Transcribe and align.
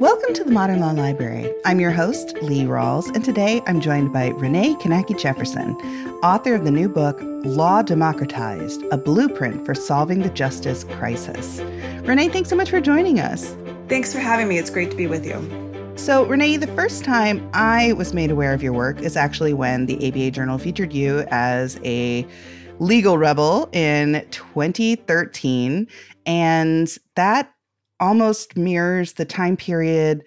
Welcome 0.00 0.32
to 0.32 0.44
the 0.44 0.50
Modern 0.50 0.80
Law 0.80 0.92
Library. 0.92 1.52
I'm 1.66 1.78
your 1.78 1.90
host, 1.90 2.32
Lee 2.40 2.64
Rawles, 2.64 3.14
and 3.14 3.22
today 3.22 3.60
I'm 3.66 3.82
joined 3.82 4.14
by 4.14 4.28
Renee 4.28 4.74
Knake 4.76 5.20
Jefferson, 5.20 5.76
author 6.22 6.54
of 6.54 6.64
the 6.64 6.70
new 6.70 6.88
book, 6.88 7.18
Law 7.20 7.82
Democratized 7.82 8.82
A 8.92 8.96
Blueprint 8.96 9.66
for 9.66 9.74
Solving 9.74 10.20
the 10.20 10.30
Justice 10.30 10.84
Crisis. 10.84 11.60
Renee, 12.06 12.30
thanks 12.30 12.48
so 12.48 12.56
much 12.56 12.70
for 12.70 12.80
joining 12.80 13.20
us. 13.20 13.54
Thanks 13.88 14.10
for 14.10 14.20
having 14.20 14.48
me. 14.48 14.56
It's 14.56 14.70
great 14.70 14.90
to 14.90 14.96
be 14.96 15.06
with 15.06 15.26
you. 15.26 15.36
So, 15.96 16.24
Renee, 16.24 16.56
the 16.56 16.68
first 16.68 17.04
time 17.04 17.46
I 17.52 17.92
was 17.92 18.14
made 18.14 18.30
aware 18.30 18.54
of 18.54 18.62
your 18.62 18.72
work 18.72 19.02
is 19.02 19.18
actually 19.18 19.52
when 19.52 19.84
the 19.84 20.08
ABA 20.08 20.30
Journal 20.30 20.56
featured 20.56 20.94
you 20.94 21.26
as 21.30 21.78
a 21.84 22.26
legal 22.78 23.18
rebel 23.18 23.68
in 23.74 24.26
2013. 24.30 25.86
And 26.24 26.96
that 27.16 27.52
almost 28.00 28.56
mirrors 28.56 29.14
the 29.14 29.24
time 29.24 29.56
period 29.56 30.24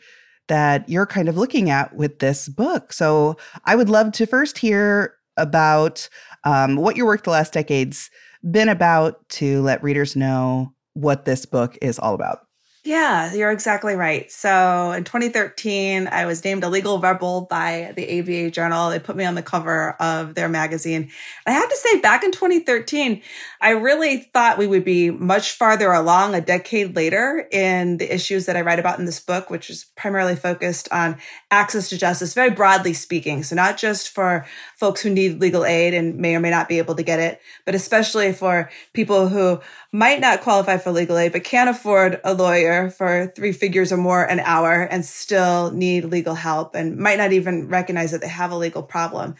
that 0.47 0.87
you're 0.87 1.05
kind 1.05 1.29
of 1.29 1.37
looking 1.37 1.69
at 1.69 1.95
with 1.95 2.19
this 2.19 2.47
book. 2.47 2.93
So 2.93 3.37
I 3.65 3.75
would 3.75 3.89
love 3.89 4.11
to 4.13 4.25
first 4.25 4.57
hear 4.57 5.15
about 5.37 6.07
um, 6.43 6.75
what 6.75 6.95
your 6.95 7.05
work 7.05 7.23
the 7.23 7.31
last 7.31 7.53
decade's 7.53 8.09
been 8.49 8.69
about 8.69 9.27
to 9.29 9.61
let 9.61 9.81
readers 9.81 10.15
know 10.15 10.73
what 10.93 11.25
this 11.25 11.45
book 11.45 11.77
is 11.81 11.97
all 11.97 12.13
about. 12.13 12.39
Yeah, 12.85 13.33
you're 13.33 13.51
exactly 13.51 13.95
right. 13.95 14.29
So 14.29 14.91
in 14.91 15.05
2013, 15.05 16.07
I 16.07 16.25
was 16.25 16.43
named 16.43 16.65
a 16.65 16.69
legal 16.69 16.99
rebel 16.99 17.47
by 17.49 17.93
the 17.95 18.19
ABA 18.19 18.51
Journal. 18.51 18.89
They 18.89 18.99
put 18.99 19.15
me 19.15 19.23
on 19.23 19.35
the 19.35 19.41
cover 19.41 19.91
of 20.01 20.35
their 20.35 20.49
magazine. 20.49 21.09
I 21.45 21.51
have 21.51 21.69
to 21.69 21.77
say, 21.77 22.01
back 22.01 22.25
in 22.25 22.33
2013, 22.33 23.21
I 23.63 23.69
really 23.69 24.17
thought 24.17 24.57
we 24.57 24.67
would 24.67 24.83
be 24.83 25.09
much 25.09 25.53
farther 25.53 25.93
along 25.93 26.35
a 26.35 26.41
decade 26.41 26.97
later 26.97 27.47
in 27.49 27.95
the 27.95 28.13
issues 28.13 28.45
that 28.45 28.57
I 28.57 28.61
write 28.61 28.77
about 28.77 28.99
in 28.99 29.05
this 29.05 29.21
book, 29.21 29.49
which 29.49 29.69
is 29.69 29.85
primarily 29.95 30.35
focused 30.35 30.89
on 30.91 31.17
access 31.49 31.87
to 31.87 31.97
justice, 31.97 32.33
very 32.33 32.49
broadly 32.49 32.91
speaking. 32.91 33.41
So 33.41 33.55
not 33.55 33.77
just 33.77 34.09
for 34.09 34.45
folks 34.75 35.01
who 35.01 35.09
need 35.09 35.39
legal 35.39 35.63
aid 35.63 35.93
and 35.93 36.17
may 36.17 36.35
or 36.35 36.41
may 36.41 36.49
not 36.49 36.67
be 36.67 36.77
able 36.77 36.95
to 36.95 37.03
get 37.03 37.19
it, 37.19 37.39
but 37.65 37.73
especially 37.73 38.33
for 38.33 38.69
people 38.91 39.29
who 39.29 39.61
might 39.93 40.19
not 40.19 40.41
qualify 40.41 40.77
for 40.77 40.91
legal 40.91 41.17
aid, 41.17 41.31
but 41.31 41.45
can't 41.45 41.69
afford 41.69 42.19
a 42.25 42.33
lawyer 42.33 42.89
for 42.89 43.31
three 43.33 43.53
figures 43.53 43.93
or 43.93 43.97
more 43.97 44.25
an 44.25 44.41
hour 44.41 44.81
and 44.81 45.05
still 45.05 45.71
need 45.71 46.03
legal 46.03 46.35
help 46.35 46.75
and 46.75 46.97
might 46.97 47.17
not 47.17 47.31
even 47.31 47.69
recognize 47.69 48.11
that 48.11 48.19
they 48.19 48.27
have 48.27 48.51
a 48.51 48.57
legal 48.57 48.83
problem. 48.83 49.35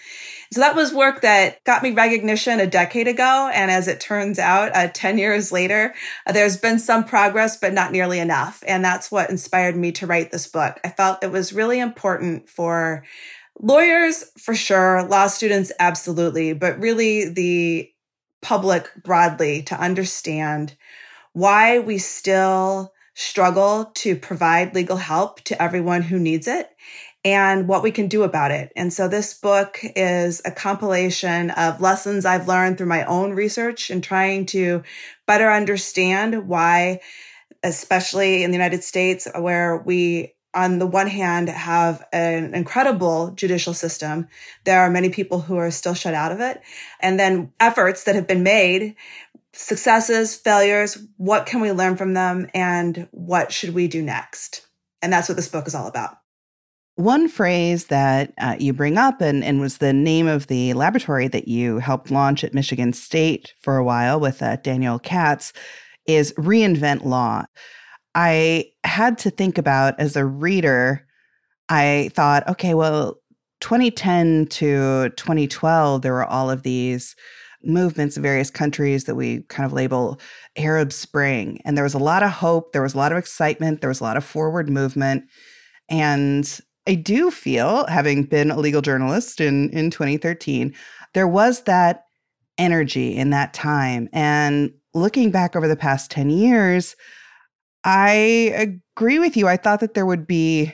So 0.53 0.61
that 0.61 0.75
was 0.75 0.93
work 0.93 1.21
that 1.21 1.63
got 1.63 1.81
me 1.81 1.89
recognition 1.89 2.59
a 2.59 2.67
decade 2.67 3.07
ago. 3.07 3.49
And 3.51 3.71
as 3.71 3.87
it 3.87 3.99
turns 3.99 4.37
out, 4.37 4.75
uh, 4.75 4.87
10 4.93 5.17
years 5.17 5.51
later, 5.51 5.95
uh, 6.27 6.31
there's 6.31 6.57
been 6.57 6.77
some 6.77 7.05
progress, 7.05 7.57
but 7.57 7.73
not 7.73 7.91
nearly 7.91 8.19
enough. 8.19 8.63
And 8.67 8.85
that's 8.85 9.11
what 9.11 9.31
inspired 9.31 9.75
me 9.75 9.91
to 9.93 10.05
write 10.05 10.31
this 10.31 10.45
book. 10.45 10.79
I 10.83 10.89
felt 10.89 11.23
it 11.23 11.31
was 11.31 11.53
really 11.53 11.79
important 11.79 12.47
for 12.47 13.03
lawyers, 13.59 14.25
for 14.37 14.53
sure, 14.53 15.01
law 15.01 15.25
students, 15.25 15.71
absolutely, 15.79 16.53
but 16.53 16.79
really 16.79 17.29
the 17.29 17.89
public 18.43 18.91
broadly 19.03 19.63
to 19.63 19.81
understand 19.81 20.77
why 21.31 21.79
we 21.79 21.97
still 21.97 22.93
struggle 23.15 23.85
to 23.95 24.15
provide 24.15 24.75
legal 24.75 24.97
help 24.97 25.41
to 25.41 25.59
everyone 25.59 26.03
who 26.03 26.19
needs 26.19 26.47
it 26.47 26.69
and 27.25 27.67
what 27.67 27.83
we 27.83 27.91
can 27.91 28.07
do 28.07 28.23
about 28.23 28.51
it. 28.51 28.71
And 28.75 28.91
so 28.91 29.07
this 29.07 29.33
book 29.33 29.79
is 29.95 30.41
a 30.43 30.51
compilation 30.51 31.51
of 31.51 31.79
lessons 31.79 32.25
I've 32.25 32.47
learned 32.47 32.77
through 32.77 32.87
my 32.87 33.05
own 33.05 33.33
research 33.33 33.89
and 33.89 34.03
trying 34.03 34.45
to 34.47 34.83
better 35.25 35.49
understand 35.49 36.47
why, 36.47 36.99
especially 37.63 38.43
in 38.43 38.51
the 38.51 38.57
United 38.57 38.83
States, 38.83 39.27
where 39.37 39.77
we 39.77 40.33
on 40.53 40.79
the 40.79 40.85
one 40.85 41.07
hand 41.07 41.49
have 41.49 42.05
an 42.11 42.53
incredible 42.53 43.31
judicial 43.31 43.73
system 43.73 44.27
there 44.65 44.81
are 44.81 44.89
many 44.89 45.09
people 45.09 45.41
who 45.41 45.57
are 45.57 45.71
still 45.71 45.95
shut 45.95 46.13
out 46.13 46.31
of 46.31 46.39
it 46.39 46.61
and 46.99 47.19
then 47.19 47.51
efforts 47.59 48.03
that 48.03 48.13
have 48.13 48.27
been 48.27 48.43
made 48.43 48.95
successes 49.51 50.35
failures 50.35 50.97
what 51.17 51.47
can 51.47 51.59
we 51.59 51.71
learn 51.71 51.95
from 51.97 52.13
them 52.13 52.47
and 52.53 53.07
what 53.11 53.51
should 53.51 53.73
we 53.73 53.87
do 53.87 54.01
next 54.01 54.67
and 55.01 55.11
that's 55.11 55.27
what 55.27 55.35
this 55.35 55.49
book 55.49 55.65
is 55.65 55.73
all 55.73 55.87
about 55.87 56.17
one 56.95 57.27
phrase 57.27 57.87
that 57.87 58.33
uh, 58.37 58.55
you 58.59 58.71
bring 58.71 58.97
up 58.97 59.19
and, 59.19 59.43
and 59.43 59.59
was 59.59 59.79
the 59.79 59.93
name 59.93 60.27
of 60.27 60.47
the 60.47 60.73
laboratory 60.73 61.27
that 61.27 61.47
you 61.47 61.79
helped 61.79 62.11
launch 62.11 62.43
at 62.43 62.53
michigan 62.53 62.93
state 62.93 63.53
for 63.61 63.77
a 63.77 63.83
while 63.83 64.19
with 64.19 64.41
uh, 64.43 64.57
daniel 64.57 64.99
katz 64.99 65.53
is 66.05 66.33
reinvent 66.33 67.03
law 67.03 67.43
I 68.15 68.71
had 68.83 69.17
to 69.19 69.29
think 69.29 69.57
about 69.57 69.99
as 69.99 70.15
a 70.15 70.25
reader, 70.25 71.05
I 71.69 72.11
thought, 72.13 72.47
okay, 72.47 72.73
well, 72.73 73.19
2010 73.61 74.47
to 74.47 75.09
2012, 75.15 76.01
there 76.01 76.13
were 76.13 76.25
all 76.25 76.49
of 76.49 76.63
these 76.63 77.15
movements 77.63 78.17
in 78.17 78.23
various 78.23 78.51
countries 78.51 79.05
that 79.05 79.15
we 79.15 79.41
kind 79.43 79.65
of 79.65 79.73
label 79.73 80.19
Arab 80.57 80.91
Spring. 80.91 81.61
And 81.63 81.77
there 81.77 81.85
was 81.85 81.93
a 81.93 81.99
lot 81.99 82.21
of 82.21 82.31
hope, 82.31 82.73
there 82.73 82.81
was 82.81 82.93
a 82.93 82.97
lot 82.97 83.11
of 83.11 83.17
excitement, 83.17 83.81
there 83.81 83.89
was 83.89 84.01
a 84.01 84.03
lot 84.03 84.17
of 84.17 84.25
forward 84.25 84.69
movement. 84.69 85.23
And 85.89 86.59
I 86.87 86.95
do 86.95 87.31
feel, 87.31 87.85
having 87.87 88.23
been 88.23 88.51
a 88.51 88.59
legal 88.59 88.81
journalist 88.81 89.39
in, 89.39 89.69
in 89.69 89.89
2013, 89.89 90.73
there 91.13 91.27
was 91.27 91.61
that 91.61 92.05
energy 92.57 93.15
in 93.15 93.29
that 93.29 93.53
time. 93.53 94.09
And 94.11 94.73
looking 94.93 95.31
back 95.31 95.55
over 95.55 95.67
the 95.67 95.75
past 95.75 96.11
10 96.11 96.29
years, 96.29 96.95
I 97.83 98.71
agree 98.95 99.19
with 99.19 99.35
you. 99.37 99.47
I 99.47 99.57
thought 99.57 99.79
that 99.79 99.93
there 99.93 100.05
would 100.05 100.27
be 100.27 100.73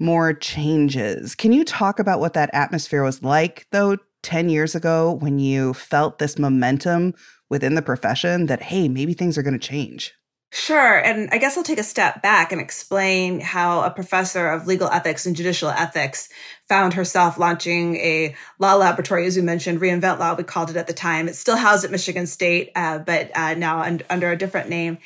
more 0.00 0.32
changes. 0.32 1.34
Can 1.34 1.52
you 1.52 1.64
talk 1.64 1.98
about 1.98 2.20
what 2.20 2.34
that 2.34 2.50
atmosphere 2.52 3.02
was 3.02 3.22
like, 3.22 3.66
though, 3.72 3.96
10 4.22 4.48
years 4.48 4.74
ago 4.74 5.12
when 5.12 5.38
you 5.38 5.74
felt 5.74 6.18
this 6.18 6.38
momentum 6.38 7.14
within 7.50 7.74
the 7.74 7.82
profession 7.82 8.46
that, 8.46 8.62
hey, 8.62 8.88
maybe 8.88 9.14
things 9.14 9.38
are 9.38 9.42
going 9.42 9.58
to 9.58 9.66
change? 9.66 10.12
Sure. 10.50 10.96
And 10.96 11.28
I 11.30 11.36
guess 11.36 11.58
I'll 11.58 11.62
take 11.62 11.78
a 11.78 11.84
step 11.84 12.22
back 12.22 12.52
and 12.52 12.60
explain 12.60 13.38
how 13.40 13.82
a 13.82 13.90
professor 13.90 14.48
of 14.48 14.66
legal 14.66 14.88
ethics 14.88 15.26
and 15.26 15.36
judicial 15.36 15.68
ethics 15.68 16.30
found 16.68 16.94
herself 16.94 17.38
launching 17.38 17.96
a 17.96 18.34
law 18.58 18.74
laboratory, 18.76 19.26
as 19.26 19.36
you 19.36 19.42
mentioned, 19.42 19.78
Reinvent 19.80 20.18
Law, 20.18 20.34
we 20.34 20.44
called 20.44 20.70
it 20.70 20.76
at 20.76 20.86
the 20.86 20.94
time. 20.94 21.28
It's 21.28 21.38
still 21.38 21.56
housed 21.56 21.84
at 21.84 21.90
Michigan 21.90 22.26
State, 22.26 22.72
uh, 22.74 22.98
but 22.98 23.30
uh, 23.36 23.54
now 23.54 23.80
un- 23.80 24.00
under 24.08 24.30
a 24.30 24.38
different 24.38 24.70
name. 24.70 24.96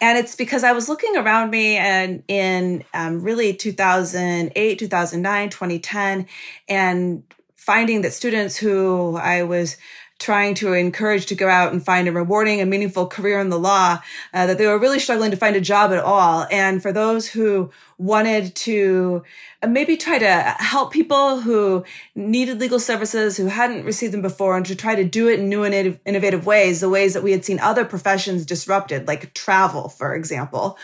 And 0.00 0.18
it's 0.18 0.34
because 0.34 0.64
I 0.64 0.72
was 0.72 0.88
looking 0.88 1.16
around 1.16 1.50
me 1.50 1.76
and 1.76 2.24
in 2.26 2.84
um, 2.92 3.22
really 3.22 3.54
2008, 3.54 4.78
2009, 4.78 5.50
2010, 5.50 6.26
and 6.68 7.22
finding 7.54 8.00
that 8.00 8.12
students 8.14 8.56
who 8.56 9.16
I 9.16 9.42
was 9.42 9.76
trying 10.20 10.54
to 10.54 10.74
encourage 10.74 11.26
to 11.26 11.34
go 11.34 11.48
out 11.48 11.72
and 11.72 11.84
find 11.84 12.06
a 12.06 12.12
rewarding 12.12 12.60
and 12.60 12.70
meaningful 12.70 13.06
career 13.06 13.40
in 13.40 13.48
the 13.48 13.58
law, 13.58 13.98
uh, 14.32 14.46
that 14.46 14.58
they 14.58 14.66
were 14.66 14.78
really 14.78 15.00
struggling 15.00 15.30
to 15.30 15.36
find 15.36 15.56
a 15.56 15.60
job 15.60 15.90
at 15.90 15.98
all. 15.98 16.46
And 16.50 16.80
for 16.80 16.92
those 16.92 17.26
who 17.26 17.70
wanted 17.96 18.54
to 18.54 19.22
uh, 19.62 19.66
maybe 19.66 19.96
try 19.96 20.18
to 20.18 20.40
help 20.58 20.92
people 20.92 21.40
who 21.40 21.84
needed 22.14 22.60
legal 22.60 22.78
services, 22.78 23.36
who 23.36 23.46
hadn't 23.46 23.84
received 23.84 24.12
them 24.12 24.22
before, 24.22 24.56
and 24.56 24.66
to 24.66 24.76
try 24.76 24.94
to 24.94 25.04
do 25.04 25.28
it 25.28 25.40
in 25.40 25.48
new 25.48 25.64
and 25.64 25.98
innovative 26.04 26.46
ways, 26.46 26.80
the 26.80 26.88
ways 26.88 27.14
that 27.14 27.22
we 27.22 27.32
had 27.32 27.44
seen 27.44 27.58
other 27.58 27.84
professions 27.84 28.46
disrupted, 28.46 29.08
like 29.08 29.34
travel, 29.34 29.88
for 29.88 30.14
example, 30.14 30.78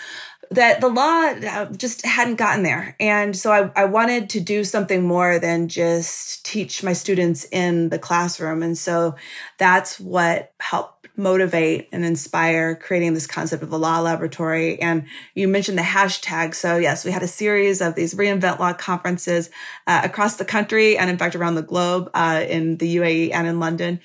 that 0.50 0.80
the 0.80 0.88
law 0.88 1.22
uh, 1.24 1.66
just 1.72 2.04
hadn't 2.04 2.36
gotten 2.36 2.62
there. 2.62 2.96
And 3.00 3.36
so 3.36 3.52
I, 3.52 3.70
I, 3.82 3.84
wanted 3.84 4.30
to 4.30 4.40
do 4.40 4.64
something 4.64 5.02
more 5.02 5.38
than 5.38 5.68
just 5.68 6.44
teach 6.44 6.82
my 6.82 6.92
students 6.92 7.46
in 7.50 7.88
the 7.88 7.98
classroom. 7.98 8.62
And 8.62 8.76
so 8.76 9.16
that's 9.58 9.98
what 9.98 10.52
helped 10.60 10.96
motivate 11.16 11.88
and 11.92 12.04
inspire 12.04 12.74
creating 12.74 13.14
this 13.14 13.26
concept 13.26 13.62
of 13.62 13.72
a 13.72 13.76
law 13.76 14.00
laboratory. 14.00 14.80
And 14.80 15.06
you 15.34 15.48
mentioned 15.48 15.78
the 15.78 15.82
hashtag. 15.82 16.54
So 16.54 16.76
yes, 16.76 17.04
we 17.04 17.10
had 17.10 17.22
a 17.22 17.28
series 17.28 17.80
of 17.80 17.94
these 17.94 18.14
reinvent 18.14 18.58
law 18.58 18.74
conferences 18.74 19.50
uh, 19.86 20.02
across 20.04 20.36
the 20.36 20.44
country 20.44 20.98
and 20.98 21.08
in 21.08 21.16
fact 21.16 21.34
around 21.34 21.54
the 21.54 21.62
globe 21.62 22.10
uh, 22.14 22.44
in 22.46 22.76
the 22.76 22.96
UAE 22.96 23.32
and 23.32 23.46
in 23.46 23.58
London. 23.60 24.00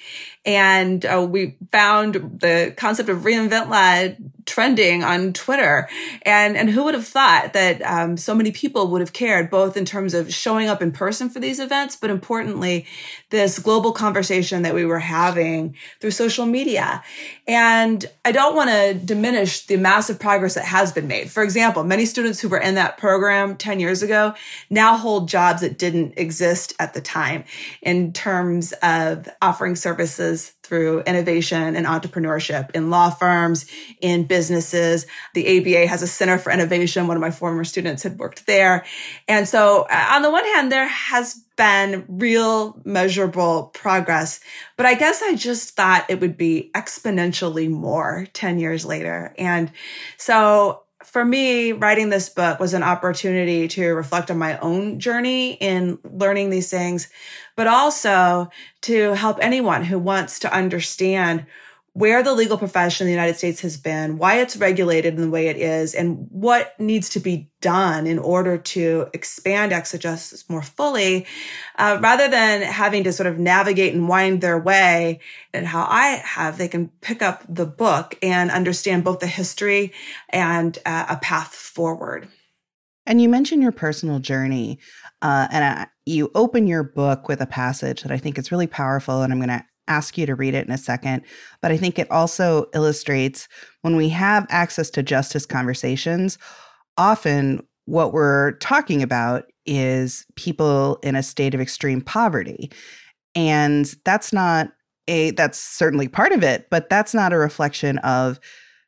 And 0.46 1.06
uh, 1.06 1.28
we 1.30 1.58
found 1.72 2.16
the 2.40 2.74
concept 2.76 3.10
of 3.10 3.20
reinvent 3.20 3.70
law 3.70 4.16
trending 4.46 5.04
on 5.04 5.34
Twitter. 5.34 5.88
And, 6.24 6.58
and 6.58 6.70
who 6.70 6.84
would 6.84 6.94
have 6.94 7.08
thought 7.08 7.54
that 7.54 7.82
um, 7.84 8.18
so 8.18 8.34
many 8.34 8.52
people 8.52 8.88
would 8.88 9.02
have 9.02 9.14
cared, 9.14 9.50
both 9.50 9.78
in 9.78 9.86
terms 9.86 10.14
of 10.14 10.34
showing 10.34 10.68
up 10.68 10.82
in 10.82 10.92
person 10.92 11.30
for 11.30 11.40
these 11.40 11.60
events, 11.60 11.96
but 11.96 12.10
importantly, 12.10 12.86
this 13.30 13.60
global 13.60 13.92
conversation 13.92 14.64
that 14.64 14.74
we 14.74 14.84
were 14.86 15.00
having 15.00 15.76
through 16.00 16.12
social 16.12 16.46
media. 16.46 17.04
And 17.48 18.06
I 18.26 18.32
don't 18.32 18.56
want 18.56 18.70
to 18.72 18.94
diminish 18.94 19.66
the 19.68 19.78
massive 19.78 20.20
progress 20.20 20.56
that 20.56 20.66
has 20.66 20.92
been 20.92 21.08
made. 21.08 21.30
For 21.30 21.44
example, 21.44 21.84
many 21.84 22.06
students 22.06 22.40
who 22.40 22.50
were 22.50 22.60
in 22.60 22.76
that 22.76 22.98
program 22.98 23.58
10 23.58 23.80
years 23.80 24.02
ago 24.02 24.34
now 24.70 24.98
hold 24.98 25.30
jobs 25.30 25.62
that 25.62 25.78
didn't 25.78 26.16
exist 26.18 26.74
at 26.80 26.94
the 26.94 27.02
time 27.02 27.44
in 27.82 28.12
terms 28.12 28.74
of 28.82 29.30
offering 29.42 29.76
services 29.76 30.31
through 30.64 31.02
innovation 31.02 31.76
and 31.76 31.86
entrepreneurship 31.86 32.72
in 32.72 32.90
law 32.90 33.10
firms, 33.10 33.66
in 34.02 34.24
businesses. 34.24 35.06
The 35.34 35.60
ABA 35.60 35.88
has 35.88 36.02
a 36.02 36.08
Center 36.08 36.38
for 36.38 36.52
Innovation. 36.52 37.08
One 37.08 37.18
of 37.18 37.22
my 37.22 37.32
former 37.32 37.64
students 37.64 38.04
had 38.04 38.18
worked 38.18 38.46
there. 38.48 38.86
And 39.28 39.48
so 39.48 39.88
uh, 39.90 40.08
on 40.12 40.22
the 40.22 40.32
one 40.32 40.46
hand, 40.46 40.72
there 40.72 40.88
has 40.88 41.36
been 41.58 42.06
real 42.08 42.82
measurable 42.86 43.66
progress, 43.74 44.40
but 44.78 44.86
I 44.86 44.96
guess 44.96 45.22
I 45.22 45.36
just 45.36 45.76
thought 45.76 46.10
it 46.10 46.20
would 46.20 46.38
be 46.38 46.72
exponentially 46.74 47.70
more 47.70 48.28
10 48.34 48.60
years 48.60 48.86
later. 48.86 49.36
And 49.38 49.72
so 50.18 50.84
for 51.12 51.26
me, 51.26 51.74
writing 51.74 52.10
this 52.10 52.30
book 52.30 52.62
was 52.62 52.74
an 52.74 52.84
opportunity 52.84 53.68
to 53.68 53.90
reflect 53.92 54.32
on 54.32 54.38
my 54.38 54.58
own 54.60 54.98
journey 54.98 55.56
in 55.56 56.00
learning 56.10 56.50
these 56.50 56.70
things, 56.70 57.10
but 57.58 57.68
also 57.68 58.50
to 58.84 59.14
help 59.16 59.38
anyone 59.42 59.84
who 59.84 60.00
wants 60.00 60.40
to 60.40 60.54
understand 60.56 61.46
where 61.94 62.24
the 62.24 62.34
legal 62.34 62.58
profession 62.58 63.06
in 63.06 63.10
the 63.10 63.20
United 63.20 63.38
States 63.38 63.60
has 63.60 63.76
been, 63.76 64.18
why 64.18 64.40
it's 64.40 64.56
regulated 64.56 65.16
in 65.16 65.22
the 65.22 65.30
way 65.30 65.48
it 65.48 65.58
is, 65.58 65.94
and 65.94 66.26
what 66.30 66.80
needs 66.80 67.10
to 67.10 67.20
be 67.20 67.52
done 67.60 68.08
in 68.08 68.18
order 68.18 68.58
to 68.58 69.08
expand 69.14 69.72
justice 69.72 70.50
more 70.50 70.62
fully, 70.62 71.28
uh, 71.78 71.98
rather 72.02 72.30
than 72.30 72.62
having 72.62 73.04
to 73.04 73.12
sort 73.12 73.28
of 73.28 73.38
navigate 73.38 73.94
and 73.94 74.08
wind 74.08 74.40
their 74.40 74.58
way. 74.58 75.20
And 75.54 75.68
how 75.68 75.86
I 75.90 76.22
have, 76.24 76.58
they 76.58 76.70
can 76.70 76.88
pick 77.02 77.22
up 77.22 77.44
the 77.50 77.66
book 77.66 78.18
and 78.24 78.50
understand 78.52 79.04
both 79.04 79.20
the 79.20 79.28
history 79.28 79.92
and 80.30 80.78
uh, 80.86 81.08
a 81.10 81.18
path 81.18 81.54
forward. 81.54 82.30
And 83.06 83.22
you 83.22 83.28
mentioned 83.28 83.64
your 83.64 83.74
personal 83.74 84.20
journey, 84.20 84.80
uh, 85.22 85.48
and 85.52 85.80
uh, 85.80 85.86
you 86.06 86.32
open 86.36 86.68
your 86.68 86.84
book 86.84 87.28
with 87.28 87.42
a 87.42 87.46
passage 87.46 88.04
that 88.04 88.12
I 88.12 88.18
think 88.18 88.38
is 88.38 88.52
really 88.52 88.68
powerful, 88.68 89.24
and 89.24 89.34
I'm 89.34 89.40
going 89.40 89.50
to 89.50 89.66
ask 89.92 90.18
you 90.18 90.26
to 90.26 90.36
read 90.36 90.54
it 90.54 90.66
in 90.66 90.74
a 90.74 90.78
second, 90.78 91.24
but 91.62 91.72
I 91.72 91.78
think 91.78 92.00
it 92.00 92.10
also 92.10 92.68
illustrates 92.74 93.48
when 93.82 93.96
we 93.96 94.10
have 94.10 94.48
access 94.50 94.90
to 94.92 95.04
justice 95.04 95.46
conversations, 95.46 96.38
often 96.98 97.62
what 97.86 98.14
we're 98.14 98.54
talking 98.54 99.04
about 99.04 99.46
is 99.66 100.26
people 100.36 100.98
in 101.04 101.16
a 101.16 101.24
state 101.24 101.54
of 101.54 101.62
extreme 101.62 102.02
poverty. 102.02 102.72
And 103.36 103.94
that's 104.06 104.32
not 104.32 104.72
a, 105.08 105.32
that's 105.32 105.60
certainly 105.60 106.08
part 106.08 106.32
of 106.32 106.44
it, 106.44 106.68
but 106.70 106.90
that's 106.90 107.14
not 107.14 107.34
a 107.34 107.38
reflection 107.38 107.98
of 108.00 108.40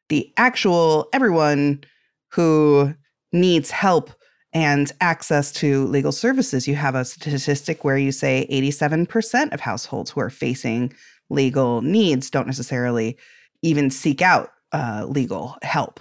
the 0.10 0.32
actual 0.38 1.10
everyone 1.14 1.84
who 2.32 2.94
needs 3.32 3.72
help 3.72 4.12
and 4.54 4.92
access 5.02 5.52
to 5.52 5.86
legal 5.88 6.12
services. 6.12 6.68
You 6.68 6.76
have 6.76 6.96
a 6.96 7.06
statistic 7.06 7.84
where 7.84 7.98
you 7.98 8.12
say 8.12 8.48
87% 8.50 9.52
of 9.52 9.60
households 9.60 10.12
who 10.12 10.22
are 10.22 10.30
facing 10.30 10.94
legal 11.30 11.82
needs 11.82 12.30
don't 12.30 12.48
necessarily 12.48 13.18
even 13.62 13.90
seek 13.90 14.22
out 14.22 14.52
uh, 14.72 15.06
legal 15.08 15.58
help. 15.62 16.00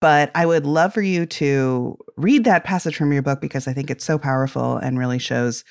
But 0.00 0.30
I 0.34 0.44
would 0.44 0.66
love 0.66 0.92
for 0.92 1.00
you 1.00 1.24
to 1.26 1.96
read 2.16 2.44
that 2.44 2.64
passage 2.64 2.96
from 2.96 3.12
your 3.12 3.22
book 3.22 3.40
because 3.40 3.66
I 3.66 3.72
think 3.72 3.90
it's 3.90 4.04
so 4.04 4.18
powerful 4.18 4.76
and 4.76 4.98
really 4.98 5.18
shows 5.18 5.64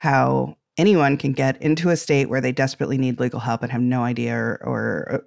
how 0.00 0.56
anyone 0.76 1.16
can 1.16 1.32
get 1.32 1.60
into 1.62 1.88
a 1.88 1.96
state 1.96 2.28
where 2.28 2.40
they 2.40 2.52
desperately 2.52 2.98
need 2.98 3.18
legal 3.18 3.40
help 3.40 3.62
and 3.62 3.72
have 3.72 3.80
no 3.80 4.02
idea 4.02 4.36
or, 4.36 4.60
or 4.62 5.26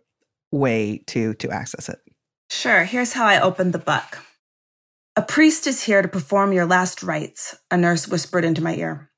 way 0.51 1.03
to 1.07 1.33
to 1.35 1.49
access 1.49 1.89
it. 1.89 1.99
Sure. 2.49 2.83
Here's 2.83 3.13
how 3.13 3.25
I 3.25 3.39
opened 3.39 3.73
the 3.73 3.79
book. 3.79 4.19
A 5.17 5.21
priest 5.21 5.65
is 5.65 5.83
here 5.83 6.01
to 6.01 6.09
perform 6.09 6.51
your 6.51 6.65
last 6.65 7.01
rites, 7.01 7.55
a 7.71 7.77
nurse 7.77 8.05
whispered 8.05 8.43
into 8.43 8.61
my 8.61 8.75
ear. 8.75 9.09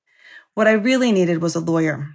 What 0.53 0.67
I 0.67 0.73
really 0.73 1.11
needed 1.11 1.41
was 1.41 1.55
a 1.55 1.59
lawyer. 1.59 2.09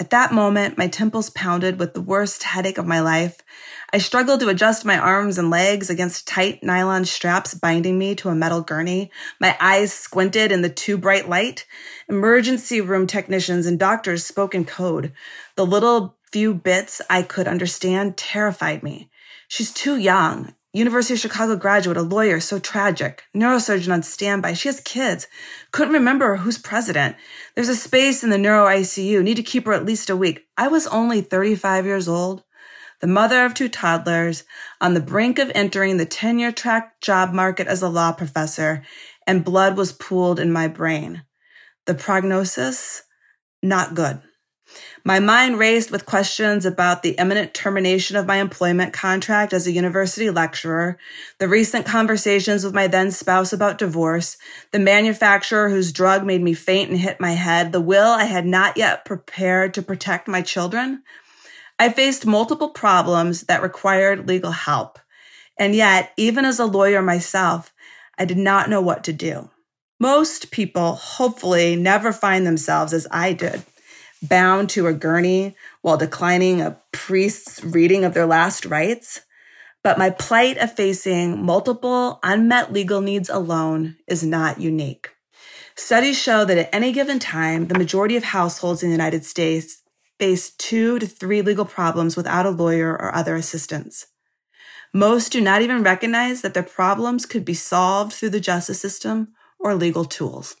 At 0.00 0.10
that 0.10 0.32
moment, 0.32 0.76
my 0.76 0.88
temples 0.88 1.30
pounded 1.30 1.78
with 1.78 1.94
the 1.94 2.00
worst 2.00 2.42
headache 2.42 2.78
of 2.78 2.86
my 2.86 2.98
life. 2.98 3.40
I 3.92 3.98
struggled 3.98 4.40
to 4.40 4.48
adjust 4.48 4.84
my 4.84 4.98
arms 4.98 5.38
and 5.38 5.50
legs 5.50 5.88
against 5.88 6.26
tight 6.26 6.64
nylon 6.64 7.04
straps 7.04 7.54
binding 7.54 7.96
me 7.96 8.16
to 8.16 8.28
a 8.28 8.34
metal 8.34 8.60
gurney. 8.60 9.12
My 9.40 9.56
eyes 9.60 9.92
squinted 9.92 10.50
in 10.50 10.62
the 10.62 10.68
too 10.68 10.98
bright 10.98 11.28
light. 11.28 11.64
Emergency 12.08 12.80
room 12.80 13.06
technicians 13.06 13.66
and 13.66 13.78
doctors 13.78 14.26
spoke 14.26 14.52
in 14.52 14.64
code. 14.64 15.12
The 15.54 15.64
little 15.64 16.16
few 16.32 16.54
bits 16.54 17.00
I 17.08 17.22
could 17.22 17.46
understand 17.46 18.16
terrified 18.16 18.82
me. 18.82 19.10
She's 19.46 19.72
too 19.72 19.96
young. 19.96 20.54
University 20.74 21.14
of 21.14 21.20
Chicago 21.20 21.56
graduate, 21.56 21.96
a 21.96 22.02
lawyer, 22.02 22.40
so 22.40 22.58
tragic. 22.58 23.22
Neurosurgeon 23.34 23.92
on 23.92 24.02
standby. 24.02 24.52
She 24.52 24.68
has 24.68 24.80
kids. 24.80 25.26
Couldn't 25.72 25.94
remember 25.94 26.36
who's 26.36 26.58
president. 26.58 27.16
There's 27.54 27.70
a 27.70 27.76
space 27.76 28.22
in 28.22 28.28
the 28.28 28.36
neuro 28.36 28.66
ICU. 28.66 29.22
Need 29.22 29.36
to 29.38 29.42
keep 29.42 29.64
her 29.64 29.72
at 29.72 29.86
least 29.86 30.10
a 30.10 30.16
week. 30.16 30.46
I 30.58 30.68
was 30.68 30.86
only 30.86 31.22
35 31.22 31.86
years 31.86 32.06
old, 32.06 32.44
the 33.00 33.06
mother 33.06 33.46
of 33.46 33.54
two 33.54 33.70
toddlers, 33.70 34.44
on 34.78 34.92
the 34.92 35.00
brink 35.00 35.38
of 35.38 35.50
entering 35.54 35.96
the 35.96 36.04
tenure 36.04 36.52
track 36.52 37.00
job 37.00 37.32
market 37.32 37.66
as 37.66 37.80
a 37.80 37.88
law 37.88 38.12
professor, 38.12 38.82
and 39.26 39.44
blood 39.44 39.76
was 39.76 39.92
pooled 39.92 40.38
in 40.38 40.52
my 40.52 40.68
brain. 40.68 41.22
The 41.86 41.94
prognosis? 41.94 43.04
Not 43.62 43.94
good. 43.94 44.20
My 45.08 45.20
mind 45.20 45.58
raced 45.58 45.90
with 45.90 46.04
questions 46.04 46.66
about 46.66 47.02
the 47.02 47.12
imminent 47.12 47.54
termination 47.54 48.14
of 48.14 48.26
my 48.26 48.36
employment 48.36 48.92
contract 48.92 49.54
as 49.54 49.66
a 49.66 49.72
university 49.72 50.28
lecturer, 50.28 50.98
the 51.38 51.48
recent 51.48 51.86
conversations 51.86 52.62
with 52.62 52.74
my 52.74 52.88
then 52.88 53.10
spouse 53.10 53.50
about 53.50 53.78
divorce, 53.78 54.36
the 54.70 54.78
manufacturer 54.78 55.70
whose 55.70 55.92
drug 55.92 56.26
made 56.26 56.42
me 56.42 56.52
faint 56.52 56.90
and 56.90 56.98
hit 56.98 57.20
my 57.20 57.30
head, 57.30 57.72
the 57.72 57.80
will 57.80 58.10
I 58.10 58.24
had 58.24 58.44
not 58.44 58.76
yet 58.76 59.06
prepared 59.06 59.72
to 59.72 59.82
protect 59.82 60.28
my 60.28 60.42
children. 60.42 61.02
I 61.78 61.88
faced 61.88 62.26
multiple 62.26 62.68
problems 62.68 63.44
that 63.44 63.62
required 63.62 64.28
legal 64.28 64.50
help. 64.50 64.98
And 65.58 65.74
yet, 65.74 66.12
even 66.18 66.44
as 66.44 66.58
a 66.58 66.66
lawyer 66.66 67.00
myself, 67.00 67.72
I 68.18 68.26
did 68.26 68.36
not 68.36 68.68
know 68.68 68.82
what 68.82 69.04
to 69.04 69.14
do. 69.14 69.48
Most 69.98 70.50
people 70.50 70.96
hopefully 70.96 71.76
never 71.76 72.12
find 72.12 72.46
themselves 72.46 72.92
as 72.92 73.06
I 73.10 73.32
did 73.32 73.64
bound 74.22 74.70
to 74.70 74.86
a 74.86 74.92
gurney 74.92 75.56
while 75.82 75.96
declining 75.96 76.60
a 76.60 76.78
priest's 76.92 77.62
reading 77.64 78.04
of 78.04 78.14
their 78.14 78.26
last 78.26 78.64
rites. 78.64 79.22
But 79.82 79.98
my 79.98 80.10
plight 80.10 80.58
of 80.58 80.74
facing 80.74 81.44
multiple 81.44 82.18
unmet 82.22 82.72
legal 82.72 83.00
needs 83.00 83.30
alone 83.30 83.96
is 84.06 84.22
not 84.22 84.60
unique. 84.60 85.10
Studies 85.76 86.18
show 86.18 86.44
that 86.44 86.58
at 86.58 86.74
any 86.74 86.90
given 86.90 87.20
time, 87.20 87.68
the 87.68 87.78
majority 87.78 88.16
of 88.16 88.24
households 88.24 88.82
in 88.82 88.88
the 88.88 88.94
United 88.94 89.24
States 89.24 89.82
face 90.18 90.50
two 90.50 90.98
to 90.98 91.06
three 91.06 91.42
legal 91.42 91.64
problems 91.64 92.16
without 92.16 92.46
a 92.46 92.50
lawyer 92.50 92.90
or 92.90 93.14
other 93.14 93.36
assistance. 93.36 94.06
Most 94.92 95.30
do 95.30 95.40
not 95.40 95.62
even 95.62 95.82
recognize 95.82 96.42
that 96.42 96.54
their 96.54 96.62
problems 96.62 97.26
could 97.26 97.44
be 97.44 97.54
solved 97.54 98.12
through 98.12 98.30
the 98.30 98.40
justice 98.40 98.80
system 98.80 99.28
or 99.58 99.74
legal 99.74 100.04
tools. 100.04 100.56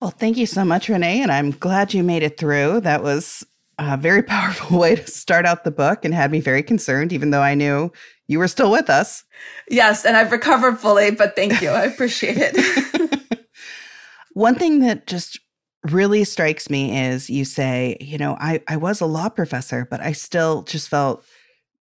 Well, 0.00 0.10
thank 0.10 0.38
you 0.38 0.46
so 0.46 0.64
much, 0.64 0.88
Renee. 0.88 1.20
And 1.22 1.30
I'm 1.30 1.50
glad 1.50 1.92
you 1.92 2.02
made 2.02 2.22
it 2.22 2.38
through. 2.38 2.80
That 2.80 3.02
was 3.02 3.44
a 3.78 3.96
very 3.96 4.22
powerful 4.24 4.78
way 4.78 4.96
to 4.96 5.06
start 5.06 5.44
out 5.46 5.64
the 5.64 5.70
book 5.70 6.04
and 6.04 6.14
had 6.14 6.30
me 6.30 6.40
very 6.40 6.62
concerned, 6.62 7.12
even 7.12 7.30
though 7.30 7.42
I 7.42 7.54
knew 7.54 7.92
you 8.26 8.38
were 8.38 8.48
still 8.48 8.70
with 8.70 8.88
us. 8.88 9.24
Yes, 9.68 10.04
and 10.04 10.16
I've 10.16 10.32
recovered 10.32 10.78
fully, 10.78 11.10
but 11.10 11.36
thank 11.36 11.60
you. 11.60 11.70
I 11.70 11.84
appreciate 11.84 12.36
it. 12.38 13.20
One 14.32 14.54
thing 14.54 14.80
that 14.80 15.06
just 15.06 15.38
really 15.84 16.24
strikes 16.24 16.70
me 16.70 16.98
is 16.98 17.28
you 17.28 17.44
say, 17.44 17.96
you 18.00 18.18
know, 18.18 18.36
I, 18.38 18.62
I 18.68 18.76
was 18.76 19.00
a 19.00 19.06
law 19.06 19.28
professor, 19.28 19.86
but 19.90 20.00
I 20.00 20.12
still 20.12 20.62
just 20.62 20.88
felt 20.88 21.24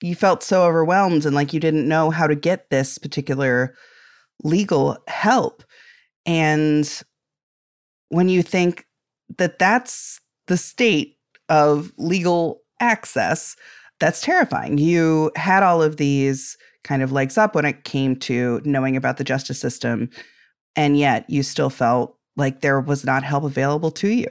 you 0.02 0.14
felt 0.14 0.44
so 0.44 0.64
overwhelmed 0.64 1.26
and 1.26 1.34
like 1.34 1.54
you 1.54 1.60
didn't 1.60 1.88
know 1.88 2.12
how 2.12 2.28
to 2.28 2.36
get 2.36 2.70
this 2.70 2.98
particular 2.98 3.76
legal 4.44 4.98
help. 5.08 5.64
And 6.26 7.02
when 8.16 8.30
you 8.30 8.42
think 8.42 8.86
that 9.38 9.60
that's 9.60 10.22
the 10.48 10.56
state 10.56 11.18
of 11.50 11.92
legal 11.98 12.62
access, 12.80 13.58
that's 14.00 14.22
terrifying. 14.22 14.78
You 14.78 15.32
had 15.36 15.64
all 15.64 15.84
of 15.84 15.98
these 15.98 16.58
kind 16.86 17.02
of 17.02 17.12
legs 17.12 17.38
up 17.38 17.56
when 17.56 17.66
it 17.66 17.84
came 17.84 18.16
to 18.16 18.62
knowing 18.64 18.96
about 18.96 19.18
the 19.18 19.26
justice 19.26 19.60
system, 19.60 20.10
and 20.78 20.98
yet 20.98 21.30
you 21.30 21.44
still 21.44 21.70
felt 21.70 22.18
like 22.38 22.62
there 22.62 22.80
was 22.80 23.04
not 23.04 23.24
help 23.24 23.44
available 23.44 23.92
to 23.92 24.08
you. 24.08 24.28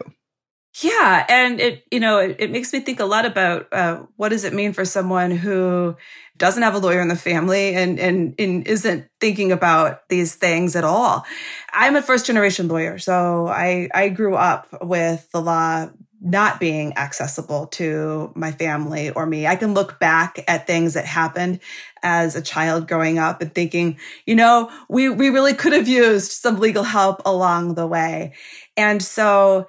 Yeah, 0.83 1.25
and 1.29 1.61
it 1.61 1.85
you 1.93 2.01
know 2.01 2.19
it, 2.19 2.37
it 2.41 2.51
makes 2.51 2.73
me 2.73 2.81
think 2.81 2.99
a 2.99 3.05
lot 3.05 3.25
about 3.27 3.73
uh, 3.73 4.03
what 4.17 4.31
does 4.31 4.43
it 4.45 4.53
mean 4.53 4.73
for 4.73 4.85
someone 4.85 5.31
who 5.31 5.95
doesn't 6.37 6.65
have 6.65 6.75
a 6.75 6.79
lawyer 6.79 7.01
in 7.01 7.07
the 7.07 7.15
family 7.17 7.77
and, 7.77 8.01
and 8.01 8.35
and 8.41 8.67
isn't 8.67 9.07
thinking 9.21 9.53
about 9.53 10.09
these 10.09 10.35
things 10.35 10.75
at 10.75 10.83
all. 10.83 11.25
I'm 11.73 11.95
a 11.95 12.03
first 12.03 12.27
generation 12.27 12.67
lawyer, 12.67 12.99
so 12.99 13.47
I 13.47 13.89
I 13.95 14.09
grew 14.09 14.35
up 14.35 14.67
with 14.83 15.31
the 15.31 15.41
law 15.41 15.91
not 16.21 16.59
being 16.59 16.97
accessible 16.97 17.67
to 17.67 18.33
my 18.35 18.51
family 18.51 19.11
or 19.11 19.27
me. 19.27 19.47
I 19.47 19.57
can 19.57 19.75
look 19.75 20.01
back 20.01 20.43
at 20.49 20.67
things 20.67 20.95
that 20.95 21.05
happened 21.05 21.61
as 22.03 22.35
a 22.35 22.43
child 22.43 22.89
growing 22.89 23.19
up 23.19 23.43
and 23.43 23.55
thinking, 23.55 23.99
you 24.27 24.35
know, 24.35 24.73
we 24.89 25.09
we 25.09 25.29
really 25.29 25.55
could 25.55 25.73
have 25.73 25.87
used 25.87 26.33
some 26.33 26.59
legal 26.59 26.83
help 26.83 27.23
along 27.25 27.75
the 27.75 27.87
way. 27.87 28.33
And 28.77 29.01
so 29.03 29.69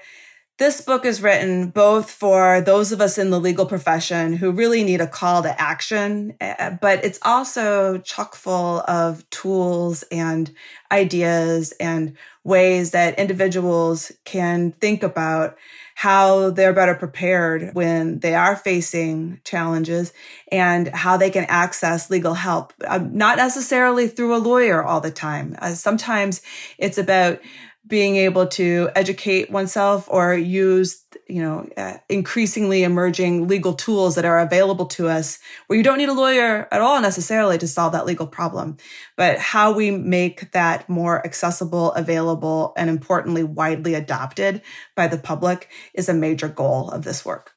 this 0.58 0.80
book 0.80 1.04
is 1.04 1.22
written 1.22 1.70
both 1.70 2.10
for 2.10 2.62
those 2.62 2.94
of 2.94 3.02
us 3.02 3.18
in 3.18 3.30
the 3.30 3.40
legal 3.40 3.66
profession 3.66 4.34
who 4.34 4.52
really 4.52 4.86
need 4.86 5.02
a 5.02 5.08
call 5.08 5.44
to 5.44 5.62
action, 5.62 6.34
eh, 6.40 6.70
but 6.82 7.04
it's 7.04 7.20
also 7.24 7.98
chock 7.98 8.36
full 8.36 8.80
of 8.88 9.30
tools 9.32 10.04
and 10.12 10.54
ideas 10.92 11.74
and 11.80 12.16
ways 12.46 12.92
that 12.92 13.20
individuals 13.20 14.14
can 14.24 14.72
think 14.74 15.04
about 15.04 15.58
how 15.96 16.50
they're 16.52 16.74
better 16.74 16.96
prepared 16.96 17.72
when 17.74 18.20
they 18.20 18.36
are 18.36 18.56
facing 18.56 19.42
challenges 19.44 20.14
and 20.52 20.88
how 20.90 21.18
they 21.18 21.30
can 21.30 21.46
access 21.46 22.10
legal 22.10 22.34
help, 22.34 22.74
uh, 22.88 23.00
not 23.12 23.38
necessarily 23.38 24.08
through 24.08 24.36
a 24.36 24.38
lawyer 24.38 24.84
all 24.84 25.02
the 25.02 25.12
time. 25.12 25.56
Uh, 25.60 25.74
sometimes 25.74 26.42
it's 26.78 26.98
about 26.98 27.40
being 27.88 28.16
able 28.16 28.48
to 28.48 28.90
educate 28.96 29.52
oneself 29.52 30.08
or 30.10 30.34
use 30.34 31.04
you 31.28 31.42
know 31.42 31.68
uh, 31.78 31.98
increasingly 32.10 32.84
emerging 32.84 33.48
legal 33.48 33.74
tools 33.74 34.16
that 34.16 34.26
are 34.26 34.40
available 34.40 34.86
to 34.86 35.08
us 35.08 35.40
where 35.68 35.78
you 35.78 35.84
don't 35.84 35.98
need 35.98 36.10
a 36.10 36.14
lawyer 36.14 36.68
at 36.72 36.82
all 36.82 37.02
necessarily 37.02 37.58
to 37.58 37.68
solve 37.68 37.94
that 37.94 38.06
legal 38.06 38.28
problem 38.28 38.78
but 39.18 39.38
how 39.38 39.72
we 39.72 39.92
make 39.92 40.52
that 40.52 40.88
more 40.90 41.26
accessible 41.26 41.92
available 41.94 42.74
and 42.78 42.90
importantly 42.90 43.44
widely 43.44 43.94
adopted 43.94 44.62
by 44.96 45.08
the 45.08 45.18
public 45.18 45.70
is 45.94 46.10
a 46.10 46.14
major 46.14 46.48
goal 46.48 46.90
of 46.92 47.04
this 47.04 47.26
work 47.26 47.52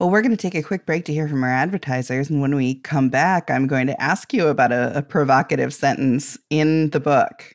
well, 0.00 0.10
we're 0.10 0.22
going 0.22 0.36
to 0.36 0.36
take 0.36 0.56
a 0.56 0.64
quick 0.64 0.84
break 0.84 1.04
to 1.04 1.12
hear 1.12 1.28
from 1.28 1.44
our 1.44 1.50
advertisers. 1.50 2.28
And 2.28 2.40
when 2.40 2.56
we 2.56 2.74
come 2.74 3.08
back, 3.08 3.52
I'm 3.52 3.68
going 3.68 3.86
to 3.86 4.02
ask 4.02 4.34
you 4.34 4.48
about 4.48 4.72
a, 4.72 4.98
a 4.98 5.02
provocative 5.02 5.72
sentence 5.72 6.36
in 6.50 6.90
the 6.90 6.98
book 6.98 7.54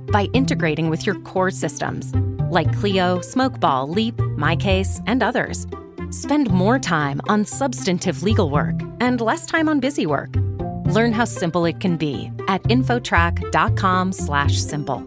by 0.11 0.27
integrating 0.33 0.89
with 0.89 1.05
your 1.05 1.15
core 1.21 1.51
systems 1.51 2.13
like 2.51 2.77
Clio, 2.79 3.19
Smokeball, 3.19 3.95
Leap, 3.95 4.17
MyCase, 4.17 5.01
and 5.07 5.23
others. 5.23 5.65
Spend 6.09 6.51
more 6.51 6.77
time 6.77 7.21
on 7.29 7.45
substantive 7.45 8.21
legal 8.21 8.49
work 8.49 8.75
and 8.99 9.21
less 9.21 9.45
time 9.45 9.69
on 9.69 9.79
busy 9.79 10.05
work. 10.05 10.35
Learn 10.85 11.13
how 11.13 11.25
simple 11.25 11.65
it 11.65 11.79
can 11.79 11.95
be 11.95 12.29
at 12.49 12.61
infotrack.com/simple. 12.63 15.05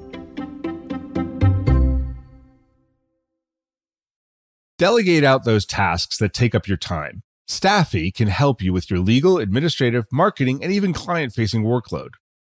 Delegate 4.78 5.22
out 5.22 5.44
those 5.44 5.66
tasks 5.66 6.18
that 6.18 6.32
take 6.32 6.54
up 6.54 6.66
your 6.66 6.76
time. 6.76 7.22
Stafi 7.48 8.12
can 8.12 8.26
help 8.28 8.62
you 8.62 8.72
with 8.72 8.90
your 8.90 8.98
legal, 8.98 9.38
administrative, 9.38 10.06
marketing, 10.10 10.64
and 10.64 10.72
even 10.72 10.92
client-facing 10.92 11.62
workload. 11.62 12.08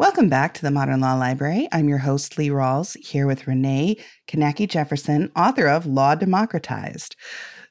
Welcome 0.00 0.30
back 0.30 0.54
to 0.54 0.62
the 0.62 0.70
Modern 0.70 1.00
Law 1.00 1.12
Library. 1.12 1.68
I'm 1.72 1.86
your 1.86 1.98
host, 1.98 2.38
Lee 2.38 2.48
Rawles, 2.48 2.96
here 3.04 3.26
with 3.26 3.46
Renee 3.46 3.98
Knake 4.28 4.66
Jefferson, 4.66 5.30
author 5.36 5.66
of 5.66 5.84
Law 5.84 6.14
Democratized. 6.14 7.16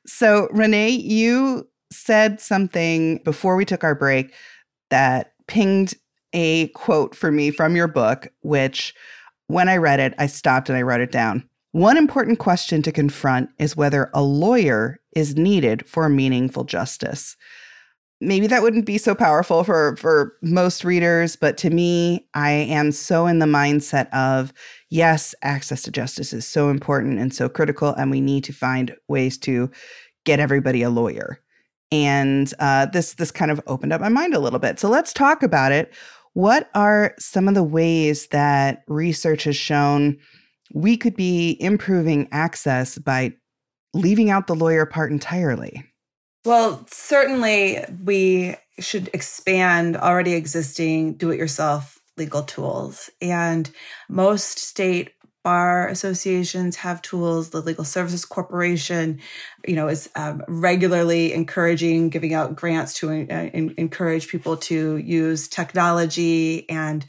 So, 0.06 0.48
Renee, 0.52 0.90
you 0.92 1.68
said 1.92 2.40
something 2.40 3.18
before 3.26 3.56
we 3.56 3.66
took 3.66 3.84
our 3.84 3.96
break 3.96 4.32
that 4.92 5.32
pinged 5.48 5.96
a 6.32 6.68
quote 6.68 7.16
for 7.16 7.32
me 7.32 7.50
from 7.50 7.76
your 7.76 7.88
book, 7.88 8.28
which 8.42 8.94
when 9.48 9.68
I 9.68 9.78
read 9.78 10.00
it, 10.00 10.14
I 10.20 10.28
stopped 10.28 10.70
and 10.70 10.78
I 10.78 10.84
wrote 10.84 11.02
it 11.02 11.12
down. 11.12 11.50
One 11.72 11.98
important 11.98 12.38
question 12.38 12.84
to 12.84 12.92
confront 12.92 13.50
is 13.58 13.76
whether 13.76 14.12
a 14.14 14.22
lawyer 14.22 15.00
is 15.16 15.36
needed 15.36 15.84
for 15.88 16.08
meaningful 16.10 16.66
justice 16.66 17.36
maybe 18.22 18.48
that 18.48 18.62
wouldn't 18.62 18.86
be 18.86 18.98
so 18.98 19.16
powerful 19.16 19.64
for 19.64 19.96
for 19.96 20.36
most 20.42 20.84
readers 20.84 21.36
but 21.36 21.58
to 21.58 21.70
me 21.70 22.28
i 22.34 22.52
am 22.52 22.92
so 22.92 23.28
in 23.28 23.40
the 23.40 23.46
mindset 23.46 24.10
of 24.14 24.54
yes 24.90 25.34
access 25.42 25.82
to 25.82 25.92
justice 25.92 26.34
is 26.34 26.46
so 26.46 26.70
important 26.70 27.20
and 27.20 27.34
so 27.34 27.48
critical 27.48 27.94
and 27.94 28.12
we 28.12 28.20
need 28.20 28.44
to 28.44 28.52
find 28.52 28.96
ways 29.08 29.38
to 29.38 29.70
get 30.26 30.40
everybody 30.40 30.84
a 30.84 30.90
lawyer. 30.90 31.40
And 31.92 32.54
uh, 32.60 32.86
this 32.88 33.16
this 33.16 33.32
kind 33.32 33.50
of 33.50 33.60
opened 33.66 33.94
up 33.94 34.02
my 34.02 34.10
mind 34.10 34.36
a 34.36 34.40
little 34.40 34.60
bit. 34.60 34.80
So 34.80 34.90
let's 34.90 35.12
talk 35.12 35.42
about 35.42 35.72
it. 35.72 35.92
What 36.34 36.70
are 36.76 37.16
some 37.18 37.48
of 37.48 37.56
the 37.56 37.64
ways 37.64 38.28
that 38.28 38.84
research 38.88 39.46
has 39.46 39.56
shown 39.56 40.18
we 40.72 40.96
could 40.96 41.16
be 41.16 41.58
improving 41.60 42.28
access 42.32 43.00
by 43.00 43.34
leaving 43.96 44.30
out 44.30 44.46
the 44.46 44.56
lawyer 44.56 44.86
part 44.86 45.12
entirely 45.12 45.84
well, 46.46 46.86
certainly 46.90 47.84
we 48.04 48.56
should 48.80 49.10
expand 49.14 49.98
already 49.98 50.34
existing 50.34 51.14
do 51.14 51.32
it 51.32 51.38
yourself 51.38 52.00
legal 52.18 52.44
tools. 52.44 53.10
And 53.22 53.70
most 54.10 54.60
state 54.60 55.14
bar 55.44 55.88
associations 55.88 56.76
have 56.76 57.02
tools. 57.02 57.50
The 57.50 57.62
Legal 57.62 57.86
Services 57.86 58.26
Corporation, 58.26 59.20
you 59.66 59.76
know, 59.76 59.88
is 59.88 60.10
um, 60.16 60.44
regularly 60.48 61.34
encouraging, 61.34 62.10
giving 62.10 62.34
out 62.34 62.56
grants 62.56 62.94
to 62.96 63.10
uh, 63.10 63.50
encourage 63.54 64.28
people 64.28 64.58
to 64.58 64.98
use 64.98 65.48
technology 65.48 66.70
and 66.70 67.06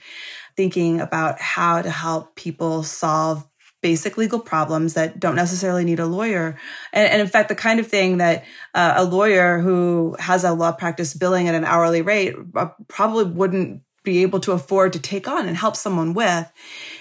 thinking 0.57 1.01
about 1.01 1.41
how 1.41 1.83
to 1.83 1.91
help 1.91 2.37
people 2.37 2.83
solve 2.83 3.47
basic 3.83 4.17
legal 4.17 4.41
problems 4.41 4.95
that 4.95 5.19
don't 5.19 5.35
necessarily 5.35 5.85
need 5.85 6.01
a 6.01 6.07
lawyer. 6.07 6.59
And, 6.93 7.11
and 7.11 7.23
in 7.23 7.29
fact, 7.29 7.49
the 7.49 7.55
kind 7.55 7.81
of 7.81 7.87
thing 7.87 8.19
that 8.19 8.45
uh, 8.75 8.95
a 8.97 9.05
lawyer 9.05 9.59
who 9.61 10.17
has 10.19 10.45
a 10.45 10.53
law 10.53 10.73
practice 10.73 11.15
billing 11.15 11.49
at 11.49 11.55
an 11.55 11.65
hourly 11.65 12.03
rate 12.03 12.35
uh, 12.55 12.69
probably 12.89 13.25
wouldn't 13.25 13.83
be 14.03 14.23
able 14.23 14.41
to 14.41 14.53
afford 14.53 14.93
to 14.95 14.99
take 14.99 15.29
on 15.29 15.47
and 15.47 15.57
help 15.57 15.77
someone 15.77 16.15
with. 16.15 16.51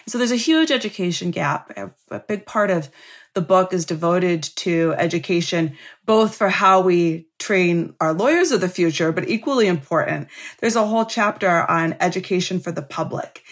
So 0.06 0.18
there's 0.18 0.32
a 0.32 0.36
huge 0.36 0.72
education 0.72 1.32
gap. 1.32 1.72
A, 1.78 1.92
a 2.12 2.20
big 2.20 2.46
part 2.46 2.72
of 2.72 2.90
the 3.36 3.42
book 3.42 3.74
is 3.74 3.86
devoted 3.86 4.44
to 4.44 4.94
education, 4.98 5.78
both 6.06 6.36
for 6.36 6.50
how 6.50 6.82
we 6.82 7.28
train 7.38 7.94
our 8.02 8.14
lawyers 8.14 8.52
of 8.52 8.60
the 8.60 8.68
future, 8.68 9.12
but 9.12 9.30
equally 9.30 9.68
important, 9.68 10.28
there's 10.60 10.76
a 10.76 10.86
whole 10.86 11.06
chapter 11.06 11.70
on 11.70 11.96
education 12.00 12.60
for 12.60 12.72
the 12.72 12.82
public. 12.82 13.44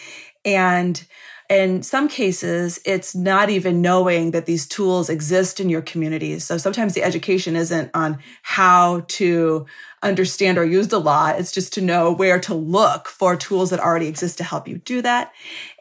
And 0.44 1.02
in 1.48 1.82
some 1.82 2.08
cases, 2.08 2.78
it's 2.84 3.14
not 3.14 3.48
even 3.48 3.80
knowing 3.80 4.32
that 4.32 4.44
these 4.44 4.66
tools 4.66 5.08
exist 5.08 5.60
in 5.60 5.70
your 5.70 5.80
communities. 5.80 6.44
So 6.44 6.58
sometimes 6.58 6.92
the 6.92 7.02
education 7.02 7.56
isn't 7.56 7.90
on 7.94 8.18
how 8.42 9.04
to 9.08 9.64
understand 10.02 10.58
or 10.58 10.64
use 10.64 10.88
the 10.88 11.00
law. 11.00 11.28
It's 11.28 11.50
just 11.50 11.72
to 11.74 11.80
know 11.80 12.12
where 12.12 12.38
to 12.40 12.54
look 12.54 13.08
for 13.08 13.34
tools 13.34 13.70
that 13.70 13.80
already 13.80 14.08
exist 14.08 14.36
to 14.38 14.44
help 14.44 14.68
you 14.68 14.78
do 14.78 15.00
that. 15.00 15.32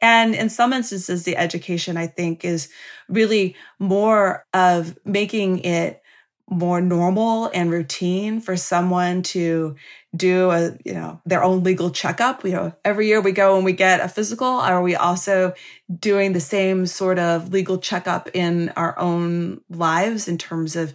And 0.01 0.33
in 0.33 0.49
some 0.49 0.71
instances, 0.71 1.25
the 1.25 1.35
education, 1.35 1.97
I 1.97 2.07
think, 2.07 2.45
is 2.45 2.69
really 3.09 3.55
more 3.77 4.45
of 4.53 4.97
making 5.03 5.59
it 5.59 6.01
more 6.49 6.79
normal 6.79 7.51
and 7.53 7.69
routine 7.69 8.39
for 8.39 8.55
someone 8.55 9.21
to 9.21 9.75
do 10.15 10.49
a 10.49 10.77
you 10.85 10.93
know 10.93 11.21
their 11.25 11.43
own 11.43 11.63
legal 11.63 11.89
checkup. 11.89 12.43
You 12.45 12.51
know 12.51 12.73
every 12.85 13.07
year 13.07 13.19
we 13.19 13.33
go 13.33 13.55
and 13.55 13.65
we 13.65 13.73
get 13.73 13.99
a 13.99 14.07
physical. 14.07 14.47
Are 14.47 14.81
we 14.81 14.95
also 14.95 15.53
doing 15.99 16.33
the 16.33 16.39
same 16.39 16.85
sort 16.85 17.19
of 17.19 17.51
legal 17.51 17.77
checkup 17.77 18.29
in 18.33 18.69
our 18.69 18.97
own 18.97 19.61
lives 19.69 20.27
in 20.27 20.37
terms 20.37 20.75
of 20.75 20.93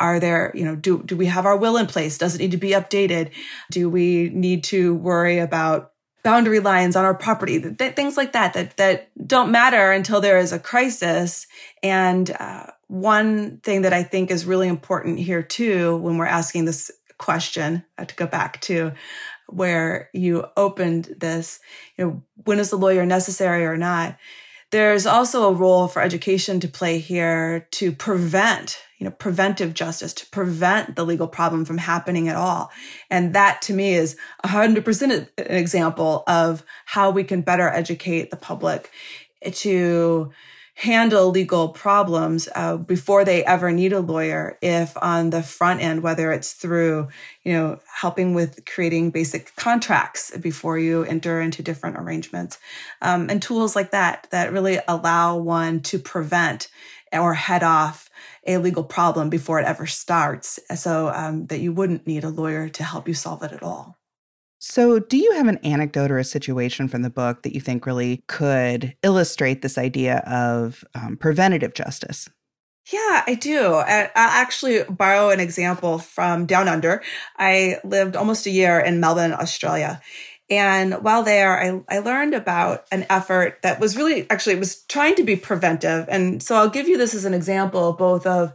are 0.00 0.18
there 0.18 0.50
you 0.54 0.64
know 0.64 0.74
do 0.74 1.02
do 1.02 1.16
we 1.16 1.26
have 1.26 1.44
our 1.44 1.56
will 1.56 1.76
in 1.76 1.86
place? 1.86 2.16
Does 2.16 2.34
it 2.34 2.38
need 2.38 2.52
to 2.52 2.56
be 2.56 2.70
updated? 2.70 3.30
Do 3.70 3.90
we 3.90 4.30
need 4.30 4.64
to 4.64 4.94
worry 4.94 5.38
about 5.38 5.92
boundary 6.24 6.58
lines 6.58 6.96
on 6.96 7.04
our 7.04 7.14
property, 7.14 7.60
th- 7.60 7.94
things 7.94 8.16
like 8.16 8.32
that, 8.32 8.54
that, 8.54 8.76
that 8.78 9.10
don't 9.28 9.52
matter 9.52 9.92
until 9.92 10.22
there 10.22 10.38
is 10.38 10.52
a 10.52 10.58
crisis. 10.58 11.46
And 11.82 12.30
uh, 12.40 12.68
one 12.88 13.58
thing 13.58 13.82
that 13.82 13.92
I 13.92 14.02
think 14.02 14.30
is 14.30 14.46
really 14.46 14.68
important 14.68 15.18
here 15.18 15.42
too, 15.42 15.96
when 15.98 16.18
we're 16.18 16.26
asking 16.26 16.64
this 16.64 16.90
question, 17.18 17.84
uh, 17.98 18.04
to 18.04 18.14
go 18.14 18.26
back 18.26 18.60
to 18.62 18.92
where 19.48 20.10
you 20.12 20.46
opened 20.56 21.14
this, 21.18 21.60
you 21.96 22.04
know, 22.04 22.22
when 22.44 22.58
is 22.58 22.70
the 22.70 22.76
lawyer 22.76 23.04
necessary 23.04 23.64
or 23.64 23.76
not? 23.76 24.16
There's 24.70 25.06
also 25.06 25.48
a 25.48 25.54
role 25.54 25.86
for 25.86 26.02
education 26.02 26.58
to 26.60 26.68
play 26.68 26.98
here 26.98 27.68
to 27.72 27.92
prevent, 27.92 28.78
you 28.98 29.04
know, 29.04 29.12
preventive 29.12 29.72
justice, 29.72 30.12
to 30.14 30.26
prevent 30.26 30.96
the 30.96 31.04
legal 31.04 31.28
problem 31.28 31.64
from 31.64 31.78
happening 31.78 32.28
at 32.28 32.36
all. 32.36 32.72
And 33.10 33.34
that 33.34 33.62
to 33.62 33.72
me 33.72 33.94
is 33.94 34.16
100% 34.44 35.28
an 35.38 35.46
example 35.46 36.24
of 36.26 36.64
how 36.86 37.10
we 37.10 37.22
can 37.22 37.42
better 37.42 37.68
educate 37.68 38.30
the 38.30 38.36
public 38.36 38.90
to 39.52 40.32
handle 40.74 41.30
legal 41.30 41.68
problems 41.68 42.48
uh, 42.56 42.76
before 42.76 43.24
they 43.24 43.44
ever 43.44 43.70
need 43.70 43.92
a 43.92 44.00
lawyer 44.00 44.58
if 44.60 44.96
on 45.00 45.30
the 45.30 45.42
front 45.42 45.80
end 45.80 46.02
whether 46.02 46.32
it's 46.32 46.52
through 46.52 47.06
you 47.44 47.52
know 47.52 47.78
helping 48.00 48.34
with 48.34 48.64
creating 48.66 49.10
basic 49.10 49.54
contracts 49.54 50.36
before 50.38 50.76
you 50.76 51.04
enter 51.04 51.40
into 51.40 51.62
different 51.62 51.96
arrangements 51.96 52.58
um, 53.02 53.30
and 53.30 53.40
tools 53.40 53.76
like 53.76 53.92
that 53.92 54.26
that 54.30 54.52
really 54.52 54.80
allow 54.88 55.36
one 55.36 55.80
to 55.80 55.96
prevent 55.96 56.68
or 57.12 57.34
head 57.34 57.62
off 57.62 58.10
a 58.44 58.58
legal 58.58 58.82
problem 58.82 59.30
before 59.30 59.60
it 59.60 59.66
ever 59.66 59.86
starts 59.86 60.58
so 60.74 61.08
um, 61.14 61.46
that 61.46 61.60
you 61.60 61.72
wouldn't 61.72 62.04
need 62.04 62.24
a 62.24 62.28
lawyer 62.28 62.68
to 62.68 62.82
help 62.82 63.06
you 63.06 63.14
solve 63.14 63.44
it 63.44 63.52
at 63.52 63.62
all 63.62 63.96
so, 64.64 64.98
do 64.98 65.18
you 65.18 65.32
have 65.32 65.46
an 65.46 65.58
anecdote 65.58 66.10
or 66.10 66.18
a 66.18 66.24
situation 66.24 66.88
from 66.88 67.02
the 67.02 67.10
book 67.10 67.42
that 67.42 67.54
you 67.54 67.60
think 67.60 67.84
really 67.84 68.24
could 68.28 68.96
illustrate 69.02 69.60
this 69.60 69.76
idea 69.76 70.18
of 70.26 70.82
um, 70.94 71.18
preventative 71.18 71.74
justice? 71.74 72.30
Yeah, 72.90 73.24
I 73.26 73.34
do. 73.34 73.74
I'll 73.74 74.10
actually 74.14 74.82
borrow 74.84 75.28
an 75.28 75.38
example 75.38 75.98
from 75.98 76.46
Down 76.46 76.68
Under. 76.68 77.02
I 77.36 77.78
lived 77.84 78.16
almost 78.16 78.46
a 78.46 78.50
year 78.50 78.80
in 78.80 79.00
Melbourne, 79.00 79.34
Australia. 79.34 80.00
And 80.48 80.94
while 81.02 81.22
there, 81.22 81.60
I, 81.60 81.96
I 81.96 81.98
learned 81.98 82.32
about 82.32 82.86
an 82.90 83.04
effort 83.10 83.58
that 83.62 83.80
was 83.80 83.98
really 83.98 84.28
actually 84.30 84.54
it 84.54 84.60
was 84.60 84.82
trying 84.84 85.14
to 85.16 85.24
be 85.24 85.36
preventive. 85.36 86.06
And 86.08 86.42
so 86.42 86.56
I'll 86.56 86.70
give 86.70 86.88
you 86.88 86.96
this 86.96 87.14
as 87.14 87.26
an 87.26 87.34
example 87.34 87.92
both 87.92 88.26
of 88.26 88.54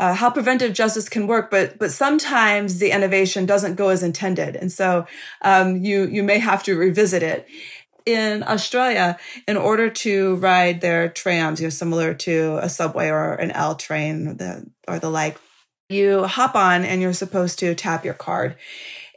uh, 0.00 0.14
how 0.14 0.30
preventive 0.30 0.72
justice 0.72 1.10
can 1.10 1.26
work, 1.26 1.50
but 1.50 1.78
but 1.78 1.92
sometimes 1.92 2.78
the 2.78 2.90
innovation 2.90 3.44
doesn't 3.44 3.74
go 3.74 3.90
as 3.90 4.02
intended, 4.02 4.56
and 4.56 4.72
so 4.72 5.06
um, 5.42 5.76
you 5.84 6.06
you 6.06 6.22
may 6.22 6.38
have 6.38 6.62
to 6.62 6.74
revisit 6.74 7.22
it. 7.22 7.46
In 8.06 8.42
Australia, 8.44 9.18
in 9.46 9.58
order 9.58 9.90
to 9.90 10.36
ride 10.36 10.80
their 10.80 11.10
trams, 11.10 11.60
you 11.60 11.66
know, 11.66 11.70
similar 11.70 12.14
to 12.14 12.58
a 12.62 12.68
subway 12.68 13.08
or 13.10 13.34
an 13.34 13.50
L 13.50 13.74
train 13.74 14.26
or 14.28 14.34
the, 14.34 14.66
or 14.88 14.98
the 14.98 15.10
like, 15.10 15.36
you 15.90 16.24
hop 16.24 16.54
on 16.54 16.82
and 16.82 17.02
you're 17.02 17.12
supposed 17.12 17.58
to 17.58 17.74
tap 17.74 18.02
your 18.02 18.14
card. 18.14 18.56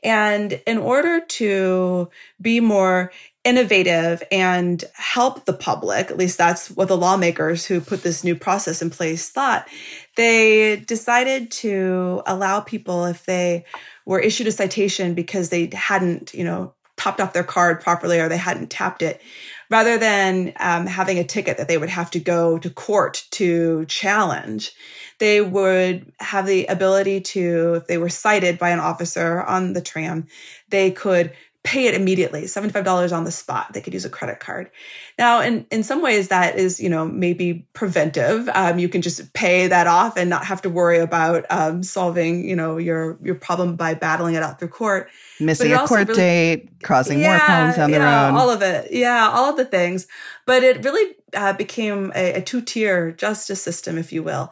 And 0.03 0.61
in 0.67 0.77
order 0.79 1.21
to 1.21 2.09
be 2.41 2.59
more 2.59 3.13
innovative 3.43 4.23
and 4.31 4.83
help 4.93 5.45
the 5.45 5.53
public, 5.53 6.09
at 6.09 6.17
least 6.17 6.37
that's 6.37 6.71
what 6.71 6.87
the 6.87 6.97
lawmakers 6.97 7.65
who 7.65 7.81
put 7.81 8.03
this 8.03 8.23
new 8.23 8.35
process 8.35 8.81
in 8.81 8.89
place 8.89 9.29
thought, 9.29 9.67
they 10.15 10.77
decided 10.87 11.51
to 11.51 12.21
allow 12.25 12.61
people 12.61 13.05
if 13.05 13.25
they 13.25 13.65
were 14.05 14.19
issued 14.19 14.47
a 14.47 14.51
citation 14.51 15.13
because 15.13 15.49
they 15.49 15.69
hadn't, 15.73 16.33
you 16.33 16.43
know, 16.43 16.73
topped 16.95 17.19
off 17.19 17.33
their 17.33 17.43
card 17.43 17.81
properly 17.81 18.19
or 18.19 18.29
they 18.29 18.37
hadn't 18.37 18.69
tapped 18.69 19.01
it, 19.01 19.21
rather 19.69 19.97
than 19.97 20.53
um, 20.59 20.85
having 20.85 21.17
a 21.17 21.23
ticket 21.23 21.57
that 21.57 21.67
they 21.67 21.77
would 21.77 21.89
have 21.89 22.11
to 22.11 22.19
go 22.19 22.57
to 22.59 22.69
court 22.69 23.25
to 23.31 23.85
challenge, 23.87 24.71
they 25.19 25.41
would 25.41 26.11
have 26.19 26.45
the 26.45 26.65
ability 26.67 27.19
to, 27.19 27.73
if 27.75 27.87
they 27.87 27.97
were 27.97 28.09
cited 28.09 28.57
by 28.57 28.69
an 28.69 28.79
officer 28.79 29.41
on 29.41 29.73
the 29.73 29.81
tram, 29.81 30.27
they 30.69 30.91
could 30.91 31.33
pay 31.63 31.87
it 31.87 31.95
immediately, 31.95 32.43
$75 32.43 33.15
on 33.15 33.23
the 33.23 33.31
spot. 33.31 33.71
They 33.71 33.79
could 33.79 33.93
use 33.93 34.03
a 34.03 34.09
credit 34.09 34.41
card. 34.41 34.69
Now, 35.17 35.39
in, 35.39 35.65
in 35.71 35.83
some 35.83 36.01
ways, 36.01 36.27
that 36.27 36.57
is, 36.57 36.79
you 36.79 36.89
know, 36.89 37.05
maybe 37.05 37.65
preventive. 37.71 38.49
Um, 38.53 38.79
you 38.79 38.89
can 38.89 39.01
just 39.01 39.31
pay 39.33 39.67
that 39.67 39.87
off 39.87 40.17
and 40.17 40.29
not 40.29 40.45
have 40.45 40.61
to 40.63 40.69
worry 40.69 40.99
about 40.99 41.45
um, 41.49 41.81
solving, 41.81 42.47
you 42.47 42.55
know, 42.55 42.77
your, 42.77 43.17
your 43.23 43.35
problem 43.35 43.77
by 43.77 43.93
battling 43.93 44.35
it 44.35 44.43
out 44.43 44.59
through 44.59 44.67
court. 44.67 45.09
Missing 45.39 45.71
a 45.71 45.87
court 45.87 46.09
really, 46.09 46.19
date, 46.19 46.81
causing 46.83 47.19
yeah, 47.19 47.29
more 47.29 47.39
problems 47.39 47.77
on 47.77 47.91
their 47.91 48.01
yeah, 48.01 48.27
own. 48.27 48.35
All 48.35 48.49
of 48.49 48.61
it. 48.61 48.91
Yeah, 48.91 49.29
all 49.29 49.49
of 49.49 49.55
the 49.55 49.65
things. 49.65 50.05
But 50.45 50.63
it 50.63 50.83
really 50.83 51.15
uh, 51.33 51.53
became 51.53 52.11
a, 52.13 52.33
a 52.33 52.41
two 52.41 52.61
tier 52.61 53.13
justice 53.13 53.61
system, 53.61 53.97
if 53.97 54.11
you 54.11 54.21
will 54.21 54.51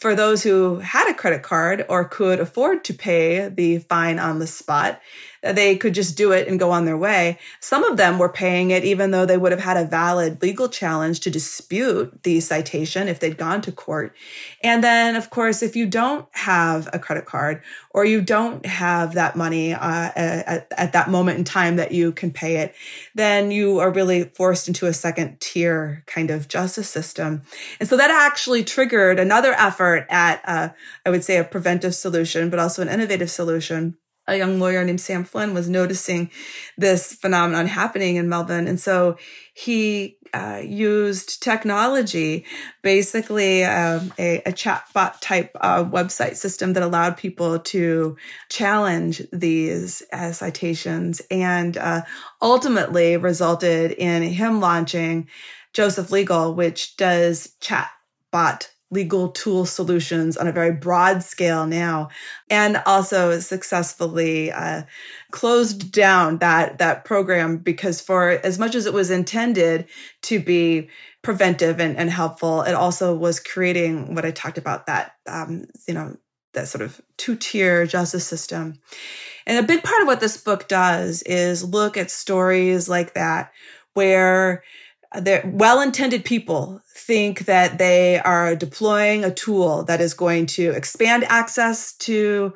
for 0.00 0.14
those 0.14 0.42
who 0.42 0.78
had 0.78 1.10
a 1.10 1.14
credit 1.14 1.42
card 1.42 1.84
or 1.90 2.06
could 2.06 2.40
afford 2.40 2.82
to 2.84 2.94
pay 2.94 3.50
the 3.50 3.78
fine 3.80 4.18
on 4.18 4.38
the 4.38 4.46
spot, 4.46 4.98
they 5.42 5.76
could 5.76 5.94
just 5.94 6.16
do 6.16 6.32
it 6.32 6.48
and 6.48 6.58
go 6.58 6.70
on 6.70 6.84
their 6.84 6.96
way. 6.96 7.38
Some 7.60 7.84
of 7.84 7.96
them 7.96 8.18
were 8.18 8.28
paying 8.28 8.70
it 8.70 8.84
even 8.84 9.10
though 9.10 9.24
they 9.24 9.38
would 9.38 9.52
have 9.52 9.60
had 9.60 9.76
a 9.76 9.84
valid 9.84 10.42
legal 10.42 10.68
challenge 10.68 11.20
to 11.20 11.30
dispute 11.30 12.22
the 12.24 12.40
citation 12.40 13.08
if 13.08 13.20
they'd 13.20 13.38
gone 13.38 13.62
to 13.62 13.72
court. 13.72 14.14
And 14.62 14.84
then, 14.84 15.16
of 15.16 15.30
course, 15.30 15.62
if 15.62 15.76
you 15.76 15.86
don't 15.86 16.26
have 16.32 16.88
a 16.92 16.98
credit 16.98 17.24
card 17.24 17.62
or 17.90 18.04
you 18.04 18.20
don't 18.20 18.64
have 18.66 19.14
that 19.14 19.34
money 19.34 19.72
uh, 19.72 20.10
at, 20.14 20.66
at 20.76 20.92
that 20.92 21.08
moment 21.08 21.38
in 21.38 21.44
time 21.44 21.76
that 21.76 21.92
you 21.92 22.12
can 22.12 22.30
pay 22.30 22.56
it, 22.56 22.74
then 23.14 23.50
you 23.50 23.78
are 23.78 23.90
really 23.90 24.24
forced 24.24 24.68
into 24.68 24.86
a 24.86 24.92
second 24.92 25.40
tier 25.40 26.04
kind 26.06 26.30
of 26.30 26.48
justice 26.48 26.88
system. 26.88 27.42
And 27.78 27.88
so 27.88 27.96
that 27.96 28.10
actually 28.10 28.62
triggered 28.62 29.18
another 29.18 29.54
effort 29.54 30.06
at, 30.10 30.42
uh, 30.44 30.68
I 31.06 31.10
would 31.10 31.24
say, 31.24 31.38
a 31.38 31.44
preventive 31.44 31.94
solution, 31.94 32.50
but 32.50 32.58
also 32.58 32.82
an 32.82 32.88
innovative 32.88 33.30
solution 33.30 33.96
a 34.30 34.36
young 34.36 34.60
lawyer 34.60 34.84
named 34.84 35.00
Sam 35.00 35.24
Flynn 35.24 35.54
was 35.54 35.68
noticing 35.68 36.30
this 36.78 37.14
phenomenon 37.14 37.66
happening 37.66 38.16
in 38.16 38.28
Melbourne. 38.28 38.68
And 38.68 38.80
so 38.80 39.18
he 39.54 40.16
uh, 40.32 40.62
used 40.64 41.42
technology, 41.42 42.44
basically 42.82 43.64
um, 43.64 44.12
a, 44.18 44.38
a 44.46 44.52
chatbot 44.52 45.20
type 45.20 45.50
uh, 45.60 45.84
website 45.84 46.36
system 46.36 46.74
that 46.74 46.84
allowed 46.84 47.16
people 47.16 47.58
to 47.58 48.16
challenge 48.48 49.20
these 49.32 50.02
uh, 50.12 50.30
citations 50.30 51.20
and 51.30 51.76
uh, 51.76 52.02
ultimately 52.40 53.16
resulted 53.16 53.90
in 53.92 54.22
him 54.22 54.60
launching 54.60 55.28
Josef 55.72 56.12
Legal, 56.12 56.54
which 56.54 56.96
does 56.96 57.56
chatbot 57.60 58.68
legal 58.90 59.28
tool 59.28 59.64
solutions 59.64 60.36
on 60.36 60.48
a 60.48 60.52
very 60.52 60.72
broad 60.72 61.22
scale 61.22 61.66
now, 61.66 62.08
and 62.48 62.82
also 62.86 63.38
successfully 63.38 64.50
uh, 64.50 64.82
closed 65.30 65.92
down 65.92 66.38
that 66.38 66.78
that 66.78 67.04
program 67.04 67.56
because 67.58 68.00
for 68.00 68.30
as 68.30 68.58
much 68.58 68.74
as 68.74 68.86
it 68.86 68.92
was 68.92 69.10
intended 69.10 69.86
to 70.22 70.40
be 70.40 70.88
preventive 71.22 71.80
and, 71.80 71.96
and 71.96 72.10
helpful, 72.10 72.62
it 72.62 72.72
also 72.72 73.14
was 73.14 73.38
creating 73.38 74.14
what 74.14 74.24
I 74.24 74.30
talked 74.30 74.58
about 74.58 74.86
that 74.86 75.14
um, 75.26 75.66
you 75.86 75.94
know 75.94 76.16
that 76.52 76.68
sort 76.68 76.82
of 76.82 77.00
two 77.16 77.36
tier 77.36 77.86
justice 77.86 78.26
system. 78.26 78.80
And 79.46 79.58
a 79.58 79.66
big 79.66 79.82
part 79.82 80.02
of 80.02 80.08
what 80.08 80.20
this 80.20 80.36
book 80.36 80.68
does 80.68 81.22
is 81.22 81.64
look 81.64 81.96
at 81.96 82.10
stories 82.10 82.88
like 82.88 83.14
that 83.14 83.52
where 83.94 84.62
well 85.44 85.80
intended 85.80 86.24
people 86.24 86.80
think 86.88 87.46
that 87.46 87.78
they 87.78 88.20
are 88.20 88.54
deploying 88.54 89.24
a 89.24 89.34
tool 89.34 89.82
that 89.84 90.00
is 90.00 90.14
going 90.14 90.46
to 90.46 90.70
expand 90.70 91.24
access 91.24 91.92
to 91.94 92.54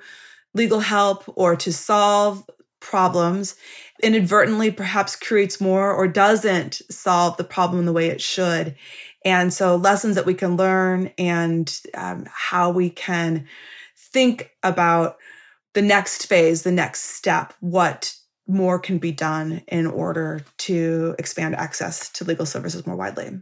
legal 0.55 0.81
help 0.81 1.25
or 1.37 1.57
to 1.57 1.73
solve 1.73 2.49
problems 2.81 3.57
inadvertently 4.03 4.71
perhaps 4.71 5.17
creates 5.17 5.61
more 5.61 5.93
or 5.93 6.07
doesn't 6.07 6.83
solve 6.91 7.37
the 7.37 7.45
problem 7.45 7.87
the 7.87 7.93
way 7.93 8.09
it 8.09 8.21
should. 8.21 8.77
And 9.25 9.53
so 9.53 9.77
lessons 9.77 10.17
that 10.17 10.27
we 10.27 10.35
can 10.35 10.57
learn 10.57 11.11
and 11.17 11.81
um, 11.95 12.27
how 12.31 12.71
we 12.71 12.91
can 12.91 13.47
think 13.97 14.51
about 14.63 15.17
the 15.73 15.83
next 15.83 16.27
phase 16.27 16.63
the 16.63 16.71
next 16.71 17.01
step 17.01 17.53
what 17.61 18.17
more 18.47 18.79
can 18.79 18.99
be 18.99 19.13
done 19.13 19.63
in 19.69 19.87
order 19.87 20.45
to 20.59 21.15
expand 21.19 21.57
access 21.57 22.11
to 22.11 22.25
legal 22.25 22.47
services 22.47 22.87
more 22.87 22.97
widely. 22.97 23.41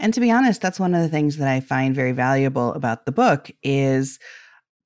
And 0.00 0.14
to 0.14 0.20
be 0.20 0.30
honest, 0.30 0.60
that's 0.60 0.78
one 0.78 0.94
of 0.94 1.02
the 1.02 1.08
things 1.08 1.38
that 1.38 1.48
I 1.48 1.60
find 1.60 1.94
very 1.94 2.12
valuable 2.12 2.72
about 2.74 3.04
the 3.04 3.12
book 3.12 3.50
is 3.62 4.18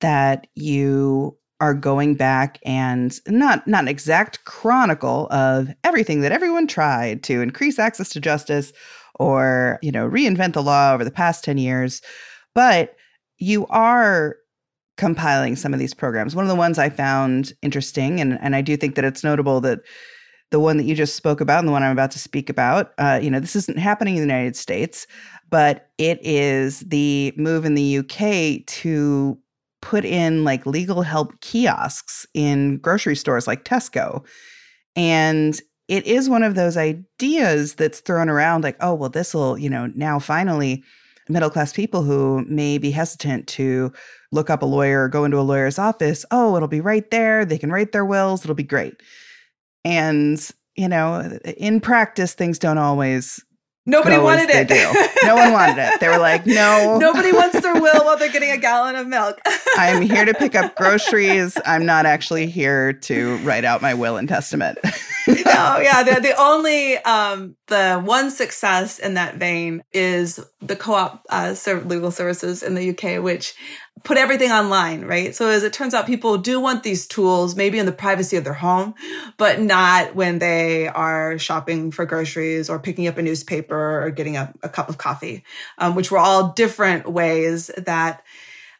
that 0.01 0.47
you 0.55 1.37
are 1.59 1.73
going 1.73 2.15
back 2.15 2.59
and 2.65 3.19
not 3.27 3.67
not 3.67 3.83
an 3.83 3.87
exact 3.87 4.43
chronicle 4.43 5.27
of 5.31 5.69
everything 5.83 6.21
that 6.21 6.31
everyone 6.31 6.67
tried 6.67 7.23
to 7.23 7.41
increase 7.41 7.79
access 7.79 8.09
to 8.09 8.19
justice 8.19 8.73
or, 9.15 9.79
you 9.81 9.91
know, 9.91 10.09
reinvent 10.09 10.53
the 10.53 10.63
law 10.63 10.93
over 10.93 11.05
the 11.05 11.11
past 11.11 11.43
10 11.43 11.57
years, 11.57 12.01
but 12.55 12.95
you 13.37 13.67
are 13.67 14.35
compiling 14.97 15.55
some 15.55 15.73
of 15.73 15.79
these 15.79 15.93
programs. 15.93 16.35
One 16.35 16.45
of 16.45 16.49
the 16.49 16.55
ones 16.55 16.77
I 16.77 16.89
found 16.89 17.53
interesting, 17.61 18.19
and, 18.19 18.39
and 18.41 18.55
I 18.55 18.61
do 18.61 18.77
think 18.77 18.95
that 18.95 19.05
it's 19.05 19.23
notable 19.23 19.61
that 19.61 19.79
the 20.51 20.59
one 20.59 20.77
that 20.77 20.83
you 20.83 20.93
just 20.93 21.15
spoke 21.15 21.41
about 21.41 21.59
and 21.59 21.67
the 21.67 21.71
one 21.71 21.81
I'm 21.81 21.91
about 21.91 22.11
to 22.11 22.19
speak 22.19 22.49
about, 22.49 22.93
uh, 22.99 23.19
you 23.21 23.31
know, 23.31 23.39
this 23.39 23.55
isn't 23.55 23.79
happening 23.79 24.15
in 24.15 24.21
the 24.21 24.33
United 24.33 24.55
States, 24.55 25.07
but 25.49 25.89
it 25.97 26.19
is 26.21 26.81
the 26.81 27.33
move 27.37 27.65
in 27.65 27.73
the 27.73 27.97
UK 27.97 28.65
to 28.67 29.37
put 29.81 30.05
in 30.05 30.43
like 30.43 30.65
legal 30.65 31.01
help 31.01 31.41
kiosks 31.41 32.25
in 32.33 32.77
grocery 32.77 33.15
stores 33.15 33.47
like 33.47 33.65
Tesco. 33.65 34.25
And 34.95 35.59
it 35.87 36.05
is 36.05 36.29
one 36.29 36.43
of 36.43 36.55
those 36.55 36.77
ideas 36.77 37.75
that's 37.75 37.99
thrown 37.99 38.29
around 38.29 38.63
like, 38.63 38.77
oh, 38.79 38.93
well, 38.93 39.09
this 39.09 39.33
will, 39.33 39.57
you 39.57 39.69
know, 39.69 39.87
now 39.95 40.19
finally 40.19 40.83
middle 41.29 41.49
class 41.49 41.73
people 41.73 42.03
who 42.03 42.45
may 42.47 42.77
be 42.77 42.91
hesitant 42.91 43.47
to 43.47 43.91
look 44.33 44.49
up 44.49 44.63
a 44.63 44.65
lawyer 44.65 45.07
go 45.07 45.23
into 45.23 45.39
a 45.39 45.41
lawyer's 45.41 45.79
office, 45.79 46.25
oh, 46.31 46.55
it'll 46.55 46.67
be 46.67 46.81
right 46.81 47.09
there. 47.11 47.45
They 47.45 47.57
can 47.57 47.71
write 47.71 47.91
their 47.91 48.05
wills. 48.05 48.43
It'll 48.43 48.55
be 48.55 48.63
great. 48.63 48.95
And, 49.85 50.39
you 50.75 50.89
know, 50.89 51.39
in 51.57 51.79
practice, 51.79 52.33
things 52.33 52.59
don't 52.59 52.77
always 52.77 53.43
Nobody 53.85 54.17
wanted 54.17 54.49
it. 54.49 54.69
no 55.25 55.35
one 55.35 55.51
wanted 55.51 55.77
it. 55.77 55.99
They 55.99 56.07
were 56.07 56.17
like, 56.17 56.45
no. 56.45 56.97
Nobody 57.01 57.33
wants 57.33 57.59
their 57.59 57.73
will 57.73 58.05
while 58.05 58.17
they're 58.17 58.31
getting 58.31 58.51
a 58.51 58.57
gallon 58.57 58.95
of 58.95 59.07
milk. 59.07 59.41
I'm 59.77 60.01
here 60.01 60.23
to 60.23 60.33
pick 60.33 60.55
up 60.55 60.75
groceries. 60.75 61.57
I'm 61.65 61.85
not 61.85 62.05
actually 62.05 62.47
here 62.47 62.93
to 62.93 63.37
write 63.39 63.65
out 63.65 63.81
my 63.81 63.93
will 63.93 64.15
and 64.15 64.29
testament. 64.29 64.77
no, 65.27 65.79
yeah. 65.79 66.01
The, 66.03 66.21
the 66.21 66.33
only, 66.39 66.95
um, 66.99 67.57
the 67.67 67.99
one 67.99 68.31
success 68.31 68.99
in 68.99 69.15
that 69.15 69.35
vein 69.35 69.83
is 69.91 70.39
the 70.61 70.77
co-op 70.77 71.21
uh, 71.29 71.53
legal 71.83 72.11
services 72.11 72.63
in 72.63 72.75
the 72.75 72.91
UK, 72.91 73.21
which 73.21 73.53
put 74.03 74.17
everything 74.17 74.51
online, 74.51 75.05
right? 75.05 75.33
So 75.33 75.47
as 75.47 75.63
it 75.63 75.71
turns 75.71 75.93
out, 75.93 76.05
people 76.05 76.37
do 76.37 76.59
want 76.59 76.83
these 76.83 77.07
tools, 77.07 77.55
maybe 77.55 77.79
in 77.79 77.85
the 77.85 77.93
privacy 77.93 78.35
of 78.35 78.43
their 78.43 78.53
home, 78.53 78.95
but 79.37 79.61
not 79.61 80.13
when 80.13 80.39
they 80.39 80.87
are 80.89 81.37
shopping 81.39 81.91
for 81.91 82.05
groceries 82.05 82.69
or 82.69 82.79
picking 82.79 83.07
up 83.07 83.17
a 83.17 83.21
newspaper 83.21 84.03
or 84.03 84.11
getting 84.11 84.35
a, 84.35 84.53
a 84.61 84.69
cup 84.69 84.89
of 84.89 84.97
coffee, 84.97 85.43
um, 85.77 85.95
which 85.95 86.11
were 86.11 86.17
all 86.17 86.49
different 86.49 87.09
ways 87.09 87.67
that 87.77 88.23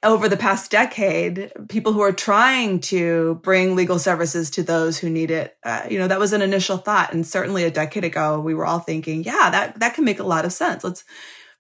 over 0.04 0.28
the 0.28 0.36
past 0.36 0.70
decade, 0.70 1.52
people 1.70 1.94
who 1.94 2.02
are 2.02 2.12
trying 2.12 2.82
to 2.82 3.36
bring 3.36 3.76
legal 3.76 3.98
services 3.98 4.50
to 4.50 4.62
those 4.62 4.98
who 4.98 5.10
need 5.10 5.32
it, 5.32 5.56
uh, 5.64 5.84
you 5.90 5.98
know, 5.98 6.10
that 6.10 6.20
was 6.20 6.34
an 6.34 6.42
initial 6.42 6.78
thought. 6.78 7.14
And 7.14 7.26
certainly 7.26 7.64
a 7.64 7.72
decade 7.72 8.04
ago, 8.04 8.42
we 8.42 8.54
were 8.54 8.66
all 8.66 8.80
thinking, 8.80 9.24
yeah, 9.24 9.50
that, 9.50 9.80
that 9.80 9.94
can 9.94 10.04
make 10.04 10.20
a 10.20 10.24
lot 10.24 10.44
of 10.44 10.52
sense. 10.52 10.84
Let's 10.84 11.06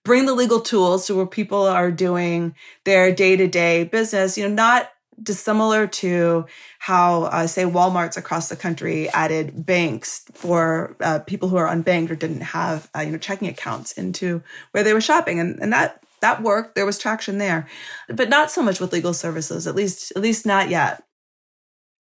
bring 0.04 0.26
the 0.26 0.34
legal 0.34 0.60
tools 0.60 1.08
to 1.08 1.16
where 1.16 1.26
people 1.26 1.64
are 1.64 1.92
doing 1.92 2.56
their 2.84 3.14
day 3.14 3.36
to 3.36 3.48
day 3.48 3.86
business, 3.86 4.38
you 4.38 4.48
know, 4.48 4.54
not 4.54 4.90
dissimilar 5.22 5.88
to 5.88 6.46
how, 6.80 7.24
uh, 7.26 7.48
say, 7.48 7.64
Walmarts 7.64 8.18
across 8.18 8.50
the 8.50 8.56
country 8.56 9.10
added 9.10 9.66
banks 9.66 10.26
for 10.34 10.96
uh, 11.02 11.20
people 11.20 11.50
who 11.50 11.58
are 11.58 11.74
unbanked 11.74 12.10
or 12.10 12.16
didn't 12.16 12.42
have, 12.42 12.90
uh, 12.96 13.02
you 13.02 13.12
know, 13.12 13.18
checking 13.18 13.48
accounts 13.48 13.92
into 13.94 14.42
where 14.72 14.84
they 14.84 14.94
were 14.94 15.02
shopping, 15.02 15.40
and 15.40 15.60
and 15.60 15.72
that 15.72 16.04
that 16.22 16.42
worked. 16.42 16.76
There 16.76 16.86
was 16.86 16.98
traction 16.98 17.38
there, 17.38 17.68
but 18.10 18.30
not 18.30 18.52
so 18.52 18.64
much 18.64 18.80
with 18.80 18.94
legal 18.94 19.14
services. 19.14 19.68
At 19.68 19.76
least, 19.76 20.12
at 20.16 20.22
least 20.22 20.46
not 20.46 20.70
yet. 20.70 21.04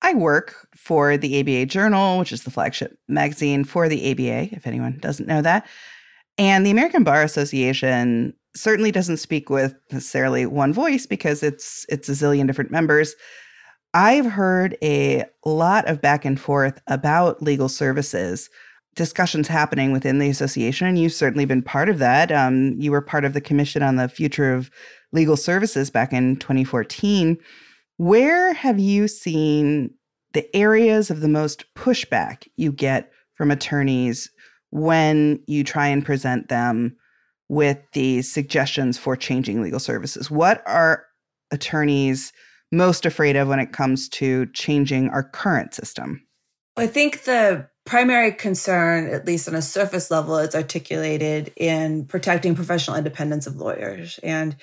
I 0.01 0.13
work 0.13 0.67
for 0.75 1.17
the 1.17 1.39
ABA 1.41 1.65
Journal, 1.65 2.19
which 2.19 2.31
is 2.31 2.43
the 2.43 2.51
flagship 2.51 2.97
magazine 3.09 3.65
for 3.65 3.89
the 3.89 4.11
ABA. 4.11 4.55
If 4.55 4.65
anyone 4.65 4.97
doesn't 5.01 5.27
know 5.27 5.41
that, 5.41 5.67
and 6.39 6.65
the 6.65 6.71
American 6.71 7.03
Bar 7.03 7.21
Association 7.21 8.33
certainly 8.55 8.91
doesn't 8.91 9.17
speak 9.17 9.49
with 9.49 9.75
necessarily 9.91 10.45
one 10.45 10.73
voice 10.73 11.05
because 11.05 11.43
it's 11.43 11.85
it's 11.89 12.09
a 12.09 12.13
zillion 12.13 12.47
different 12.47 12.71
members. 12.71 13.13
I've 13.93 14.25
heard 14.25 14.77
a 14.81 15.25
lot 15.45 15.87
of 15.87 16.01
back 16.01 16.23
and 16.23 16.39
forth 16.39 16.79
about 16.87 17.41
legal 17.41 17.69
services 17.69 18.49
discussions 18.95 19.47
happening 19.47 19.91
within 19.91 20.19
the 20.19 20.29
association, 20.29 20.87
and 20.87 20.97
you've 20.97 21.13
certainly 21.13 21.45
been 21.45 21.61
part 21.61 21.89
of 21.89 21.99
that. 21.99 22.31
Um, 22.31 22.75
you 22.79 22.91
were 22.91 23.01
part 23.01 23.25
of 23.25 23.33
the 23.33 23.41
Commission 23.41 23.83
on 23.83 23.97
the 23.97 24.09
Future 24.09 24.53
of 24.53 24.71
Legal 25.11 25.37
Services 25.37 25.89
back 25.89 26.11
in 26.13 26.37
2014. 26.37 27.37
Where 27.97 28.53
have 28.53 28.79
you 28.79 29.07
seen 29.07 29.93
the 30.33 30.53
areas 30.55 31.09
of 31.09 31.21
the 31.21 31.27
most 31.27 31.65
pushback 31.75 32.47
you 32.55 32.71
get 32.71 33.11
from 33.35 33.51
attorneys 33.51 34.29
when 34.71 35.41
you 35.47 35.63
try 35.63 35.87
and 35.87 36.05
present 36.05 36.49
them 36.49 36.95
with 37.47 37.79
these 37.93 38.31
suggestions 38.31 38.97
for 38.97 39.15
changing 39.15 39.61
legal 39.61 39.79
services? 39.79 40.29
What 40.29 40.61
are 40.65 41.05
attorneys 41.51 42.31
most 42.71 43.05
afraid 43.05 43.35
of 43.35 43.47
when 43.47 43.59
it 43.59 43.73
comes 43.73 44.07
to 44.09 44.45
changing 44.53 45.09
our 45.09 45.23
current 45.23 45.73
system? 45.73 46.25
I 46.77 46.87
think 46.87 47.23
the 47.23 47.67
primary 47.85 48.31
concern, 48.31 49.07
at 49.07 49.25
least 49.25 49.47
on 49.47 49.55
a 49.55 49.61
surface 49.61 50.11
level, 50.11 50.37
is 50.37 50.53
articulated 50.53 51.51
in 51.55 52.05
protecting 52.05 52.55
professional 52.55 52.95
independence 52.95 53.47
of 53.47 53.55
lawyers. 53.55 54.19
And 54.21 54.55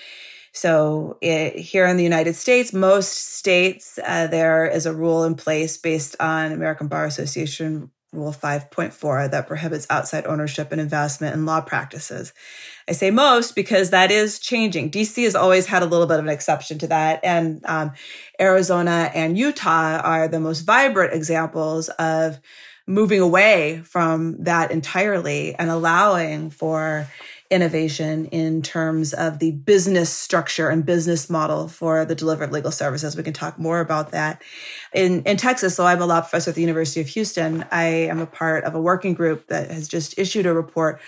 so 0.52 1.18
it, 1.20 1.56
here 1.56 1.86
in 1.86 1.96
the 1.96 2.04
United 2.04 2.34
States, 2.34 2.72
most 2.72 3.36
states, 3.36 3.98
uh, 4.06 4.28
there 4.28 4.66
is 4.66 4.86
a 4.86 4.94
rule 4.94 5.24
in 5.24 5.34
place 5.34 5.76
based 5.76 6.16
on 6.20 6.52
American 6.52 6.88
Bar 6.88 7.04
Association 7.04 7.90
Rule 8.16 8.32
5.4 8.32 9.30
that 9.30 9.46
prohibits 9.46 9.86
outside 9.90 10.26
ownership 10.26 10.72
and 10.72 10.80
investment 10.80 11.34
in 11.34 11.46
law 11.46 11.60
practices. 11.60 12.32
I 12.88 12.92
say 12.92 13.10
most 13.10 13.54
because 13.54 13.90
that 13.90 14.10
is 14.10 14.38
changing. 14.38 14.90
DC 14.90 15.24
has 15.24 15.34
always 15.34 15.66
had 15.66 15.82
a 15.82 15.86
little 15.86 16.06
bit 16.06 16.18
of 16.18 16.24
an 16.24 16.30
exception 16.30 16.78
to 16.78 16.86
that. 16.88 17.20
And 17.22 17.64
um, 17.66 17.92
Arizona 18.40 19.10
and 19.14 19.36
Utah 19.36 20.00
are 20.02 20.28
the 20.28 20.40
most 20.40 20.62
vibrant 20.62 21.12
examples 21.12 21.88
of 21.90 22.40
moving 22.86 23.20
away 23.20 23.82
from 23.84 24.44
that 24.44 24.70
entirely 24.70 25.54
and 25.56 25.70
allowing 25.70 26.50
for 26.50 27.08
innovation 27.50 28.26
in 28.26 28.62
terms 28.62 29.12
of 29.12 29.38
the 29.38 29.52
business 29.52 30.12
structure 30.12 30.68
and 30.68 30.84
business 30.84 31.30
model 31.30 31.68
for 31.68 32.04
the 32.04 32.14
delivered 32.14 32.52
legal 32.52 32.70
services. 32.70 33.16
We 33.16 33.22
can 33.22 33.32
talk 33.32 33.58
more 33.58 33.80
about 33.80 34.10
that. 34.12 34.42
In, 34.94 35.22
in 35.22 35.36
Texas, 35.36 35.76
so 35.76 35.86
I'm 35.86 36.00
a 36.00 36.06
law 36.06 36.20
professor 36.20 36.50
at 36.50 36.54
the 36.54 36.62
University 36.62 37.00
of 37.00 37.08
Houston. 37.08 37.64
I 37.70 37.84
am 37.84 38.20
a 38.20 38.26
part 38.26 38.64
of 38.64 38.74
a 38.74 38.80
working 38.80 39.14
group 39.14 39.48
that 39.48 39.70
has 39.70 39.88
just 39.88 40.18
issued 40.18 40.46
a 40.46 40.52
report 40.52 41.00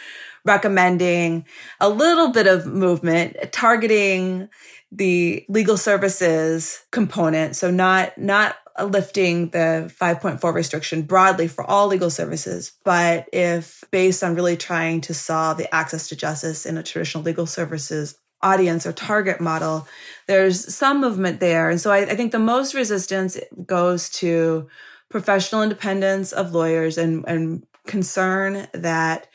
recommending 0.45 1.45
a 1.81 1.89
little 1.89 2.33
bit 2.33 2.47
of 2.47 2.67
movement 2.67 3.37
targeting 3.53 4.49
the 4.91 5.45
legal 5.49 5.77
services 5.77 6.83
component. 6.91 7.57
So 7.57 7.71
not, 7.71 8.17
not 8.17 8.57
lifting 8.83 9.51
the 9.51 9.93
5.4 10.01 10.55
restriction 10.55 11.03
broadly 11.03 11.49
for 11.49 11.65
all 11.65 11.89
legal 11.89 12.11
services, 12.11 12.73
but 12.85 13.29
if 13.33 13.85
based 13.91 14.23
on 14.23 14.35
really 14.35 14.57
trying 14.57 15.01
to 15.03 15.15
solve 15.15 15.59
the 15.59 15.73
access 15.75 16.09
to 16.09 16.17
justice 16.17 16.65
in 16.65 16.79
a 16.79 16.83
traditional 16.83 17.25
legal 17.25 17.47
services 17.47 18.17
audience 18.41 18.87
or 18.87 18.93
target 18.93 19.41
model, 19.41 19.89
there's 20.27 20.73
some 20.73 21.01
movement 21.01 21.41
there. 21.41 21.71
And 21.71 21.81
so 21.81 21.91
I, 21.91 21.99
I 21.99 22.15
think 22.15 22.33
the 22.33 22.39
most 22.39 22.75
resistance 22.75 23.37
goes 23.67 24.09
to 24.11 24.69
professional 25.09 25.63
independence 25.63 26.33
of 26.33 26.53
lawyers 26.53 26.99
and, 26.99 27.25
and 27.27 27.67
concern 27.87 28.69
that 28.75 29.27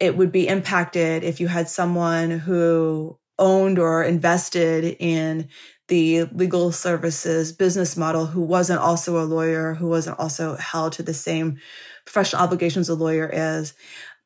it 0.00 0.16
would 0.16 0.32
be 0.32 0.48
impacted 0.48 1.22
if 1.24 1.40
you 1.40 1.48
had 1.48 1.68
someone 1.68 2.30
who 2.30 3.17
owned 3.38 3.78
or 3.78 4.02
invested 4.02 4.96
in 4.98 5.48
the 5.88 6.24
legal 6.24 6.70
services 6.70 7.52
business 7.52 7.96
model 7.96 8.26
who 8.26 8.42
wasn't 8.42 8.80
also 8.80 9.22
a 9.22 9.24
lawyer, 9.24 9.74
who 9.74 9.88
wasn't 9.88 10.18
also 10.18 10.56
held 10.56 10.92
to 10.92 11.02
the 11.02 11.14
same 11.14 11.58
professional 12.04 12.42
obligations 12.42 12.88
a 12.88 12.94
lawyer 12.94 13.28
is. 13.32 13.74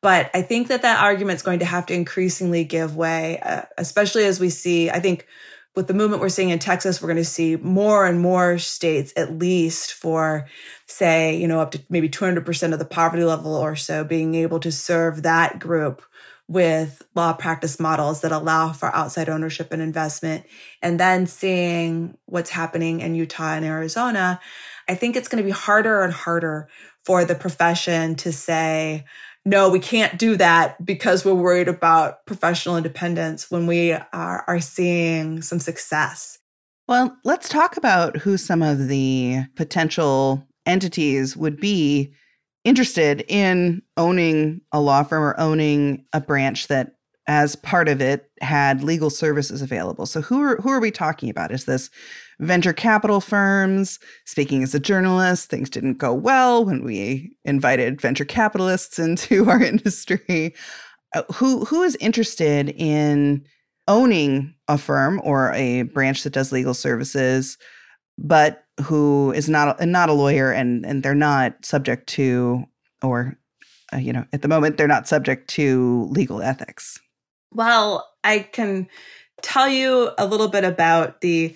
But 0.01 0.29
I 0.33 0.41
think 0.41 0.67
that 0.67 0.81
that 0.81 1.01
argument 1.01 1.37
is 1.37 1.41
going 1.41 1.59
to 1.59 1.65
have 1.65 1.85
to 1.85 1.93
increasingly 1.93 2.65
give 2.65 2.95
way, 2.97 3.39
uh, 3.39 3.63
especially 3.77 4.25
as 4.25 4.39
we 4.39 4.49
see, 4.49 4.89
I 4.89 4.99
think 4.99 5.25
with 5.75 5.87
the 5.87 5.93
movement 5.93 6.21
we're 6.21 6.29
seeing 6.29 6.49
in 6.49 6.59
Texas, 6.59 7.01
we're 7.01 7.07
going 7.07 7.17
to 7.17 7.25
see 7.25 7.55
more 7.55 8.05
and 8.05 8.19
more 8.19 8.57
states, 8.57 9.13
at 9.15 9.39
least 9.39 9.93
for, 9.93 10.47
say, 10.85 11.37
you 11.37 11.47
know, 11.47 11.61
up 11.61 11.71
to 11.71 11.81
maybe 11.89 12.09
200% 12.09 12.73
of 12.73 12.79
the 12.79 12.85
poverty 12.85 13.23
level 13.23 13.55
or 13.55 13.75
so, 13.75 14.03
being 14.03 14.35
able 14.35 14.59
to 14.59 14.71
serve 14.71 15.23
that 15.23 15.57
group 15.59 16.03
with 16.47 17.01
law 17.15 17.33
practice 17.33 17.79
models 17.79 18.21
that 18.21 18.31
allow 18.31 18.73
for 18.73 18.93
outside 18.95 19.29
ownership 19.29 19.71
and 19.71 19.81
investment, 19.81 20.45
and 20.81 20.99
then 20.99 21.25
seeing 21.25 22.17
what's 22.25 22.49
happening 22.49 22.99
in 22.99 23.15
Utah 23.15 23.53
and 23.53 23.65
Arizona, 23.65 24.39
I 24.87 24.95
think 24.95 25.15
it's 25.15 25.27
going 25.27 25.41
to 25.41 25.47
be 25.47 25.51
harder 25.51 26.01
and 26.01 26.13
harder 26.13 26.67
for 27.05 27.25
the 27.25 27.35
profession 27.35 28.15
to 28.15 28.31
say, 28.31 29.05
no, 29.45 29.69
we 29.69 29.79
can't 29.79 30.17
do 30.17 30.37
that 30.37 30.83
because 30.85 31.25
we're 31.25 31.33
worried 31.33 31.67
about 31.67 32.25
professional 32.25 32.77
independence 32.77 33.51
when 33.51 33.67
we 33.67 33.91
are, 33.91 34.43
are 34.47 34.59
seeing 34.59 35.41
some 35.41 35.59
success. 35.59 36.39
Well, 36.87 37.17
let's 37.23 37.49
talk 37.49 37.77
about 37.77 38.17
who 38.17 38.37
some 38.37 38.61
of 38.61 38.87
the 38.87 39.43
potential 39.55 40.45
entities 40.65 41.35
would 41.35 41.59
be 41.59 42.13
interested 42.63 43.25
in 43.27 43.81
owning 43.97 44.61
a 44.71 44.79
law 44.79 45.03
firm 45.03 45.23
or 45.23 45.39
owning 45.39 46.05
a 46.13 46.21
branch 46.21 46.67
that 46.67 46.95
as 47.27 47.55
part 47.55 47.87
of 47.87 48.01
it 48.01 48.29
had 48.41 48.83
legal 48.83 49.09
services 49.09 49.61
available. 49.61 50.05
So 50.05 50.21
who 50.21 50.41
are 50.41 50.57
who 50.57 50.69
are 50.69 50.81
we 50.81 50.91
talking 50.91 51.29
about? 51.29 51.51
Is 51.51 51.65
this 51.65 51.89
venture 52.39 52.73
capital 52.73 53.21
firms? 53.21 53.99
Speaking 54.25 54.63
as 54.63 54.75
a 54.75 54.79
journalist, 54.79 55.49
things 55.49 55.69
didn't 55.69 55.99
go 55.99 56.13
well 56.13 56.65
when 56.65 56.83
we 56.83 57.35
invited 57.45 58.01
venture 58.01 58.25
capitalists 58.25 58.99
into 58.99 59.49
our 59.49 59.61
industry. 59.61 60.53
Uh, 61.15 61.23
who 61.33 61.63
who 61.65 61.83
is 61.83 61.95
interested 61.97 62.69
in 62.69 63.45
owning 63.87 64.53
a 64.67 64.77
firm 64.77 65.21
or 65.23 65.51
a 65.53 65.83
branch 65.83 66.23
that 66.23 66.33
does 66.33 66.51
legal 66.51 66.73
services, 66.73 67.57
but 68.17 68.65
who 68.81 69.31
is 69.31 69.49
not 69.49 69.79
a, 69.79 69.85
not 69.85 70.09
a 70.09 70.13
lawyer 70.13 70.51
and 70.51 70.85
and 70.85 71.03
they're 71.03 71.15
not 71.15 71.65
subject 71.65 72.07
to 72.07 72.65
or 73.01 73.37
uh, 73.93 73.97
you 73.97 74.13
know 74.13 74.25
at 74.33 74.41
the 74.41 74.47
moment 74.47 74.77
they're 74.77 74.87
not 74.87 75.07
subject 75.07 75.49
to 75.49 76.07
legal 76.11 76.41
ethics. 76.41 76.99
Well, 77.51 78.07
I 78.23 78.39
can 78.39 78.87
tell 79.41 79.67
you 79.67 80.11
a 80.17 80.25
little 80.25 80.47
bit 80.47 80.63
about 80.63 81.21
the 81.21 81.55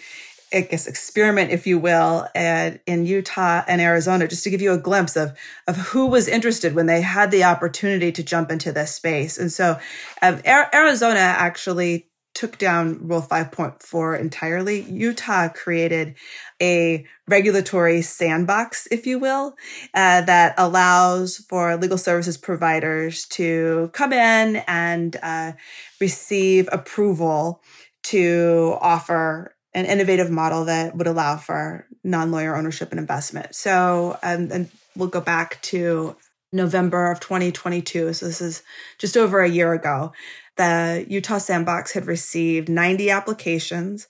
I 0.54 0.62
guess 0.62 0.88
experiment, 0.88 1.52
if 1.52 1.68
you 1.68 1.78
will, 1.78 2.26
at, 2.34 2.82
in 2.86 3.06
Utah 3.06 3.64
and 3.68 3.82
Arizona, 3.82 4.30
just 4.30 4.46
to 4.46 4.50
give 4.50 4.62
you 4.62 4.72
a 4.72 4.78
glimpse 4.78 5.18
of 5.18 5.38
of 5.68 5.76
who 5.76 6.06
was 6.06 6.28
interested 6.28 6.74
when 6.74 6.86
they 6.86 7.02
had 7.02 7.32
the 7.32 7.44
opportunity 7.44 8.14
to 8.14 8.24
jump 8.24 8.50
into 8.50 8.72
this 8.72 8.96
space. 8.96 9.38
And 9.38 9.52
so, 9.52 9.78
um, 10.22 10.42
Arizona 10.46 11.20
actually 11.20 12.07
took 12.38 12.60
down 12.60 13.00
Rule 13.08 13.22
5.4 13.22 14.20
entirely. 14.20 14.82
Utah 14.84 15.50
created 15.50 16.14
a 16.62 17.04
regulatory 17.28 18.04
sandbox, 18.04 18.88
if 18.92 19.08
you 19.08 19.18
will, 19.18 19.56
uh, 19.96 20.22
that 20.22 20.54
allows 20.56 21.38
for 21.38 21.76
legal 21.78 21.98
services 21.98 22.38
providers 22.38 23.26
to 23.26 23.90
come 23.94 24.14
in 24.14 24.58
and 24.68 25.18
uh, 25.24 25.54
receive 26.00 26.70
approval 26.72 27.64
to 28.04 28.78
offer 28.82 29.56
an 29.74 29.86
innovative 29.86 30.30
model 30.30 30.66
that 30.66 30.96
would 30.96 31.08
allow 31.08 31.38
for 31.38 31.88
non-lawyer 32.04 32.56
ownership 32.56 32.92
and 32.92 33.00
investment. 33.00 33.56
So, 33.56 34.20
um, 34.22 34.50
and 34.52 34.70
we'll 34.96 35.10
go 35.10 35.22
back 35.22 35.60
to 35.64 36.16
November 36.54 37.12
of 37.12 37.20
2022. 37.20 38.14
So 38.14 38.28
this 38.28 38.42
is 38.42 38.62
just 39.00 39.18
over 39.18 39.42
a 39.42 39.50
year 39.50 39.74
ago. 39.74 40.14
The 40.58 41.06
Utah 41.08 41.38
Sandbox 41.38 41.92
had 41.92 42.06
received 42.06 42.70
90 42.70 43.10
applications. 43.10 44.08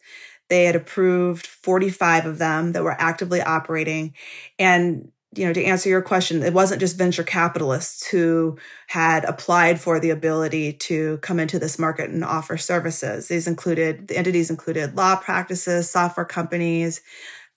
They 0.50 0.66
had 0.66 0.76
approved 0.76 1.46
45 1.46 2.26
of 2.26 2.38
them 2.38 2.72
that 2.72 2.84
were 2.84 2.96
actively 3.00 3.42
operating. 3.42 4.14
And 4.58 5.12
you 5.36 5.46
know, 5.46 5.54
to 5.54 5.64
answer 5.64 5.90
your 5.90 6.02
question, 6.02 6.42
it 6.42 6.54
wasn't 6.54 6.80
just 6.80 6.98
venture 6.98 7.24
capitalists 7.24 8.08
who 8.08 8.58
had 8.88 9.26
applied 9.26 9.80
for 9.80 10.00
the 10.00 10.10
ability 10.10 10.74
to 10.74 11.18
come 11.18 11.40
into 11.40 11.60
this 11.60 11.78
market 11.78 12.10
and 12.10 12.24
offer 12.24 12.58
services. 12.58 13.28
These 13.28 13.48
included, 13.48 14.08
the 14.08 14.18
entities 14.18 14.50
included 14.50 14.96
law 14.96 15.18
practices, 15.18 15.90
software 15.90 16.26
companies, 16.26 17.02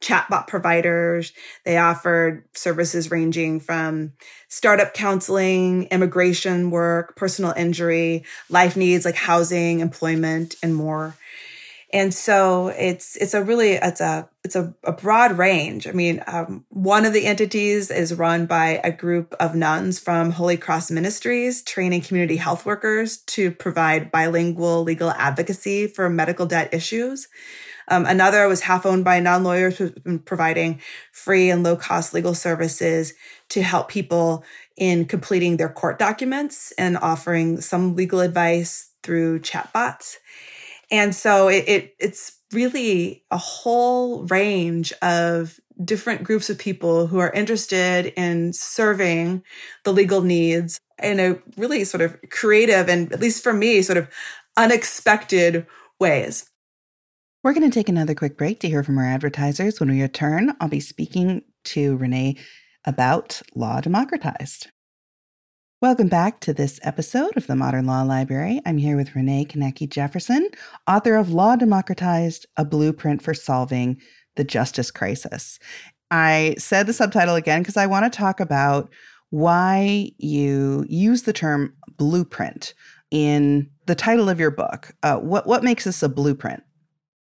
chatbot 0.00 0.46
providers. 0.46 1.32
They 1.64 1.76
offered 1.76 2.44
services 2.54 3.10
ranging 3.10 3.60
from 3.60 4.12
startup 4.48 4.94
counseling, 4.94 5.84
immigration 5.84 6.70
work, 6.70 7.16
personal 7.16 7.52
injury, 7.52 8.24
life 8.48 8.76
needs 8.76 9.04
like 9.04 9.16
housing, 9.16 9.80
employment, 9.80 10.54
and 10.62 10.74
more 10.74 11.14
and 11.92 12.14
so 12.14 12.68
it's 12.68 13.16
it's 13.16 13.34
a 13.34 13.42
really 13.42 13.72
it's 13.72 14.00
a 14.00 14.28
it's 14.44 14.56
a, 14.56 14.74
a 14.84 14.92
broad 14.92 15.36
range. 15.36 15.86
I 15.86 15.92
mean, 15.92 16.22
um, 16.26 16.64
one 16.70 17.04
of 17.04 17.12
the 17.12 17.26
entities 17.26 17.90
is 17.90 18.14
run 18.14 18.46
by 18.46 18.80
a 18.82 18.92
group 18.92 19.34
of 19.38 19.54
nuns 19.54 19.98
from 19.98 20.30
Holy 20.30 20.56
Cross 20.56 20.90
Ministries, 20.90 21.62
training 21.62 22.02
community 22.02 22.36
health 22.36 22.64
workers 22.64 23.18
to 23.18 23.50
provide 23.50 24.10
bilingual 24.10 24.82
legal 24.82 25.10
advocacy 25.10 25.88
for 25.88 26.08
medical 26.08 26.46
debt 26.46 26.72
issues. 26.72 27.28
Um, 27.90 28.06
another 28.06 28.46
was 28.46 28.60
half 28.60 28.86
owned 28.86 29.04
by 29.04 29.20
non 29.20 29.42
lawyers 29.44 29.76
who've 29.76 30.02
been 30.04 30.20
providing 30.20 30.80
free 31.12 31.50
and 31.50 31.62
low 31.62 31.76
cost 31.76 32.14
legal 32.14 32.34
services 32.34 33.12
to 33.50 33.62
help 33.62 33.88
people 33.88 34.44
in 34.76 35.04
completing 35.04 35.56
their 35.56 35.68
court 35.68 35.98
documents 35.98 36.72
and 36.78 36.96
offering 36.98 37.60
some 37.60 37.96
legal 37.96 38.20
advice 38.20 38.90
through 39.02 39.40
chatbots. 39.40 40.16
And 40.90 41.14
so 41.14 41.48
it, 41.48 41.68
it 41.68 41.94
it's 41.98 42.38
really 42.52 43.24
a 43.30 43.36
whole 43.36 44.24
range 44.24 44.92
of 45.02 45.60
different 45.84 46.24
groups 46.24 46.50
of 46.50 46.58
people 46.58 47.06
who 47.06 47.18
are 47.18 47.32
interested 47.32 48.12
in 48.16 48.52
serving 48.52 49.42
the 49.84 49.92
legal 49.92 50.20
needs 50.20 50.78
in 51.02 51.18
a 51.18 51.38
really 51.56 51.84
sort 51.84 52.02
of 52.02 52.18
creative 52.30 52.88
and 52.88 53.12
at 53.12 53.20
least 53.20 53.42
for 53.42 53.52
me 53.52 53.82
sort 53.82 53.96
of 53.96 54.08
unexpected 54.56 55.66
ways. 55.98 56.50
We're 57.42 57.54
going 57.54 57.70
to 57.70 57.74
take 57.74 57.88
another 57.88 58.14
quick 58.14 58.36
break 58.36 58.60
to 58.60 58.68
hear 58.68 58.82
from 58.82 58.98
our 58.98 59.06
advertisers. 59.06 59.80
When 59.80 59.88
we 59.88 60.02
return, 60.02 60.54
I'll 60.60 60.68
be 60.68 60.78
speaking 60.78 61.40
to 61.64 61.96
Renee 61.96 62.36
about 62.84 63.40
Law 63.54 63.80
Democratized. 63.80 64.66
Welcome 65.80 66.08
back 66.08 66.40
to 66.40 66.52
this 66.52 66.78
episode 66.82 67.34
of 67.38 67.46
the 67.46 67.56
Modern 67.56 67.86
Law 67.86 68.02
Library. 68.02 68.60
I'm 68.66 68.76
here 68.76 68.94
with 68.94 69.16
Renee 69.16 69.46
Knake 69.46 69.88
Jefferson, 69.88 70.50
author 70.86 71.16
of 71.16 71.32
Law 71.32 71.56
Democratized 71.56 72.44
A 72.58 72.64
Blueprint 72.66 73.22
for 73.22 73.32
Solving 73.32 73.96
the 74.36 74.44
Justice 74.44 74.90
Crisis. 74.90 75.58
I 76.10 76.56
said 76.58 76.86
the 76.86 76.92
subtitle 76.92 77.36
again 77.36 77.62
because 77.62 77.78
I 77.78 77.86
want 77.86 78.04
to 78.04 78.14
talk 78.14 78.40
about 78.40 78.90
why 79.30 80.10
you 80.18 80.84
use 80.90 81.22
the 81.22 81.32
term 81.32 81.72
blueprint 81.96 82.74
in 83.10 83.70
the 83.86 83.94
title 83.94 84.28
of 84.28 84.38
your 84.38 84.50
book. 84.50 84.92
Uh, 85.02 85.16
what, 85.16 85.46
what 85.46 85.64
makes 85.64 85.84
this 85.84 86.02
a 86.02 86.08
blueprint? 86.10 86.62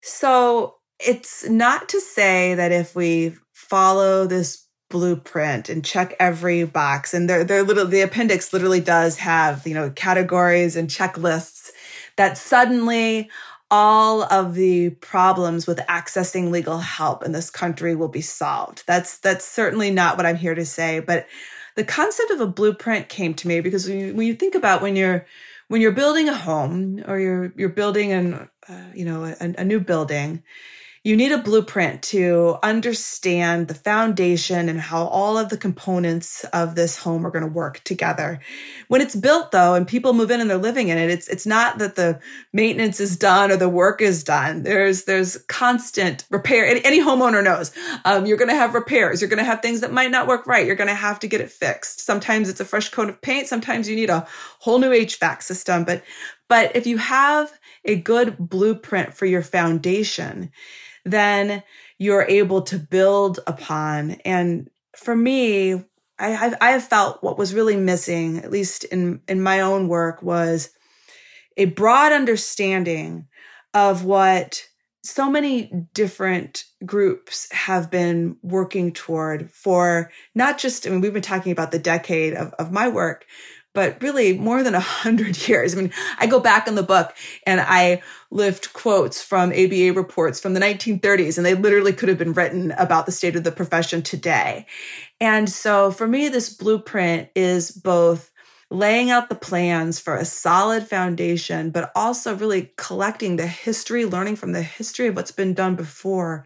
So 0.01 0.75
it's 0.99 1.47
not 1.49 1.89
to 1.89 1.99
say 1.99 2.55
that 2.55 2.71
if 2.71 2.95
we 2.95 3.35
follow 3.53 4.25
this 4.27 4.67
blueprint 4.91 5.69
and 5.69 5.83
check 5.83 6.13
every 6.19 6.63
box. 6.65 7.15
And 7.15 7.27
they're, 7.27 7.43
they're 7.43 7.63
little, 7.63 7.87
the 7.87 8.01
appendix 8.01 8.53
literally 8.53 8.81
does 8.81 9.17
have, 9.17 9.65
you 9.65 9.73
know, 9.73 9.89
categories 9.89 10.75
and 10.75 10.87
checklists 10.87 11.69
that 12.17 12.37
suddenly 12.37 13.29
all 13.71 14.23
of 14.23 14.53
the 14.53 14.89
problems 14.89 15.65
with 15.65 15.79
accessing 15.89 16.51
legal 16.51 16.79
help 16.79 17.23
in 17.23 17.31
this 17.31 17.49
country 17.49 17.95
will 17.95 18.09
be 18.09 18.21
solved. 18.21 18.83
That's, 18.85 19.17
that's 19.19 19.45
certainly 19.45 19.89
not 19.89 20.17
what 20.17 20.25
I'm 20.25 20.35
here 20.35 20.55
to 20.55 20.65
say. 20.65 20.99
But 20.99 21.25
the 21.77 21.85
concept 21.85 22.31
of 22.31 22.41
a 22.41 22.47
blueprint 22.47 23.07
came 23.07 23.33
to 23.35 23.47
me 23.47 23.61
because 23.61 23.87
when 23.87 23.99
you, 23.99 24.13
when 24.13 24.27
you 24.27 24.35
think 24.35 24.55
about 24.55 24.81
when 24.81 24.97
you're, 24.97 25.25
when 25.69 25.79
you're 25.79 25.93
building 25.93 26.27
a 26.27 26.35
home 26.35 27.01
or 27.07 27.17
you're, 27.17 27.53
you're 27.55 27.69
building 27.69 28.11
an, 28.11 28.49
uh, 28.71 28.91
you 28.93 29.05
know, 29.05 29.25
a, 29.25 29.35
a 29.39 29.65
new 29.65 29.79
building, 29.79 30.43
you 31.03 31.15
need 31.17 31.31
a 31.31 31.39
blueprint 31.39 32.03
to 32.03 32.57
understand 32.61 33.67
the 33.67 33.73
foundation 33.73 34.69
and 34.69 34.79
how 34.79 35.07
all 35.07 35.35
of 35.35 35.49
the 35.49 35.57
components 35.57 36.43
of 36.53 36.75
this 36.75 36.95
home 36.95 37.25
are 37.25 37.31
going 37.31 37.43
to 37.43 37.51
work 37.51 37.83
together. 37.83 38.39
When 38.87 39.01
it's 39.01 39.15
built 39.15 39.51
though, 39.51 39.73
and 39.73 39.87
people 39.87 40.13
move 40.13 40.29
in 40.29 40.41
and 40.41 40.49
they're 40.49 40.59
living 40.59 40.89
in 40.89 40.99
it, 40.99 41.09
it's, 41.09 41.27
it's 41.27 41.47
not 41.47 41.79
that 41.79 41.95
the 41.95 42.19
maintenance 42.53 42.99
is 42.99 43.17
done 43.17 43.49
or 43.49 43.57
the 43.57 43.67
work 43.67 43.99
is 43.99 44.23
done. 44.23 44.61
There's, 44.61 45.05
there's 45.05 45.37
constant 45.47 46.23
repair. 46.29 46.67
Any, 46.67 47.01
homeowner 47.01 47.43
knows, 47.43 47.71
um, 48.05 48.27
you're 48.27 48.37
going 48.37 48.51
to 48.51 48.55
have 48.55 48.75
repairs. 48.75 49.21
You're 49.21 49.29
going 49.29 49.39
to 49.39 49.43
have 49.43 49.63
things 49.63 49.81
that 49.81 49.91
might 49.91 50.11
not 50.11 50.27
work 50.27 50.45
right. 50.45 50.67
You're 50.67 50.75
going 50.75 50.87
to 50.87 50.93
have 50.93 51.19
to 51.21 51.27
get 51.27 51.41
it 51.41 51.49
fixed. 51.49 52.01
Sometimes 52.01 52.47
it's 52.47 52.59
a 52.59 52.65
fresh 52.65 52.89
coat 52.89 53.09
of 53.09 53.19
paint. 53.23 53.47
Sometimes 53.47 53.89
you 53.89 53.95
need 53.95 54.11
a 54.11 54.27
whole 54.59 54.77
new 54.77 54.91
HVAC 54.91 55.41
system. 55.41 55.83
But, 55.83 56.03
but 56.47 56.75
if 56.75 56.85
you 56.85 56.99
have 56.99 57.51
a 57.85 57.95
good 57.95 58.37
blueprint 58.37 59.13
for 59.13 59.25
your 59.25 59.41
foundation, 59.41 60.51
then 61.05 61.63
you're 61.97 62.25
able 62.27 62.61
to 62.63 62.77
build 62.77 63.39
upon. 63.47 64.11
And 64.25 64.69
for 64.95 65.15
me, 65.15 65.83
I 66.19 66.55
I 66.61 66.71
have 66.71 66.83
felt 66.83 67.23
what 67.23 67.37
was 67.37 67.53
really 67.53 67.77
missing, 67.77 68.37
at 68.39 68.51
least 68.51 68.83
in, 68.85 69.21
in 69.27 69.41
my 69.41 69.61
own 69.61 69.87
work, 69.87 70.21
was 70.21 70.69
a 71.57 71.65
broad 71.65 72.11
understanding 72.11 73.27
of 73.73 74.05
what 74.05 74.67
so 75.03 75.31
many 75.31 75.87
different 75.93 76.65
groups 76.85 77.51
have 77.51 77.89
been 77.89 78.37
working 78.43 78.93
toward 78.93 79.51
for 79.51 80.11
not 80.35 80.59
just, 80.59 80.85
I 80.85 80.91
mean, 80.91 81.01
we've 81.01 81.13
been 81.13 81.23
talking 81.23 81.51
about 81.51 81.71
the 81.71 81.79
decade 81.79 82.35
of, 82.35 82.53
of 82.59 82.71
my 82.71 82.87
work, 82.87 83.25
but 83.73 84.01
really 84.01 84.37
more 84.37 84.63
than 84.63 84.75
a 84.75 84.79
hundred 84.79 85.47
years. 85.47 85.73
I 85.73 85.81
mean, 85.81 85.93
I 86.19 86.27
go 86.27 86.39
back 86.39 86.67
in 86.67 86.75
the 86.75 86.83
book 86.83 87.15
and 87.45 87.61
I 87.61 88.01
lift 88.29 88.73
quotes 88.73 89.21
from 89.21 89.51
ABA 89.51 89.93
reports 89.93 90.39
from 90.39 90.53
the 90.53 90.59
1930s, 90.59 91.37
and 91.37 91.45
they 91.45 91.55
literally 91.55 91.93
could 91.93 92.09
have 92.09 92.17
been 92.17 92.33
written 92.33 92.71
about 92.77 93.05
the 93.05 93.11
state 93.11 93.35
of 93.35 93.43
the 93.43 93.51
profession 93.51 94.01
today. 94.01 94.65
And 95.19 95.49
so 95.49 95.91
for 95.91 96.07
me, 96.07 96.29
this 96.29 96.49
blueprint 96.49 97.29
is 97.35 97.71
both 97.71 98.31
laying 98.69 99.11
out 99.11 99.27
the 99.27 99.35
plans 99.35 99.99
for 99.99 100.15
a 100.15 100.23
solid 100.23 100.87
foundation, 100.87 101.71
but 101.71 101.91
also 101.93 102.35
really 102.35 102.71
collecting 102.77 103.35
the 103.35 103.47
history, 103.47 104.05
learning 104.05 104.37
from 104.37 104.53
the 104.53 104.63
history 104.63 105.07
of 105.07 105.15
what's 105.15 105.31
been 105.31 105.53
done 105.53 105.75
before 105.75 106.45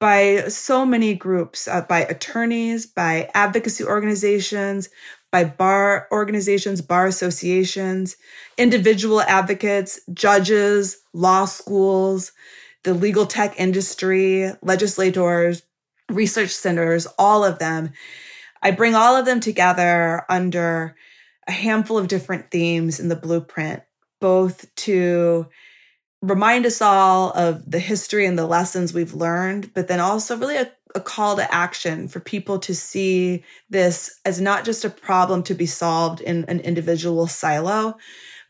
by 0.00 0.44
so 0.48 0.86
many 0.86 1.14
groups, 1.14 1.68
uh, 1.68 1.82
by 1.82 2.00
attorneys, 2.00 2.86
by 2.86 3.30
advocacy 3.34 3.84
organizations, 3.84 4.88
by 5.30 5.44
bar 5.44 6.08
organizations, 6.10 6.80
bar 6.80 7.06
associations, 7.06 8.16
individual 8.58 9.20
advocates, 9.20 10.00
judges, 10.12 10.98
law 11.12 11.44
schools, 11.44 12.32
the 12.82 12.94
legal 12.94 13.26
tech 13.26 13.58
industry, 13.58 14.50
legislators, 14.62 15.62
research 16.10 16.50
centers, 16.50 17.06
all 17.18 17.44
of 17.44 17.58
them. 17.58 17.92
I 18.62 18.72
bring 18.72 18.94
all 18.94 19.16
of 19.16 19.26
them 19.26 19.40
together 19.40 20.24
under 20.28 20.96
a 21.46 21.52
handful 21.52 21.98
of 21.98 22.08
different 22.08 22.50
themes 22.50 23.00
in 23.00 23.08
the 23.08 23.16
blueprint, 23.16 23.82
both 24.20 24.74
to 24.76 25.46
remind 26.22 26.66
us 26.66 26.82
all 26.82 27.30
of 27.30 27.70
the 27.70 27.78
history 27.78 28.26
and 28.26 28.38
the 28.38 28.46
lessons 28.46 28.92
we've 28.92 29.14
learned, 29.14 29.72
but 29.72 29.88
then 29.88 30.00
also 30.00 30.36
really 30.36 30.56
a, 30.56 30.70
a, 30.94 31.00
call 31.00 31.36
to 31.36 31.54
action 31.54 32.08
for 32.08 32.20
people 32.20 32.58
to 32.60 32.74
see 32.74 33.44
this 33.68 34.20
as 34.24 34.40
not 34.40 34.64
just 34.64 34.84
a 34.84 34.90
problem 34.90 35.42
to 35.44 35.54
be 35.54 35.66
solved 35.66 36.20
in 36.20 36.44
an 36.46 36.60
individual 36.60 37.26
silo, 37.26 37.96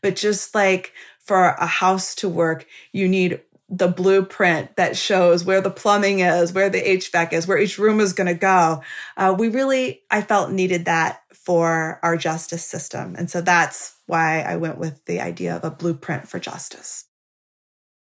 but 0.01 0.15
just 0.15 0.55
like 0.55 0.93
for 1.19 1.49
a 1.49 1.65
house 1.65 2.15
to 2.15 2.29
work, 2.29 2.65
you 2.91 3.07
need 3.07 3.41
the 3.69 3.87
blueprint 3.87 4.75
that 4.75 4.97
shows 4.97 5.45
where 5.45 5.61
the 5.61 5.69
plumbing 5.69 6.19
is, 6.19 6.51
where 6.51 6.69
the 6.69 6.81
HVAC 6.81 7.31
is, 7.31 7.47
where 7.47 7.57
each 7.57 7.77
room 7.77 8.01
is 8.01 8.13
going 8.13 8.27
to 8.27 8.33
go. 8.33 8.83
Uh, 9.15 9.33
we 9.37 9.47
really, 9.47 10.01
I 10.11 10.21
felt 10.21 10.51
needed 10.51 10.85
that 10.85 11.21
for 11.33 11.99
our 12.03 12.17
justice 12.17 12.65
system. 12.65 13.15
And 13.17 13.29
so 13.29 13.41
that's 13.41 13.95
why 14.07 14.41
I 14.41 14.57
went 14.57 14.77
with 14.77 15.03
the 15.05 15.21
idea 15.21 15.55
of 15.55 15.63
a 15.63 15.71
blueprint 15.71 16.27
for 16.27 16.37
justice. 16.37 17.05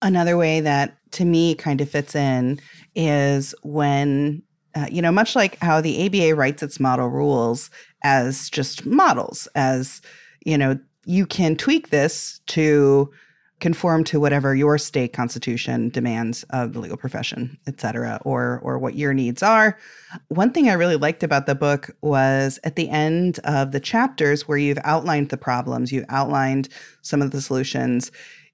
Another 0.01 0.35
way 0.35 0.61
that 0.61 0.97
to 1.11 1.25
me 1.25 1.55
kind 1.55 1.81
of 1.81 1.89
fits 1.89 2.15
in 2.15 2.59
is 2.95 3.53
when, 3.63 4.43
uh, 4.75 4.87
you 4.91 5.01
know, 5.01 5.11
much 5.11 5.35
like 5.35 5.57
how 5.59 5.81
the 5.81 6.05
ABA 6.05 6.35
writes 6.35 6.63
its 6.63 6.79
model 6.79 7.07
rules 7.07 7.69
as 8.03 8.49
just 8.49 8.85
models, 8.85 9.47
as, 9.55 10.01
you 10.45 10.57
know, 10.57 10.79
you 11.05 11.25
can 11.25 11.55
tweak 11.55 11.89
this 11.89 12.39
to 12.47 13.11
conform 13.59 14.03
to 14.03 14.19
whatever 14.19 14.55
your 14.55 14.77
state 14.77 15.13
constitution 15.13 15.89
demands 15.89 16.43
of 16.49 16.73
the 16.73 16.79
legal 16.79 16.97
profession, 16.97 17.57
et 17.67 17.79
cetera, 17.79 18.19
or 18.25 18.59
or 18.63 18.79
what 18.79 18.95
your 18.95 19.13
needs 19.13 19.43
are. 19.43 19.77
One 20.29 20.51
thing 20.51 20.67
I 20.67 20.73
really 20.73 20.95
liked 20.95 21.21
about 21.21 21.45
the 21.45 21.55
book 21.55 21.91
was 22.01 22.59
at 22.63 22.75
the 22.75 22.89
end 22.89 23.39
of 23.43 23.71
the 23.71 23.79
chapters 23.79 24.47
where 24.47 24.57
you've 24.57 24.79
outlined 24.83 25.29
the 25.29 25.37
problems, 25.37 25.91
you've 25.91 26.05
outlined 26.09 26.69
some 27.03 27.21
of 27.21 27.31
the 27.31 27.41
solutions 27.41 28.11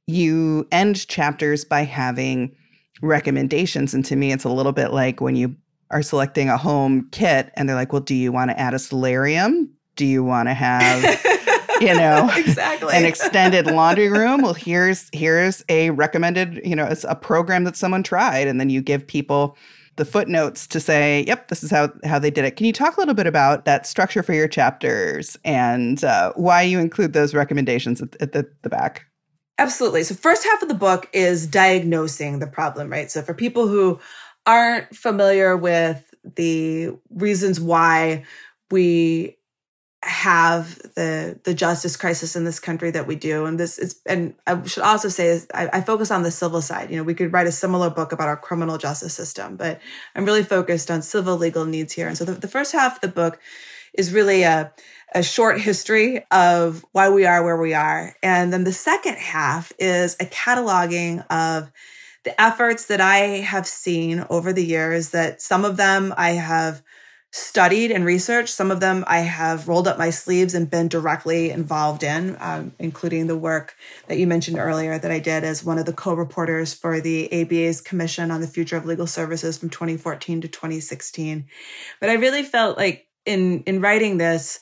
you 0.07 0.67
end 0.71 1.07
chapters 1.07 1.65
by 1.65 1.83
having 1.83 2.55
recommendations. 3.01 3.93
And 3.93 4.03
to 4.05 4.15
me, 4.15 4.31
it's 4.31 4.45
a 4.45 4.49
little 4.49 4.71
bit 4.71 4.91
like 4.91 5.21
when 5.21 5.35
you 5.35 5.55
are 5.91 6.01
selecting 6.01 6.49
a 6.49 6.57
home 6.57 7.07
kit 7.11 7.51
and 7.55 7.67
they're 7.67 7.75
like, 7.75 7.93
well, 7.93 8.01
do 8.01 8.15
you 8.15 8.31
want 8.31 8.51
to 8.51 8.59
add 8.59 8.73
a 8.73 8.79
solarium? 8.79 9.71
Do 9.95 10.05
you 10.05 10.23
want 10.23 10.47
to 10.47 10.53
have, 10.53 11.03
you 11.81 11.93
know, 11.93 12.29
exactly. 12.35 12.93
an 12.93 13.05
extended 13.05 13.67
laundry 13.67 14.09
room? 14.09 14.41
Well, 14.41 14.53
here's 14.53 15.09
here's 15.13 15.63
a 15.69 15.89
recommended, 15.91 16.61
you 16.63 16.75
know, 16.75 16.85
it's 16.85 17.03
a 17.03 17.15
program 17.15 17.63
that 17.65 17.75
someone 17.75 18.03
tried. 18.03 18.47
And 18.47 18.59
then 18.59 18.69
you 18.69 18.81
give 18.81 19.05
people 19.05 19.57
the 19.95 20.05
footnotes 20.05 20.67
to 20.67 20.79
say, 20.79 21.25
yep, 21.25 21.47
this 21.47 21.63
is 21.63 21.71
how, 21.71 21.91
how 22.05 22.19
they 22.19 22.29
did 22.29 22.45
it. 22.45 22.55
Can 22.55 22.65
you 22.65 22.73
talk 22.73 22.97
a 22.97 22.99
little 22.99 23.15
bit 23.15 23.25
about 23.25 23.65
that 23.65 23.87
structure 23.87 24.21
for 24.21 24.33
your 24.33 24.47
chapters 24.47 25.37
and 25.43 26.03
uh, 26.03 26.33
why 26.35 26.61
you 26.61 26.79
include 26.79 27.13
those 27.13 27.33
recommendations 27.33 28.01
at, 28.01 28.15
at 28.21 28.31
the, 28.31 28.47
the 28.61 28.69
back? 28.69 29.06
Absolutely. 29.59 30.03
So 30.03 30.13
first 30.15 30.43
half 30.43 30.61
of 30.61 30.67
the 30.67 30.75
book 30.75 31.09
is 31.13 31.47
diagnosing 31.47 32.39
the 32.39 32.47
problem, 32.47 32.91
right? 32.91 33.09
So 33.09 33.21
for 33.21 33.33
people 33.33 33.67
who 33.67 33.99
aren't 34.45 34.95
familiar 34.95 35.57
with 35.57 36.13
the 36.35 36.91
reasons 37.09 37.59
why 37.59 38.25
we 38.69 39.37
have 40.03 40.77
the 40.95 41.39
the 41.43 41.53
justice 41.53 41.97
crisis 41.97 42.35
in 42.35 42.45
this 42.45 42.59
country 42.59 42.91
that 42.91 43.07
we 43.07 43.15
do 43.15 43.45
and 43.45 43.59
this 43.59 43.79
is 43.79 43.99
and 44.05 44.35
i 44.45 44.63
should 44.65 44.83
also 44.83 45.09
say 45.09 45.27
is 45.27 45.47
I, 45.53 45.69
I, 45.73 45.81
focus 45.81 46.11
on 46.11 46.21
the 46.21 46.29
civil 46.29 46.61
side 46.61 46.91
you 46.91 46.97
know 46.97 47.03
we 47.03 47.15
could 47.15 47.33
write 47.33 47.47
a 47.47 47.51
similar 47.51 47.89
book 47.89 48.11
about 48.11 48.27
our 48.27 48.37
criminal 48.37 48.77
justice 48.77 49.15
system 49.15 49.57
but 49.57 49.81
i'm 50.15 50.23
really 50.23 50.43
focused 50.43 50.91
on 50.91 51.01
civil 51.01 51.35
legal 51.35 51.65
needs 51.65 51.93
here 51.93 52.07
and 52.07 52.15
so 52.17 52.25
the, 52.25 52.33
the 52.33 52.47
first 52.47 52.73
half 52.73 52.95
of 52.95 53.01
the 53.01 53.07
book 53.07 53.39
is 53.93 54.13
really 54.13 54.43
a 54.43 54.73
a 55.13 55.23
short 55.23 55.59
history 55.59 56.23
of 56.31 56.85
why 56.91 57.09
we 57.09 57.25
are 57.25 57.43
where 57.43 57.57
we 57.57 57.73
are. 57.73 58.13
And 58.21 58.51
then 58.51 58.65
the 58.65 58.73
second 58.73 59.15
half 59.15 59.71
is 59.79 60.15
a 60.19 60.25
cataloging 60.25 61.25
of 61.31 61.71
the 62.23 62.39
efforts 62.41 62.87
that 62.87 62.99
I 62.99 63.17
have 63.39 63.65
seen 63.65 64.25
over 64.29 64.51
the 64.51 64.65
years 64.65 65.11
that 65.11 65.41
some 65.41 65.63
of 65.63 65.77
them 65.77 66.13
I 66.17 66.31
have 66.31 66.83
studied 67.31 67.91
and 67.91 68.03
researched. 68.03 68.53
Some 68.53 68.71
of 68.71 68.79
them 68.79 69.03
I 69.07 69.19
have 69.19 69.67
rolled 69.67 69.87
up 69.87 69.97
my 69.97 70.09
sleeves 70.09 70.53
and 70.53 70.69
been 70.69 70.87
directly 70.87 71.51
involved 71.51 72.03
in, 72.03 72.35
um, 72.39 72.73
including 72.79 73.27
the 73.27 73.37
work 73.37 73.75
that 74.07 74.17
you 74.17 74.27
mentioned 74.27 74.57
earlier 74.57 74.97
that 74.97 75.11
I 75.11 75.19
did 75.19 75.43
as 75.43 75.63
one 75.63 75.77
of 75.77 75.85
the 75.85 75.93
co 75.93 76.13
reporters 76.13 76.73
for 76.73 76.99
the 76.99 77.31
ABA's 77.31 77.79
Commission 77.79 78.31
on 78.31 78.41
the 78.41 78.47
Future 78.47 78.77
of 78.77 78.85
Legal 78.85 79.07
Services 79.07 79.57
from 79.57 79.69
2014 79.69 80.41
to 80.41 80.47
2016. 80.47 81.45
But 81.99 82.09
I 82.09 82.13
really 82.13 82.43
felt 82.43 82.77
like 82.77 83.06
in, 83.27 83.63
in 83.63 83.81
writing 83.81 84.17
this, 84.17 84.59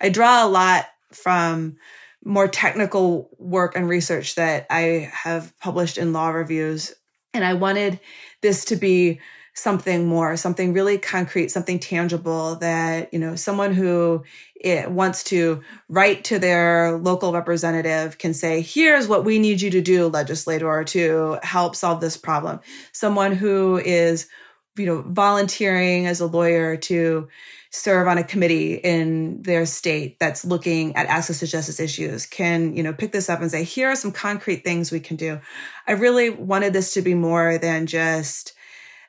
I 0.00 0.08
draw 0.08 0.44
a 0.44 0.48
lot 0.48 0.86
from 1.12 1.76
more 2.24 2.48
technical 2.48 3.30
work 3.38 3.76
and 3.76 3.88
research 3.88 4.34
that 4.34 4.66
I 4.68 5.10
have 5.12 5.56
published 5.60 5.96
in 5.98 6.12
law 6.12 6.30
reviews. 6.30 6.92
And 7.32 7.44
I 7.44 7.54
wanted 7.54 8.00
this 8.42 8.64
to 8.66 8.76
be 8.76 9.20
something 9.54 10.06
more, 10.06 10.36
something 10.36 10.74
really 10.74 10.98
concrete, 10.98 11.50
something 11.50 11.78
tangible 11.78 12.56
that, 12.56 13.12
you 13.12 13.18
know, 13.18 13.36
someone 13.36 13.72
who 13.72 14.22
eh, 14.62 14.84
wants 14.86 15.24
to 15.24 15.62
write 15.88 16.24
to 16.24 16.38
their 16.38 16.98
local 16.98 17.32
representative 17.32 18.18
can 18.18 18.34
say, 18.34 18.60
here's 18.60 19.08
what 19.08 19.24
we 19.24 19.38
need 19.38 19.62
you 19.62 19.70
to 19.70 19.80
do, 19.80 20.08
legislator, 20.08 20.84
to 20.84 21.38
help 21.42 21.74
solve 21.74 22.02
this 22.02 22.18
problem. 22.18 22.60
Someone 22.92 23.32
who 23.32 23.78
is, 23.78 24.28
you 24.76 24.84
know, 24.84 25.02
volunteering 25.06 26.06
as 26.06 26.20
a 26.20 26.26
lawyer 26.26 26.76
to 26.76 27.28
serve 27.76 28.08
on 28.08 28.16
a 28.16 28.24
committee 28.24 28.74
in 28.74 29.42
their 29.42 29.66
state 29.66 30.18
that's 30.18 30.46
looking 30.46 30.96
at 30.96 31.06
access 31.06 31.40
to 31.40 31.46
justice 31.46 31.78
issues 31.78 32.24
can 32.24 32.74
you 32.74 32.82
know 32.82 32.92
pick 32.92 33.12
this 33.12 33.28
up 33.28 33.42
and 33.42 33.50
say 33.50 33.64
here 33.64 33.88
are 33.88 33.96
some 33.96 34.12
concrete 34.12 34.64
things 34.64 34.90
we 34.90 34.98
can 35.00 35.16
do. 35.16 35.38
I 35.86 35.92
really 35.92 36.30
wanted 36.30 36.72
this 36.72 36.94
to 36.94 37.02
be 37.02 37.14
more 37.14 37.58
than 37.58 37.86
just 37.86 38.54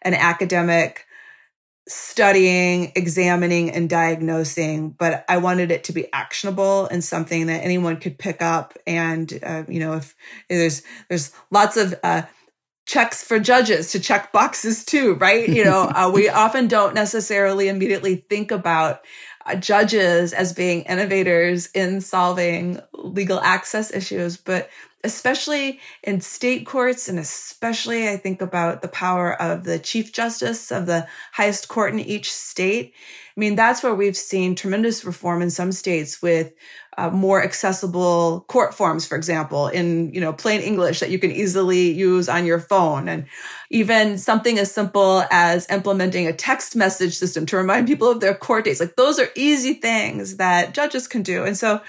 an 0.01 0.13
academic 0.13 1.05
studying 1.87 2.91
examining 2.97 3.71
and 3.71 3.89
diagnosing 3.89 4.89
but 4.89 5.23
i 5.29 5.37
wanted 5.37 5.71
it 5.71 5.85
to 5.85 5.93
be 5.93 6.11
actionable 6.11 6.85
and 6.87 7.01
something 7.01 7.47
that 7.47 7.63
anyone 7.63 7.95
could 7.95 8.19
pick 8.19 8.41
up 8.41 8.77
and 8.85 9.39
uh, 9.41 9.63
you 9.69 9.79
know 9.79 9.93
if, 9.93 10.13
there's 10.49 10.83
there's 11.07 11.31
lots 11.49 11.77
of 11.77 11.95
uh, 12.03 12.23
checks 12.87 13.21
for 13.21 13.37
judges 13.37 13.91
to 13.91 13.99
check 13.99 14.31
boxes 14.31 14.83
too, 14.83 15.13
right? 15.15 15.47
You 15.47 15.65
know, 15.65 15.81
uh, 15.95 16.09
we 16.11 16.29
often 16.29 16.67
don't 16.67 16.95
necessarily 16.95 17.67
immediately 17.67 18.15
think 18.29 18.49
about 18.49 19.03
uh, 19.45 19.55
judges 19.55 20.33
as 20.33 20.53
being 20.53 20.81
innovators 20.83 21.67
in 21.67 22.01
solving 22.01 22.79
legal 22.93 23.39
access 23.41 23.93
issues, 23.93 24.37
but 24.37 24.69
especially 25.03 25.79
in 26.03 26.21
state 26.21 26.65
courts, 26.65 27.07
and 27.07 27.19
especially 27.19 28.09
I 28.09 28.17
think 28.17 28.41
about 28.41 28.81
the 28.81 28.87
power 28.87 29.39
of 29.39 29.63
the 29.63 29.79
Chief 29.79 30.11
Justice 30.11 30.71
of 30.71 30.85
the 30.85 31.07
highest 31.33 31.67
court 31.67 31.93
in 31.93 31.99
each 31.99 32.31
state. 32.31 32.93
I 33.35 33.39
mean, 33.39 33.55
that's 33.55 33.83
where 33.83 33.93
we've 33.93 34.17
seen 34.17 34.55
tremendous 34.55 35.05
reform 35.05 35.41
in 35.41 35.51
some 35.51 35.71
states 35.71 36.21
with 36.21 36.53
uh, 36.97 37.11
more 37.11 37.43
accessible 37.43 38.43
court 38.47 38.73
forms, 38.73 39.05
for 39.05 39.15
example, 39.15 39.67
in 39.67 40.11
you 40.13 40.19
know 40.19 40.33
plain 40.33 40.61
English 40.61 40.99
that 40.99 41.11
you 41.11 41.19
can 41.19 41.31
easily 41.31 41.91
use 41.91 42.27
on 42.27 42.45
your 42.45 42.59
phone, 42.59 43.07
and 43.07 43.25
even 43.69 44.17
something 44.17 44.57
as 44.57 44.71
simple 44.73 45.23
as 45.29 45.69
implementing 45.69 46.27
a 46.27 46.33
text 46.33 46.75
message 46.75 47.15
system 47.15 47.45
to 47.45 47.57
remind 47.57 47.87
people 47.87 48.09
of 48.09 48.19
their 48.19 48.33
court 48.33 48.65
dates. 48.65 48.79
Like 48.79 48.95
those 48.95 49.19
are 49.19 49.29
easy 49.35 49.75
things 49.75 50.37
that 50.37 50.73
judges 50.73 51.07
can 51.07 51.21
do, 51.21 51.43
and 51.43 51.57
so 51.57 51.81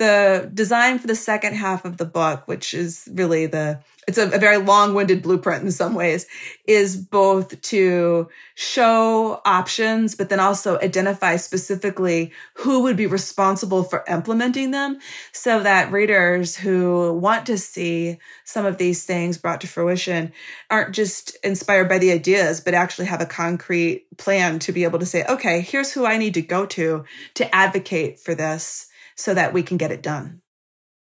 the 0.00 0.50
design 0.54 0.98
for 0.98 1.06
the 1.06 1.14
second 1.14 1.54
half 1.54 1.84
of 1.84 1.98
the 1.98 2.06
book, 2.06 2.48
which 2.48 2.72
is 2.72 3.06
really 3.12 3.44
the 3.44 3.80
it's 4.08 4.16
a, 4.16 4.30
a 4.30 4.38
very 4.38 4.56
long-winded 4.56 5.22
blueprint 5.22 5.62
in 5.62 5.70
some 5.70 5.94
ways, 5.94 6.26
is 6.66 6.96
both 6.96 7.60
to 7.60 8.28
show 8.54 9.42
options, 9.44 10.14
but 10.14 10.30
then 10.30 10.40
also 10.40 10.80
identify 10.80 11.36
specifically 11.36 12.32
who 12.54 12.82
would 12.82 12.96
be 12.96 13.06
responsible 13.06 13.84
for 13.84 14.02
implementing 14.08 14.70
them 14.70 14.98
so 15.32 15.62
that 15.62 15.92
readers 15.92 16.56
who 16.56 17.12
want 17.12 17.44
to 17.44 17.58
see 17.58 18.18
some 18.44 18.64
of 18.64 18.78
these 18.78 19.04
things 19.04 19.36
brought 19.36 19.60
to 19.60 19.68
fruition 19.68 20.32
aren't 20.70 20.94
just 20.94 21.36
inspired 21.44 21.90
by 21.90 21.98
the 21.98 22.10
ideas, 22.10 22.62
but 22.62 22.72
actually 22.72 23.06
have 23.06 23.20
a 23.20 23.26
concrete 23.26 24.06
plan 24.16 24.58
to 24.60 24.72
be 24.72 24.84
able 24.84 24.98
to 24.98 25.06
say, 25.06 25.26
okay, 25.26 25.60
here's 25.60 25.92
who 25.92 26.06
I 26.06 26.16
need 26.16 26.34
to 26.34 26.42
go 26.42 26.64
to 26.66 27.04
to 27.34 27.54
advocate 27.54 28.18
for 28.18 28.34
this 28.34 28.89
so 29.20 29.34
that 29.34 29.52
we 29.52 29.62
can 29.62 29.76
get 29.76 29.92
it 29.92 30.02
done. 30.02 30.40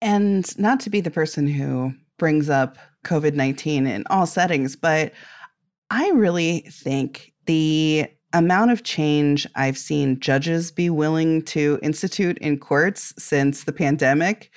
And 0.01 0.47
not 0.59 0.81
to 0.81 0.91
be 0.91 1.01
the 1.01 1.11
person 1.11 1.47
who 1.47 1.95
brings 2.19 2.51
up 2.51 2.77
COVID 3.05 3.35
19 3.35 3.87
in 3.87 4.05
all 4.11 4.27
settings, 4.27 4.77
but 4.77 5.13
I 5.91 6.11
really 6.11 6.61
think 6.71 7.33
the 7.47 8.07
amount 8.33 8.73
of 8.73 8.83
change 8.83 9.47
I've 9.55 9.79
seen 9.79 10.21
judges 10.21 10.71
be 10.71 10.91
willing 10.91 11.43
to 11.43 11.79
institute 11.83 12.37
in 12.39 12.59
courts 12.59 13.15
since 13.17 13.65
the 13.65 13.73
pandemic, 13.73 14.51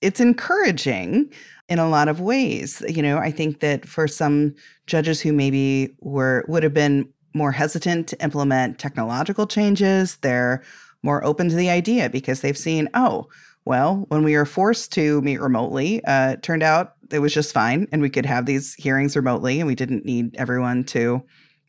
it's 0.00 0.20
encouraging 0.20 1.32
in 1.68 1.78
a 1.78 1.88
lot 1.88 2.08
of 2.08 2.20
ways. 2.20 2.82
You 2.88 3.02
know, 3.02 3.18
I 3.18 3.30
think 3.30 3.60
that 3.60 3.86
for 3.86 4.06
some 4.06 4.54
judges 4.86 5.20
who 5.20 5.32
maybe 5.32 5.94
were 6.00 6.44
would 6.46 6.62
have 6.62 6.74
been 6.74 7.08
more 7.34 7.52
hesitant 7.52 8.08
to 8.08 8.22
implement 8.22 8.78
technological 8.78 9.46
changes, 9.46 10.16
they're 10.16 10.62
more 11.02 11.24
open 11.24 11.48
to 11.48 11.54
the 11.54 11.70
idea 11.70 12.08
because 12.08 12.40
they've 12.40 12.58
seen, 12.58 12.88
oh, 12.94 13.28
Well, 13.64 14.06
when 14.08 14.24
we 14.24 14.36
were 14.36 14.44
forced 14.44 14.92
to 14.92 15.20
meet 15.22 15.40
remotely, 15.40 16.04
uh, 16.04 16.36
turned 16.42 16.62
out 16.62 16.94
it 17.10 17.20
was 17.20 17.32
just 17.32 17.52
fine 17.52 17.86
and 17.92 18.02
we 18.02 18.10
could 18.10 18.26
have 18.26 18.46
these 18.46 18.74
hearings 18.74 19.14
remotely 19.14 19.60
and 19.60 19.66
we 19.66 19.74
didn't 19.74 20.04
need 20.04 20.34
everyone 20.36 20.84
to, 20.84 21.22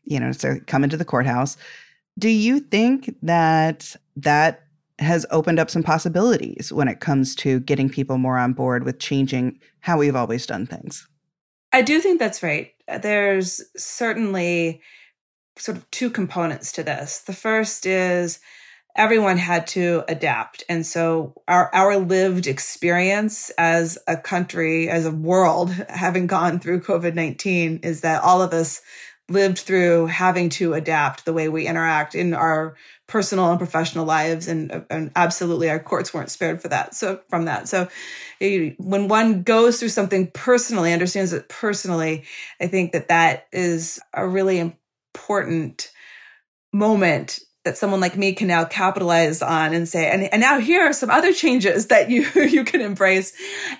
you 0.04 0.18
know, 0.18 0.32
so 0.32 0.56
come 0.66 0.82
into 0.82 0.96
the 0.96 1.04
courthouse. 1.04 1.56
Do 2.18 2.28
you 2.28 2.60
think 2.60 3.14
that 3.22 3.94
that 4.16 4.64
has 4.98 5.26
opened 5.30 5.58
up 5.58 5.70
some 5.70 5.82
possibilities 5.82 6.72
when 6.72 6.88
it 6.88 7.00
comes 7.00 7.34
to 7.34 7.60
getting 7.60 7.90
people 7.90 8.18
more 8.18 8.38
on 8.38 8.52
board 8.52 8.84
with 8.84 8.98
changing 8.98 9.58
how 9.80 9.98
we've 9.98 10.16
always 10.16 10.46
done 10.46 10.66
things? 10.66 11.06
I 11.72 11.82
do 11.82 12.00
think 12.00 12.20
that's 12.20 12.42
right. 12.42 12.72
There's 13.02 13.60
certainly 13.76 14.80
sort 15.58 15.76
of 15.76 15.90
two 15.90 16.10
components 16.10 16.70
to 16.72 16.82
this. 16.82 17.20
The 17.20 17.32
first 17.32 17.86
is 17.86 18.38
everyone 18.96 19.38
had 19.38 19.66
to 19.66 20.04
adapt. 20.08 20.64
And 20.68 20.86
so 20.86 21.34
our, 21.48 21.74
our 21.74 21.96
lived 21.96 22.46
experience 22.46 23.50
as 23.50 23.98
a 24.06 24.16
country, 24.16 24.88
as 24.88 25.06
a 25.06 25.10
world, 25.10 25.70
having 25.88 26.26
gone 26.26 26.60
through 26.60 26.82
COVID 26.82 27.14
19, 27.14 27.80
is 27.82 28.02
that 28.02 28.22
all 28.22 28.42
of 28.42 28.52
us 28.52 28.82
lived 29.28 29.58
through 29.58 30.06
having 30.06 30.50
to 30.50 30.74
adapt 30.74 31.24
the 31.24 31.32
way 31.32 31.48
we 31.48 31.66
interact 31.66 32.14
in 32.14 32.34
our 32.34 32.76
personal 33.06 33.50
and 33.50 33.58
professional 33.58 34.04
lives 34.04 34.48
and, 34.48 34.84
and 34.90 35.10
absolutely 35.16 35.68
our 35.70 35.78
courts 35.78 36.12
weren't 36.12 36.30
spared 36.30 36.60
for 36.60 36.68
that 36.68 36.94
so 36.94 37.20
from 37.28 37.44
that 37.44 37.68
so 37.68 37.88
when 38.78 39.08
one 39.08 39.42
goes 39.42 39.78
through 39.78 39.88
something 39.90 40.30
personally 40.32 40.92
understands 40.92 41.32
it 41.32 41.48
personally 41.48 42.24
i 42.60 42.66
think 42.66 42.92
that 42.92 43.08
that 43.08 43.46
is 43.52 44.00
a 44.14 44.26
really 44.26 44.58
important 44.58 45.90
moment 46.72 47.40
that 47.64 47.78
someone 47.78 48.00
like 48.00 48.16
me 48.16 48.34
can 48.34 48.46
now 48.46 48.64
capitalize 48.64 49.40
on 49.40 49.72
and 49.72 49.88
say, 49.88 50.10
and, 50.10 50.22
and 50.24 50.40
now 50.40 50.58
here 50.58 50.82
are 50.82 50.92
some 50.92 51.08
other 51.10 51.32
changes 51.32 51.86
that 51.88 52.10
you, 52.10 52.26
you 52.34 52.62
can 52.64 52.80
embrace. 52.80 53.32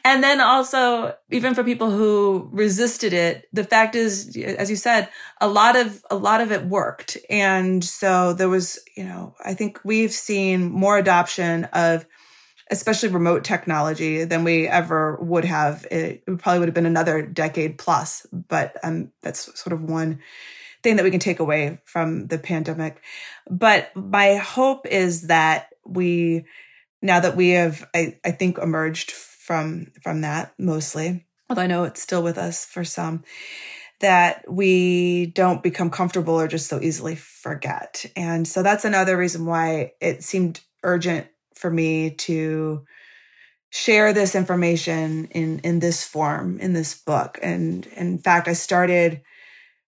And 0.04 0.24
then 0.24 0.40
also, 0.40 1.14
even 1.30 1.54
for 1.54 1.62
people 1.62 1.90
who 1.90 2.48
resisted 2.52 3.12
it, 3.12 3.46
the 3.52 3.64
fact 3.64 3.94
is, 3.94 4.36
as 4.36 4.70
you 4.70 4.76
said, 4.76 5.08
a 5.40 5.48
lot 5.48 5.76
of, 5.76 6.02
a 6.10 6.16
lot 6.16 6.40
of 6.40 6.50
it 6.50 6.64
worked. 6.64 7.18
And 7.28 7.84
so 7.84 8.32
there 8.32 8.48
was, 8.48 8.78
you 8.96 9.04
know, 9.04 9.34
I 9.44 9.54
think 9.54 9.80
we've 9.84 10.12
seen 10.12 10.70
more 10.70 10.96
adoption 10.96 11.64
of, 11.66 12.06
especially 12.70 13.10
remote 13.10 13.44
technology 13.44 14.24
than 14.24 14.42
we 14.42 14.66
ever 14.66 15.16
would 15.20 15.44
have. 15.44 15.86
It, 15.90 16.24
it 16.26 16.38
probably 16.38 16.60
would 16.60 16.68
have 16.68 16.74
been 16.74 16.86
another 16.86 17.20
decade 17.20 17.76
plus, 17.76 18.26
but 18.32 18.78
um, 18.82 19.12
that's 19.20 19.60
sort 19.60 19.74
of 19.74 19.82
one 19.82 20.20
thing 20.84 20.96
that 20.96 21.04
we 21.04 21.10
can 21.10 21.18
take 21.18 21.40
away 21.40 21.80
from 21.84 22.28
the 22.28 22.38
pandemic. 22.38 23.02
But 23.50 23.90
my 23.96 24.36
hope 24.36 24.86
is 24.86 25.22
that 25.22 25.70
we, 25.84 26.44
now 27.02 27.18
that 27.20 27.34
we 27.34 27.50
have, 27.50 27.88
I, 27.94 28.18
I 28.24 28.30
think, 28.30 28.58
emerged 28.58 29.10
from 29.10 29.88
from 30.00 30.22
that 30.22 30.54
mostly, 30.58 31.26
although 31.50 31.62
I 31.62 31.66
know 31.66 31.84
it's 31.84 32.00
still 32.00 32.22
with 32.22 32.38
us 32.38 32.64
for 32.64 32.84
some, 32.84 33.24
that 34.00 34.44
we 34.50 35.26
don't 35.26 35.62
become 35.62 35.90
comfortable 35.90 36.34
or 36.34 36.48
just 36.48 36.68
so 36.68 36.80
easily 36.80 37.14
forget. 37.16 38.06
And 38.16 38.46
so 38.48 38.62
that's 38.62 38.86
another 38.86 39.16
reason 39.16 39.44
why 39.44 39.92
it 40.00 40.22
seemed 40.22 40.60
urgent 40.82 41.26
for 41.54 41.70
me 41.70 42.10
to 42.10 42.84
share 43.70 44.12
this 44.12 44.34
information 44.34 45.26
in 45.32 45.58
in 45.60 45.80
this 45.80 46.04
form 46.04 46.60
in 46.60 46.74
this 46.74 46.94
book 46.94 47.40
and 47.42 47.86
in 47.96 48.18
fact 48.18 48.46
i 48.46 48.52
started 48.52 49.20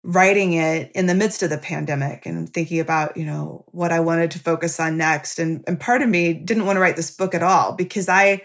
writing 0.06 0.54
it 0.54 0.92
in 0.94 1.08
the 1.08 1.16
midst 1.16 1.42
of 1.42 1.50
the 1.50 1.58
pandemic 1.58 2.28
and 2.28 2.54
thinking 2.54 2.80
about, 2.80 3.18
you 3.18 3.26
know, 3.26 3.66
what 3.70 3.92
I 3.92 4.00
wanted 4.00 4.30
to 4.32 4.40
focus 4.40 4.80
on 4.80 4.98
next. 4.98 5.40
And, 5.40 5.64
and 5.66 5.80
part 5.80 6.04
of 6.04 6.10
me 6.10 6.32
didn't 6.32 6.68
want 6.68 6.78
to 6.78 6.80
write 6.80 6.96
this 6.96 7.10
book 7.10 7.34
at 7.34 7.42
all 7.42 7.74
because 7.74 8.08
I, 8.08 8.44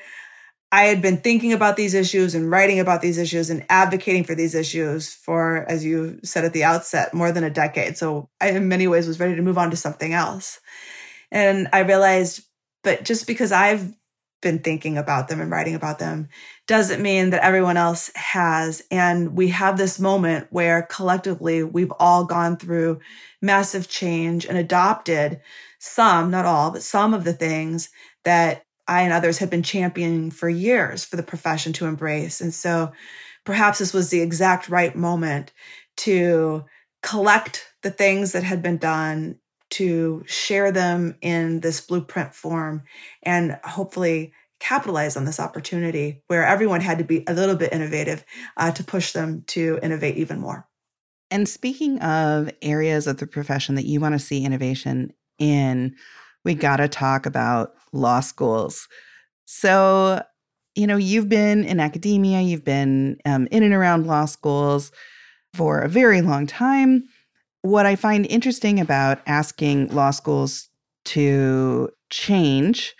I 0.73 0.85
had 0.85 1.03
been 1.03 1.19
thinking 1.19 1.53
about 1.53 1.77
these 1.77 1.93
issues 1.93 2.35
and 2.35 2.51
writing 2.51 2.81
about 2.81 3.03
these 3.03 3.19
issues 3.19 3.51
and 3.51 3.67
advocating 3.69 4.25
for 4.25 4.35
these 4.35 4.55
issues 4.55 5.13
for, 5.13 5.67
as 5.69 5.85
you 5.85 6.19
said 6.25 6.47
at 6.47 6.55
the 6.55 6.65
outset, 6.65 7.13
more 7.13 7.31
than 7.31 7.45
a 7.45 7.51
decade. 7.51 7.99
So 7.99 8.31
I, 8.41 8.51
in 8.51 8.69
many 8.69 8.89
ways, 8.89 9.07
was 9.07 9.21
ready 9.21 9.37
to 9.37 9.43
move 9.43 9.59
on 9.59 9.71
to 9.71 9.77
something 9.77 10.15
else. 10.15 10.61
And 11.31 11.69
I 11.75 11.81
realized, 11.81 12.43
but 12.83 13.05
just 13.05 13.27
because 13.27 13.53
I've 13.53 13.93
been 14.41 14.59
thinking 14.59 14.97
about 14.97 15.29
them 15.29 15.41
and 15.41 15.51
writing 15.51 15.75
about 15.75 15.99
them 15.99 16.29
doesn't 16.67 17.03
mean 17.03 17.31
that 17.31 17.45
everyone 17.45 17.77
else 17.77 18.11
has. 18.15 18.83
And 18.91 19.37
we 19.37 19.49
have 19.49 19.77
this 19.77 19.99
moment 20.01 20.47
where 20.51 20.83
collectively 20.83 21.63
we've 21.63 21.93
all 21.99 22.25
gone 22.25 22.57
through 22.57 23.01
massive 23.43 23.89
change 23.89 24.47
and 24.47 24.57
adopted 24.57 25.41
some, 25.79 26.31
not 26.31 26.47
all, 26.47 26.71
but 26.71 26.83
some 26.83 27.15
of 27.15 27.25
the 27.25 27.33
things 27.33 27.91
that 28.25 28.65
I 28.87 29.03
and 29.03 29.13
others 29.13 29.39
have 29.39 29.51
been 29.51 29.63
championing 29.63 30.31
for 30.31 30.49
years 30.49 31.05
for 31.05 31.17
the 31.17 31.23
profession 31.23 31.73
to 31.75 31.87
embrace. 31.87 32.41
And 32.41 32.53
so 32.53 32.93
perhaps 33.45 33.79
this 33.79 33.93
was 33.93 34.11
the 34.11 34.21
exact 34.21 34.69
right 34.69 34.95
moment 34.95 35.53
to 35.99 36.65
collect 37.03 37.67
the 37.83 37.91
things 37.91 38.33
that 38.33 38.43
had 38.43 38.63
been 38.63 38.79
done 38.79 39.39
to 39.71 40.25
share 40.27 40.73
them 40.73 41.17
in 41.23 41.61
this 41.61 41.81
blueprint 41.81 42.35
form 42.35 42.83
and 43.23 43.59
hopefully 43.65 44.33
capitalize 44.59 45.17
on 45.17 45.25
this 45.25 45.41
opportunity 45.41 46.23
where 46.27 46.45
everyone 46.45 46.81
had 46.81 46.99
to 46.99 47.05
be 47.05 47.25
a 47.27 47.33
little 47.33 47.57
bit 47.57 47.73
innovative 47.73 48.25
uh, 48.57 48.71
to 48.71 48.85
push 48.85 49.13
them 49.13 49.43
to 49.47 49.79
innovate 49.83 50.17
even 50.17 50.39
more. 50.39 50.69
And 51.31 51.49
speaking 51.49 51.99
of 52.01 52.51
areas 52.61 53.07
of 53.07 53.19
the 53.19 53.27
profession 53.27 53.75
that 53.77 53.87
you 53.87 54.01
want 54.01 54.15
to 54.15 54.19
see 54.19 54.45
innovation 54.45 55.13
in, 55.39 55.95
we 56.45 56.55
got 56.55 56.77
to 56.77 56.89
talk 56.89 57.25
about 57.25 57.73
law 57.93 58.21
schools. 58.21 58.89
So, 59.47 60.23
you 60.75 60.87
know, 60.87 60.97
you've 60.97 61.29
been 61.29 61.65
in 61.65 61.81
academia, 61.81 62.41
you've 62.41 62.65
been 62.65 63.19
um, 63.25 63.49
in 63.51 63.63
and 63.63 63.75
around 63.75 64.07
law 64.07 64.27
schools 64.27 64.93
for 65.55 65.81
a 65.81 65.89
very 65.89 66.21
long 66.21 66.47
time. 66.47 67.05
What 67.63 67.87
I 67.87 67.97
find 67.97 68.27
interesting 68.27 68.81
about 68.81 69.21
asking 69.27 69.89
law 69.89 70.11
schools 70.11 70.69
to 71.07 71.91
change 72.11 72.95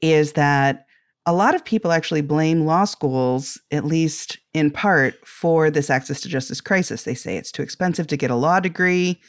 is 0.00 0.32
that 0.32 0.86
a 1.26 1.32
lot 1.32 1.54
of 1.54 1.64
people 1.64 1.90
actually 1.90 2.20
blame 2.20 2.66
law 2.66 2.84
schools, 2.84 3.58
at 3.70 3.84
least 3.84 4.38
in 4.52 4.70
part, 4.70 5.26
for 5.26 5.70
this 5.70 5.88
access 5.88 6.20
to 6.20 6.28
justice 6.28 6.60
crisis. 6.60 7.04
They 7.04 7.14
say 7.14 7.36
it's 7.36 7.50
too 7.50 7.62
expensive 7.62 8.06
to 8.08 8.16
get 8.16 8.30
a 8.30 8.36
law 8.36 8.60
degree. 8.60 9.20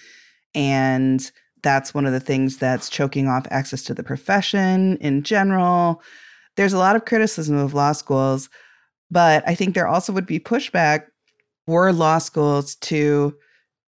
And 0.54 1.32
that's 1.64 1.94
one 1.94 2.06
of 2.06 2.14
the 2.14 2.20
things 2.20 2.58
that's 2.58 2.90
choking 2.90 3.28
off 3.28 3.48
access 3.50 3.82
to 3.84 3.94
the 3.94 4.04
profession 4.04 4.98
in 4.98 5.24
general. 5.24 6.02
There's 6.58 6.74
a 6.74 6.78
lot 6.78 6.96
of 6.96 7.06
criticism 7.06 7.58
of 7.58 7.74
law 7.74 7.94
schools, 7.94 8.50
but 9.10 9.44
I 9.48 9.56
think 9.56 9.74
there 9.74 9.88
also 9.88 10.14
would 10.14 10.26
be 10.26 10.40
pushback 10.40 11.06
for 11.66 11.92
law 11.92 12.18
schools 12.20 12.76
to 12.76 13.36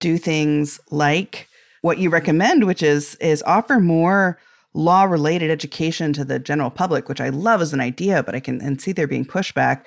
do 0.00 0.18
things 0.18 0.80
like 0.90 1.48
what 1.82 1.98
you 1.98 2.10
recommend, 2.10 2.64
which 2.64 2.82
is 2.82 3.14
is 3.16 3.42
offer 3.44 3.80
more 3.80 4.38
law 4.74 5.04
related 5.04 5.50
education 5.50 6.12
to 6.12 6.24
the 6.24 6.38
general 6.38 6.70
public, 6.70 7.08
which 7.08 7.20
I 7.20 7.30
love 7.30 7.60
as 7.60 7.72
an 7.72 7.80
idea, 7.80 8.22
but 8.22 8.34
I 8.34 8.40
can 8.40 8.60
and 8.60 8.80
see 8.80 8.92
there 8.92 9.06
being 9.06 9.24
pushback. 9.24 9.84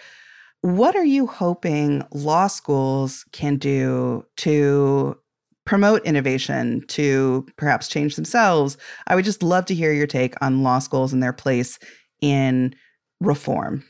What 0.62 0.95
are 0.95 1.05
you 1.05 1.28
hoping 1.28 2.03
law 2.12 2.47
schools 2.47 3.26
can 3.32 3.55
do 3.55 4.26
to 4.38 5.18
promote 5.66 6.05
innovation, 6.05 6.84
to 6.88 7.47
perhaps 7.57 7.88
change 7.88 8.16
themselves? 8.16 8.78
I 9.07 9.16
would 9.16 9.26
just 9.26 9.43
love 9.43 9.66
to 9.66 9.76
hear 9.76 9.93
your 9.93 10.07
take 10.07 10.36
on 10.41 10.64
law 10.64 10.80
schools 10.80 11.14
and 11.14 11.24
their 11.24 11.34
place 11.34 11.80
in 12.22 12.76
reform. 13.20 13.84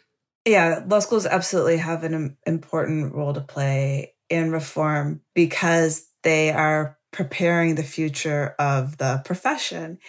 Yeah, 0.46 0.84
law 0.88 1.00
schools 1.00 1.26
absolutely 1.26 1.78
have 1.78 2.04
an 2.04 2.38
important 2.46 3.14
role 3.14 3.34
to 3.34 3.42
play 3.42 4.14
in 4.30 4.52
reform 4.52 5.22
because 5.36 6.08
they 6.24 6.52
are 6.52 6.98
preparing 7.12 7.76
the 7.76 7.84
future 7.84 8.56
of 8.58 8.98
the 8.98 9.22
profession. 9.26 10.00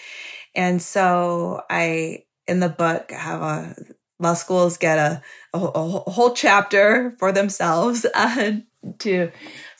And 0.55 0.81
so 0.81 1.63
I, 1.69 2.25
in 2.47 2.61
the 2.61 2.69
book, 2.69 3.11
have 3.11 3.43
a 3.43 3.77
law 4.19 4.35
schools 4.35 4.77
get 4.77 4.99
a, 4.99 5.23
a, 5.53 5.59
a 5.59 6.11
whole 6.11 6.33
chapter 6.33 7.11
for 7.19 7.33
themselves 7.33 8.07
uh, 8.15 8.53
to 9.01 9.31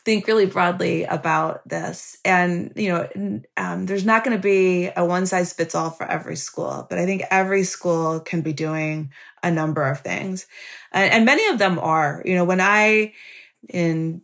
think 0.05 0.27
really 0.27 0.47
broadly 0.47 1.05
about 1.05 1.67
this. 1.69 2.19
And, 2.25 2.73
you 2.75 2.89
know, 2.89 3.41
um, 3.57 3.87
there's 3.87 4.05
not 4.05 4.25
going 4.25 4.37
to 4.37 4.43
be 4.43 4.91
a 4.97 5.05
one 5.05 5.27
size 5.27 5.53
fits 5.53 5.77
all 5.77 5.91
for 5.91 6.05
every 6.11 6.35
school, 6.35 6.87
but 6.91 6.99
I 6.99 7.07
think 7.07 7.23
every 7.31 7.63
school 7.63 8.19
can 8.19 8.43
be 8.43 8.53
doing 8.53 9.13
a 9.45 9.51
number 9.51 9.85
of 9.85 10.01
things. 10.01 10.47
And, 10.91 11.13
and 11.13 11.25
many 11.25 11.47
of 11.49 11.59
them 11.59 11.79
are. 11.79 12.23
You 12.25 12.35
know, 12.35 12.45
when 12.45 12.61
I, 12.61 13.13
in 13.69 14.23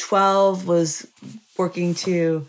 2012, 0.00 0.66
was 0.66 1.06
working 1.56 1.94
to 1.94 2.46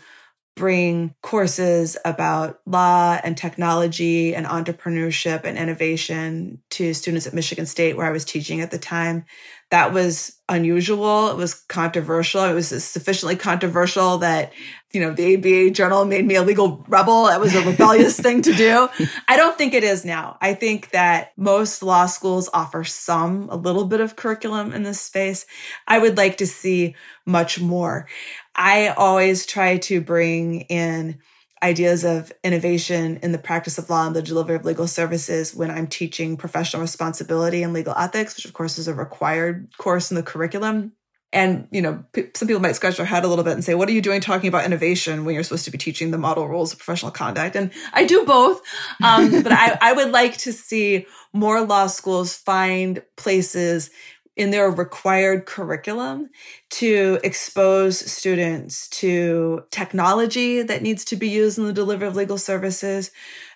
bring 0.54 1.14
courses 1.22 1.96
about 2.04 2.60
law 2.66 3.18
and 3.24 3.36
technology 3.36 4.34
and 4.34 4.46
entrepreneurship 4.46 5.44
and 5.44 5.56
innovation 5.56 6.62
to 6.70 6.92
students 6.92 7.26
at 7.26 7.32
Michigan 7.32 7.64
State, 7.64 7.96
where 7.96 8.06
I 8.06 8.10
was 8.10 8.24
teaching 8.24 8.60
at 8.60 8.70
the 8.70 8.78
time. 8.78 9.24
That 9.70 9.94
was 9.94 10.36
unusual. 10.48 11.30
It 11.30 11.36
was 11.36 11.54
controversial. 11.54 12.44
It 12.44 12.52
was 12.52 12.68
sufficiently 12.84 13.36
controversial 13.36 14.18
that 14.18 14.52
you 14.92 15.00
know, 15.00 15.12
the 15.12 15.36
ABA 15.36 15.70
journal 15.70 16.04
made 16.04 16.26
me 16.26 16.34
a 16.34 16.42
legal 16.42 16.84
rebel. 16.86 17.24
That 17.26 17.40
was 17.40 17.54
a 17.54 17.62
rebellious 17.62 18.18
thing 18.18 18.42
to 18.42 18.52
do. 18.52 18.88
I 19.28 19.36
don't 19.36 19.56
think 19.56 19.72
it 19.72 19.84
is 19.84 20.04
now. 20.04 20.36
I 20.40 20.52
think 20.52 20.90
that 20.90 21.32
most 21.36 21.82
law 21.82 22.06
schools 22.06 22.50
offer 22.52 22.84
some, 22.84 23.48
a 23.48 23.56
little 23.56 23.86
bit 23.86 24.00
of 24.00 24.16
curriculum 24.16 24.72
in 24.72 24.82
this 24.82 25.00
space. 25.00 25.46
I 25.88 25.98
would 25.98 26.18
like 26.18 26.36
to 26.38 26.46
see 26.46 26.94
much 27.24 27.58
more. 27.58 28.06
I 28.54 28.88
always 28.88 29.46
try 29.46 29.78
to 29.78 30.02
bring 30.02 30.62
in 30.62 31.18
ideas 31.62 32.04
of 32.04 32.32
innovation 32.42 33.18
in 33.22 33.32
the 33.32 33.38
practice 33.38 33.78
of 33.78 33.88
law 33.88 34.06
and 34.06 34.16
the 34.16 34.20
delivery 34.20 34.56
of 34.56 34.64
legal 34.64 34.88
services 34.88 35.54
when 35.54 35.70
I'm 35.70 35.86
teaching 35.86 36.36
professional 36.36 36.82
responsibility 36.82 37.62
and 37.62 37.72
legal 37.72 37.94
ethics, 37.96 38.36
which 38.36 38.44
of 38.44 38.52
course 38.52 38.78
is 38.78 38.88
a 38.88 38.94
required 38.94 39.68
course 39.78 40.10
in 40.10 40.16
the 40.16 40.22
curriculum. 40.22 40.92
And, 41.32 41.66
you 41.70 41.80
know, 41.80 42.04
p- 42.12 42.26
some 42.34 42.46
people 42.46 42.60
might 42.60 42.76
scratch 42.76 42.98
their 42.98 43.06
head 43.06 43.24
a 43.24 43.28
little 43.28 43.44
bit 43.44 43.54
and 43.54 43.64
say, 43.64 43.74
what 43.74 43.88
are 43.88 43.92
you 43.92 44.02
doing 44.02 44.20
talking 44.20 44.48
about 44.48 44.66
innovation 44.66 45.24
when 45.24 45.34
you're 45.34 45.44
supposed 45.44 45.64
to 45.64 45.70
be 45.70 45.78
teaching 45.78 46.10
the 46.10 46.18
model 46.18 46.46
rules 46.46 46.72
of 46.72 46.78
professional 46.78 47.10
conduct? 47.10 47.56
And 47.56 47.70
I 47.92 48.04
do 48.04 48.24
both. 48.24 48.60
Um, 49.02 49.30
but 49.42 49.52
I, 49.52 49.78
I 49.80 49.92
would 49.94 50.10
like 50.10 50.36
to 50.38 50.52
see 50.52 51.06
more 51.32 51.62
law 51.62 51.86
schools 51.86 52.36
find 52.36 53.02
places 53.16 53.90
in 54.36 54.50
their 54.50 54.70
required 54.70 55.44
curriculum 55.44 56.30
to 56.70 57.18
expose 57.22 57.98
students 58.10 58.88
to 58.88 59.62
technology 59.70 60.62
that 60.62 60.82
needs 60.82 61.04
to 61.04 61.16
be 61.16 61.28
used 61.28 61.58
in 61.58 61.66
the 61.66 61.72
delivery 61.72 62.08
of 62.08 62.16
legal 62.16 62.38
services. 62.38 63.10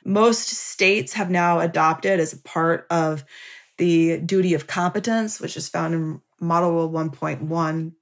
Most 0.05 0.49
states 0.49 1.15
have 1.15 1.31
now 1.31 1.61
adopted 1.61 2.21
as 2.21 2.35
a 2.35 2.43
part 2.43 2.87
of 2.91 3.25
the 3.79 4.19
duty 4.19 4.55
of 4.55 4.67
competence, 4.67 5.41
which 5.41 5.57
is 5.57 5.69
found 5.69 5.95
in 5.95 6.21
Model 6.41 6.73
Rule 6.73 6.91
1.1, 6.91 7.93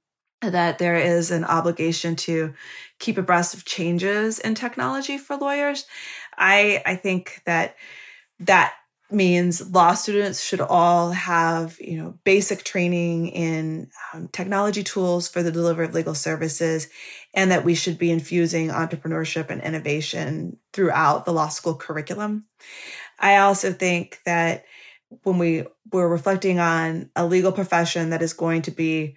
that 0.41 0.77
there 0.77 0.97
is 0.97 1.31
an 1.31 1.43
obligation 1.43 2.15
to 2.15 2.53
keep 2.99 3.17
abreast 3.17 3.53
of 3.53 3.65
changes 3.65 4.39
in 4.39 4.55
technology 4.55 5.17
for 5.17 5.37
lawyers. 5.37 5.85
I, 6.37 6.81
I 6.85 6.95
think 6.95 7.41
that 7.45 7.75
that 8.39 8.73
means 9.11 9.71
law 9.71 9.93
students 9.93 10.43
should 10.43 10.61
all 10.61 11.11
have 11.11 11.77
you 11.79 11.97
know 11.97 12.17
basic 12.23 12.63
training 12.63 13.27
in 13.27 13.89
um, 14.13 14.27
technology 14.29 14.83
tools 14.83 15.27
for 15.27 15.43
the 15.43 15.51
delivery 15.51 15.85
of 15.85 15.93
legal 15.93 16.15
services 16.15 16.87
and 17.33 17.51
that 17.51 17.63
we 17.63 17.75
should 17.75 17.99
be 17.99 18.09
infusing 18.09 18.69
entrepreneurship 18.69 19.49
and 19.49 19.61
innovation 19.61 20.57
throughout 20.73 21.25
the 21.25 21.33
law 21.33 21.47
school 21.47 21.75
curriculum 21.75 22.45
i 23.19 23.37
also 23.37 23.71
think 23.71 24.19
that 24.25 24.65
when 25.23 25.37
we 25.37 25.65
we're 25.91 26.07
reflecting 26.07 26.59
on 26.59 27.09
a 27.15 27.25
legal 27.25 27.51
profession 27.51 28.09
that 28.09 28.21
is 28.21 28.33
going 28.33 28.61
to 28.63 28.71
be 28.71 29.15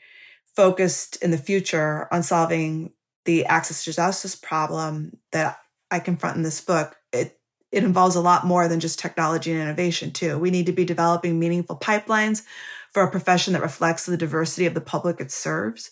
focused 0.54 1.16
in 1.22 1.30
the 1.30 1.38
future 1.38 2.08
on 2.12 2.22
solving 2.22 2.92
the 3.24 3.44
access 3.46 3.84
to 3.84 3.92
justice 3.92 4.34
problem 4.34 5.16
that 5.32 5.58
i 5.90 5.98
confront 5.98 6.36
in 6.36 6.42
this 6.42 6.60
book 6.60 6.96
it 7.12 7.38
it 7.70 7.84
involves 7.84 8.16
a 8.16 8.20
lot 8.20 8.46
more 8.46 8.66
than 8.66 8.80
just 8.80 8.98
technology 8.98 9.52
and 9.52 9.60
innovation 9.60 10.10
too. 10.10 10.38
We 10.38 10.50
need 10.50 10.66
to 10.66 10.72
be 10.72 10.84
developing 10.84 11.38
meaningful 11.38 11.76
pipelines 11.76 12.44
for 12.92 13.02
a 13.02 13.10
profession 13.10 13.52
that 13.52 13.62
reflects 13.62 14.06
the 14.06 14.16
diversity 14.16 14.64
of 14.64 14.74
the 14.74 14.80
public 14.80 15.20
it 15.20 15.30
serves. 15.30 15.90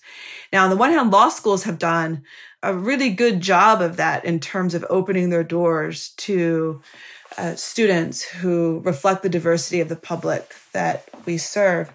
Now, 0.53 0.65
on 0.65 0.71
the 0.71 0.77
one 0.77 0.91
hand, 0.91 1.11
law 1.11 1.29
schools 1.29 1.65
have 1.65 1.79
done 1.79 2.23
a 2.63 2.75
really 2.75 3.11
good 3.11 3.41
job 3.41 3.83
of 3.83 3.99
that 3.99 4.25
in 4.25 4.41
terms 4.41 4.75
of 4.75 4.87
opening 4.89 5.29
their 5.29 5.45
doors 5.45 6.11
to 6.17 6.81
uh, 7.39 7.55
students 7.55 8.23
who 8.23 8.81
reflect 8.85 9.23
the 9.23 9.29
diversity 9.29 9.81
of 9.81 9.89
the 9.89 9.97
public 9.97 10.55
that 10.73 11.09
we 11.25 11.39
serve. 11.39 11.93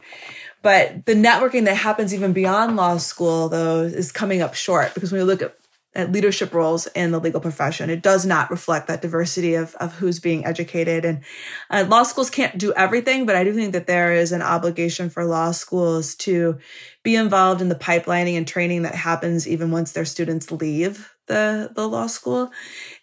But 0.61 1.05
the 1.05 1.15
networking 1.15 1.65
that 1.65 1.75
happens 1.75 2.13
even 2.13 2.33
beyond 2.33 2.75
law 2.75 2.97
school, 2.97 3.49
though, 3.49 3.81
is 3.81 4.11
coming 4.11 4.41
up 4.41 4.53
short 4.53 4.93
because 4.93 5.11
when 5.11 5.21
we 5.21 5.25
look 5.25 5.41
at 5.41 5.55
at 5.93 6.11
leadership 6.11 6.53
roles 6.53 6.87
in 6.87 7.11
the 7.11 7.19
legal 7.19 7.41
profession. 7.41 7.89
It 7.89 8.01
does 8.01 8.25
not 8.25 8.49
reflect 8.49 8.87
that 8.87 9.01
diversity 9.01 9.55
of, 9.55 9.75
of 9.75 9.93
who's 9.95 10.19
being 10.19 10.45
educated. 10.45 11.03
And 11.03 11.21
uh, 11.69 11.85
law 11.87 12.03
schools 12.03 12.29
can't 12.29 12.57
do 12.57 12.71
everything, 12.73 13.25
but 13.25 13.35
I 13.35 13.43
do 13.43 13.53
think 13.53 13.73
that 13.73 13.87
there 13.87 14.13
is 14.13 14.31
an 14.31 14.41
obligation 14.41 15.09
for 15.09 15.25
law 15.25 15.51
schools 15.51 16.15
to 16.15 16.57
be 17.03 17.15
involved 17.15 17.61
in 17.61 17.67
the 17.67 17.75
pipelining 17.75 18.37
and 18.37 18.47
training 18.47 18.83
that 18.83 18.95
happens 18.95 19.47
even 19.47 19.71
once 19.71 19.91
their 19.91 20.05
students 20.05 20.51
leave 20.51 21.13
the, 21.27 21.71
the 21.75 21.87
law 21.87 22.07
school. 22.07 22.51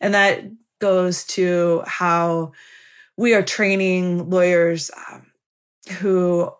And 0.01 0.15
that 0.15 0.45
goes 0.79 1.25
to 1.25 1.83
how 1.87 2.53
we 3.17 3.35
are 3.35 3.43
training 3.43 4.31
lawyers 4.31 4.91
um, 5.11 5.27
who 5.99 6.51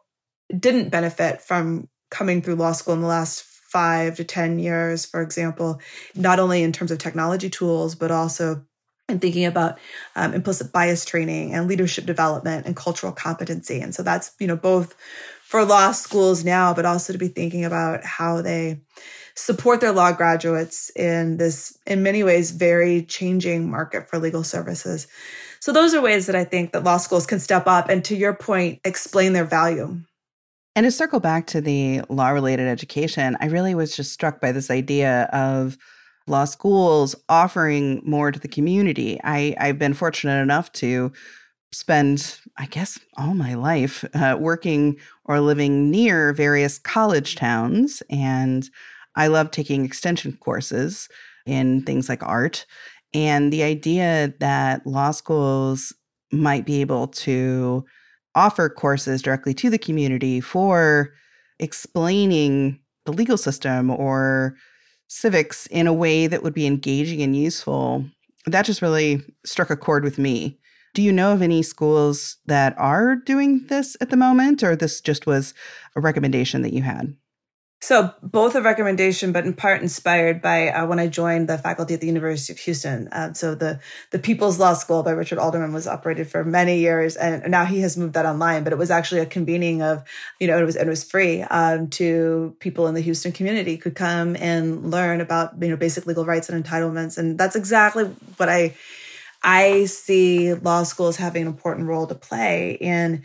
didn't 0.57 0.91
benefit 0.91 1.41
from 1.41 1.89
coming 2.11 2.43
through 2.43 2.57
law 2.57 2.73
school 2.73 2.95
in 2.95 3.01
the 3.01 3.07
last 3.07 3.43
five 3.43 4.17
to 4.17 4.25
10 4.25 4.59
years, 4.59 5.05
for 5.05 5.21
example, 5.21 5.81
not 6.15 6.39
only 6.39 6.63
in 6.63 6.73
terms 6.73 6.91
of 6.91 6.99
technology 6.99 7.51
tools, 7.51 7.95
but 7.95 8.11
also 8.11 8.65
in 9.09 9.19
thinking 9.19 9.45
about 9.45 9.79
um, 10.17 10.35
implicit 10.35 10.73
bias 10.73 11.05
training 11.05 11.55
and 11.55 11.69
leadership 11.69 12.07
development 12.07 12.67
and 12.67 12.77
cultural 12.77 13.13
competency. 13.13 13.81
And 13.81 13.95
so 13.95 14.03
that's, 14.03 14.33
you 14.39 14.47
know, 14.47 14.57
both 14.57 14.95
for 15.43 15.65
law 15.65 15.93
schools 15.93 16.45
now, 16.45 16.75
but 16.75 16.85
also 16.85 17.13
to 17.13 17.19
be 17.19 17.29
thinking 17.29 17.65
about 17.65 18.05
how 18.05 18.43
they 18.43 18.81
support 19.39 19.81
their 19.81 19.93
law 19.93 20.13
graduates 20.13 20.91
in 20.97 21.37
this, 21.37 21.79
in 21.87 22.03
many 22.03 22.25
ways, 22.25 22.51
very 22.51 23.03
changing 23.03 23.71
market 23.71 24.09
for 24.09 24.19
legal 24.19 24.43
services. 24.43 25.07
So 25.61 25.73
those 25.73 25.95
are 25.95 26.01
ways 26.01 26.27
that 26.27 26.37
I 26.37 26.45
think 26.45 26.73
that 26.73 26.85
law 26.85 26.97
schools 26.97 27.27
can 27.27 27.39
step 27.39 27.67
up 27.67 27.89
and 27.89 28.05
to 28.05 28.17
your 28.17 28.35
point, 28.35 28.81
explain 28.85 29.33
their 29.33 29.45
value. 29.45 30.01
And 30.75 30.85
to 30.85 30.91
circle 30.91 31.21
back 31.21 31.47
to 31.49 31.61
the 31.61 32.03
law 32.09 32.31
related 32.31 32.69
education, 32.69 33.37
I 33.41 33.47
really 33.47 33.75
was 33.75 33.95
just 33.97 34.13
struck 34.13 34.41
by 34.41 34.53
this 34.53 34.71
idea 34.71 35.25
of 35.33 35.79
law 36.27 36.45
schools 36.45 37.15
offering 37.29 38.03
more 38.05 38.31
to 38.31 38.39
the 38.39 38.49
community. 38.49 39.21
I, 39.25 39.55
I've 39.59 39.79
been 39.79 39.95
fortunate 39.95 40.41
enough 40.43 40.71
to 40.73 41.13
spend, 41.73 42.39
I 42.57 42.67
guess, 42.67 42.99
all 43.17 43.35
my 43.35 43.55
life 43.55 44.05
uh, 44.15 44.37
working 44.39 44.97
or 45.25 45.41
living 45.41 45.91
near 45.91 46.33
various 46.33 46.79
college 46.79 47.37
towns. 47.37 48.03
And 48.11 48.69
I 49.17 49.27
love 49.27 49.51
taking 49.51 49.85
extension 49.85 50.37
courses 50.41 51.09
in 51.47 51.83
things 51.83 52.09
like 52.09 52.23
art. 52.23 52.67
And 53.15 53.53
the 53.53 53.63
idea 53.63 54.35
that 54.41 54.87
law 54.87 55.11
schools 55.13 55.93
might 56.31 56.67
be 56.67 56.81
able 56.81 57.09
to 57.09 57.85
offer 58.35 58.69
courses 58.69 59.23
directly 59.23 59.55
to 59.55 59.71
the 59.71 59.79
community 59.79 60.41
for 60.41 61.13
explaining 61.59 62.79
the 63.07 63.13
legal 63.13 63.39
system 63.39 63.91
or 63.91 64.57
civics 65.09 65.67
in 65.69 65.87
a 65.87 65.93
way 65.93 66.27
that 66.27 66.43
would 66.43 66.55
be 66.55 66.67
engaging 66.67 67.23
and 67.23 67.35
useful. 67.35 68.05
That 68.47 68.67
just 68.67 68.83
really 68.83 69.23
struck 69.45 69.71
a 69.71 69.77
chord 69.77 70.05
with 70.05 70.19
me. 70.19 70.59
Do 70.95 71.03
you 71.03 71.13
know 71.13 71.33
of 71.33 71.43
any 71.43 71.63
schools 71.63 72.37
that 72.47 72.75
are 72.79 73.17
doing 73.17 73.67
this 73.69 73.97
at 74.01 74.11
the 74.11 74.17
moment, 74.17 74.63
or 74.63 74.77
this 74.77 75.01
just 75.01 75.27
was 75.27 75.55
a 75.97 76.01
recommendation 76.01 76.63
that 76.63 76.73
you 76.73 76.83
had? 76.83 77.15
So 77.81 78.13
both 78.25 78.57
a 78.57 78.63
recommendation, 78.63 79.31
but 79.31 79.47
in 79.47 79.55
part 79.55 79.83
inspired 79.83 80.43
by 80.43 80.71
uh, 80.71 80.85
when 80.87 80.99
I 80.99 81.07
joined 81.07 81.49
the 81.49 81.59
faculty 81.59 81.95
at 81.95 82.01
the 82.01 82.09
University 82.09 82.53
of 82.53 82.59
Houston. 82.59 83.07
Uh, 83.09 83.33
so 83.35 83.55
the 83.55 83.79
the 84.11 84.19
People's 84.19 84.59
Law 84.59 84.75
School 84.75 85.05
by 85.05 85.13
Richard 85.13 85.39
Alderman 85.39 85.73
was 85.73 85.87
operated 85.87 86.29
for 86.29 86.45
many 86.45 86.81
years, 86.81 87.15
and 87.15 87.49
now 87.49 87.65
he 87.65 87.81
has 87.81 87.97
moved 87.97 88.15
that 88.15 88.27
online. 88.27 88.65
But 88.65 88.73
it 88.73 88.79
was 88.79 88.91
actually 88.91 89.21
a 89.21 89.27
convening 89.27 89.81
of, 89.81 90.03
you 90.41 90.49
know, 90.49 90.59
it 90.59 90.65
was 90.65 90.75
it 90.75 90.89
was 90.89 91.05
free 91.05 91.43
um, 91.43 91.89
to 91.91 92.57
people 92.59 92.89
in 92.89 92.95
the 92.95 93.01
Houston 93.01 93.31
community 93.31 93.77
could 93.77 93.95
come 93.95 94.35
and 94.41 94.91
learn 94.91 95.21
about 95.21 95.53
you 95.63 95.69
know 95.69 95.77
basic 95.77 96.05
legal 96.05 96.27
rights 96.27 96.49
and 96.49 96.65
entitlements, 96.65 97.17
and 97.17 97.39
that's 97.39 97.55
exactly 97.55 98.07
what 98.39 98.49
I 98.49 98.75
I 99.43 99.85
see 99.85 100.53
law 100.55 100.83
schools 100.83 101.17
having 101.17 101.43
an 101.43 101.49
important 101.49 101.87
role 101.87 102.07
to 102.09 102.15
play 102.15 102.77
in 102.81 103.23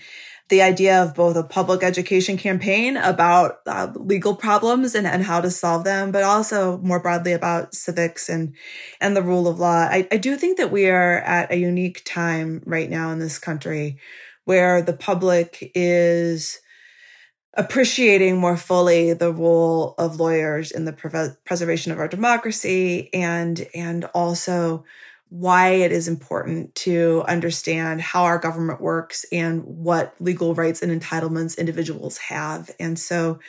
the 0.50 0.62
idea 0.62 1.02
of 1.02 1.16
both 1.16 1.36
a 1.36 1.44
public 1.44 1.84
education 1.84 2.38
campaign 2.38 2.98
about 2.98 3.60
uh, 3.66 3.91
legal 3.96 4.36
problems 4.36 4.94
and, 4.94 5.08
and 5.08 5.24
how 5.24 5.39
to 5.41 5.50
solve 5.50 5.84
them, 5.84 6.12
but 6.12 6.24
also 6.24 6.78
more 6.80 7.00
broadly 7.00 7.32
about 7.34 7.74
civics 7.74 8.30
and 8.30 8.56
and 9.00 9.16
the 9.16 9.24
rule 9.24 9.48
of 9.48 9.60
law. 9.60 9.88
I, 9.89 10.08
I 10.12 10.18
do 10.18 10.36
think 10.36 10.58
that 10.58 10.72
we 10.72 10.88
are 10.89 11.20
at 11.20 11.52
a 11.52 11.58
unique 11.58 12.04
time 12.06 12.62
right 12.66 12.89
now 12.89 13.12
in 13.12 13.20
this 13.20 13.39
country 13.39 13.98
where 14.46 14.82
the 14.82 14.94
public 14.94 15.72
is 15.74 16.60
appreciating 17.56 18.38
more 18.38 18.58
fully 18.58 19.14
the 19.14 19.32
role 19.32 19.94
of 19.98 20.20
lawyers 20.20 20.72
in 20.72 20.86
the 20.86 20.94
pre- 20.94 21.30
preservation 21.46 21.91
of 21.91 22.00
our 22.00 22.08
democracy 22.08 23.10
and 23.14 23.68
and 23.76 24.06
also 24.06 24.84
why 25.34 25.70
it 25.70 25.92
is 25.92 26.08
important 26.08 26.76
to 26.76 27.24
understand 27.28 28.00
how 28.00 28.24
our 28.24 28.38
government 28.38 28.80
works 28.80 29.26
and 29.32 29.64
what 29.64 30.14
legal 30.20 30.54
rights 30.54 30.84
and 30.84 31.02
entitlements 31.02 31.58
individuals 31.58 32.20
have. 32.20 32.70
And 32.80 33.00
so 33.00 33.40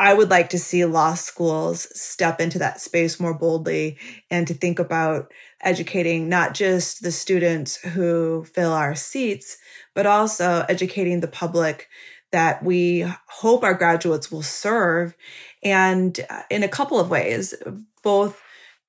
I 0.00 0.14
would 0.14 0.30
like 0.30 0.50
to 0.50 0.58
see 0.58 0.84
law 0.84 1.14
schools 1.14 1.86
step 1.96 2.40
into 2.40 2.58
that 2.58 2.80
space 2.80 3.20
more 3.20 3.34
boldly 3.34 3.98
and 4.32 4.48
to 4.48 4.54
think 4.54 4.80
about 4.80 5.32
educating 5.60 6.28
not 6.28 6.54
just 6.54 7.04
the 7.04 7.12
students 7.12 7.76
who 7.76 8.44
fill 8.52 8.72
our 8.72 8.96
seats, 8.96 9.58
but 9.94 10.06
also 10.06 10.64
educating 10.68 11.20
the 11.20 11.28
public 11.28 11.88
that 12.32 12.64
we 12.64 13.06
hope 13.28 13.62
our 13.62 13.74
graduates 13.74 14.32
will 14.32 14.42
serve. 14.42 15.14
And 15.62 16.18
uh, 16.28 16.42
in 16.50 16.64
a 16.64 16.68
couple 16.68 16.98
of 16.98 17.10
ways, 17.10 17.54
both 18.02 18.42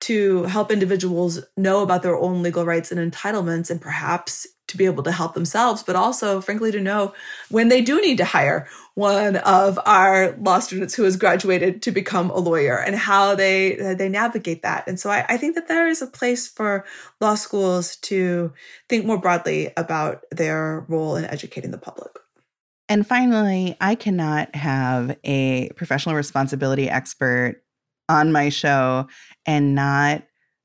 to 0.04 0.42
help 0.44 0.70
individuals 0.70 1.40
know 1.56 1.82
about 1.82 2.02
their 2.02 2.16
own 2.16 2.42
legal 2.42 2.66
rights 2.66 2.92
and 2.92 3.12
entitlements 3.12 3.70
and 3.70 3.80
perhaps 3.80 4.46
to 4.66 4.76
be 4.76 4.84
able 4.84 5.02
to 5.02 5.12
help 5.12 5.32
themselves, 5.34 5.82
but 5.82 5.96
also, 5.96 6.40
frankly, 6.40 6.70
to 6.72 6.80
know 6.80 7.14
when 7.48 7.68
they 7.68 7.80
do 7.80 8.00
need 8.00 8.18
to 8.18 8.24
hire 8.24 8.66
one 8.94 9.36
of 9.36 9.78
our 9.86 10.36
law 10.38 10.58
students 10.58 10.94
who 10.94 11.04
has 11.04 11.16
graduated 11.16 11.80
to 11.82 11.90
become 11.90 12.30
a 12.30 12.38
lawyer 12.38 12.78
and 12.78 12.96
how 12.96 13.34
they 13.34 13.94
they 13.94 14.08
navigate 14.08 14.62
that. 14.62 14.86
And 14.86 15.00
so, 15.00 15.10
I, 15.10 15.24
I 15.28 15.36
think 15.38 15.54
that 15.54 15.68
there 15.68 15.88
is 15.88 16.02
a 16.02 16.06
place 16.06 16.46
for 16.46 16.84
law 17.20 17.34
schools 17.34 17.96
to 17.96 18.52
think 18.88 19.06
more 19.06 19.18
broadly 19.18 19.72
about 19.76 20.22
their 20.30 20.84
role 20.88 21.16
in 21.16 21.24
educating 21.24 21.70
the 21.70 21.78
public. 21.78 22.12
And 22.88 23.06
finally, 23.06 23.76
I 23.80 23.94
cannot 23.94 24.54
have 24.54 25.16
a 25.24 25.70
professional 25.70 26.14
responsibility 26.14 26.90
expert 26.90 27.63
on 28.08 28.32
my 28.32 28.48
show 28.48 29.06
and 29.46 29.74
not 29.74 30.22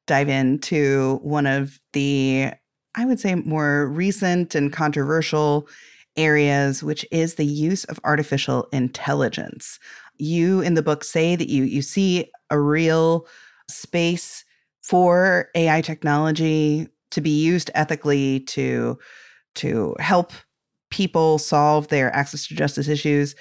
dive 0.08 0.30
into 0.30 1.20
one 1.22 1.46
of 1.46 1.80
the 1.94 2.52
I 2.96 3.06
would 3.06 3.20
say, 3.20 3.36
more 3.36 3.88
recent 3.88 4.56
and 4.56 4.74
controversial 4.74 5.70
areas, 6.18 6.84
which 6.84 7.06
is 7.12 7.36
the 7.36 7.46
use 7.46 7.84
of 7.86 8.00
artificial 8.04 8.68
intelligence. 8.74 9.80
You 10.18 10.62
in 10.62 10.74
the 10.74 10.82
book 10.82 11.04
say 11.04 11.36
that 11.36 11.50
you 11.50 11.64
you 11.64 11.82
see 11.82 12.30
a 12.50 12.60
real 12.60 13.26
space 13.70 14.44
for 14.82 15.50
AI 15.56 15.82
technology 15.82 16.88
to 17.12 17.22
be 17.22 17.30
used 17.30 17.72
ethically 17.74 18.42
to 18.42 18.98
to 19.56 19.96
help 20.00 20.34
people 20.92 21.38
solve 21.38 21.88
their 21.88 22.14
access 22.16 22.48
to 22.48 22.56
justice 22.56 22.88
issues. 22.88 23.36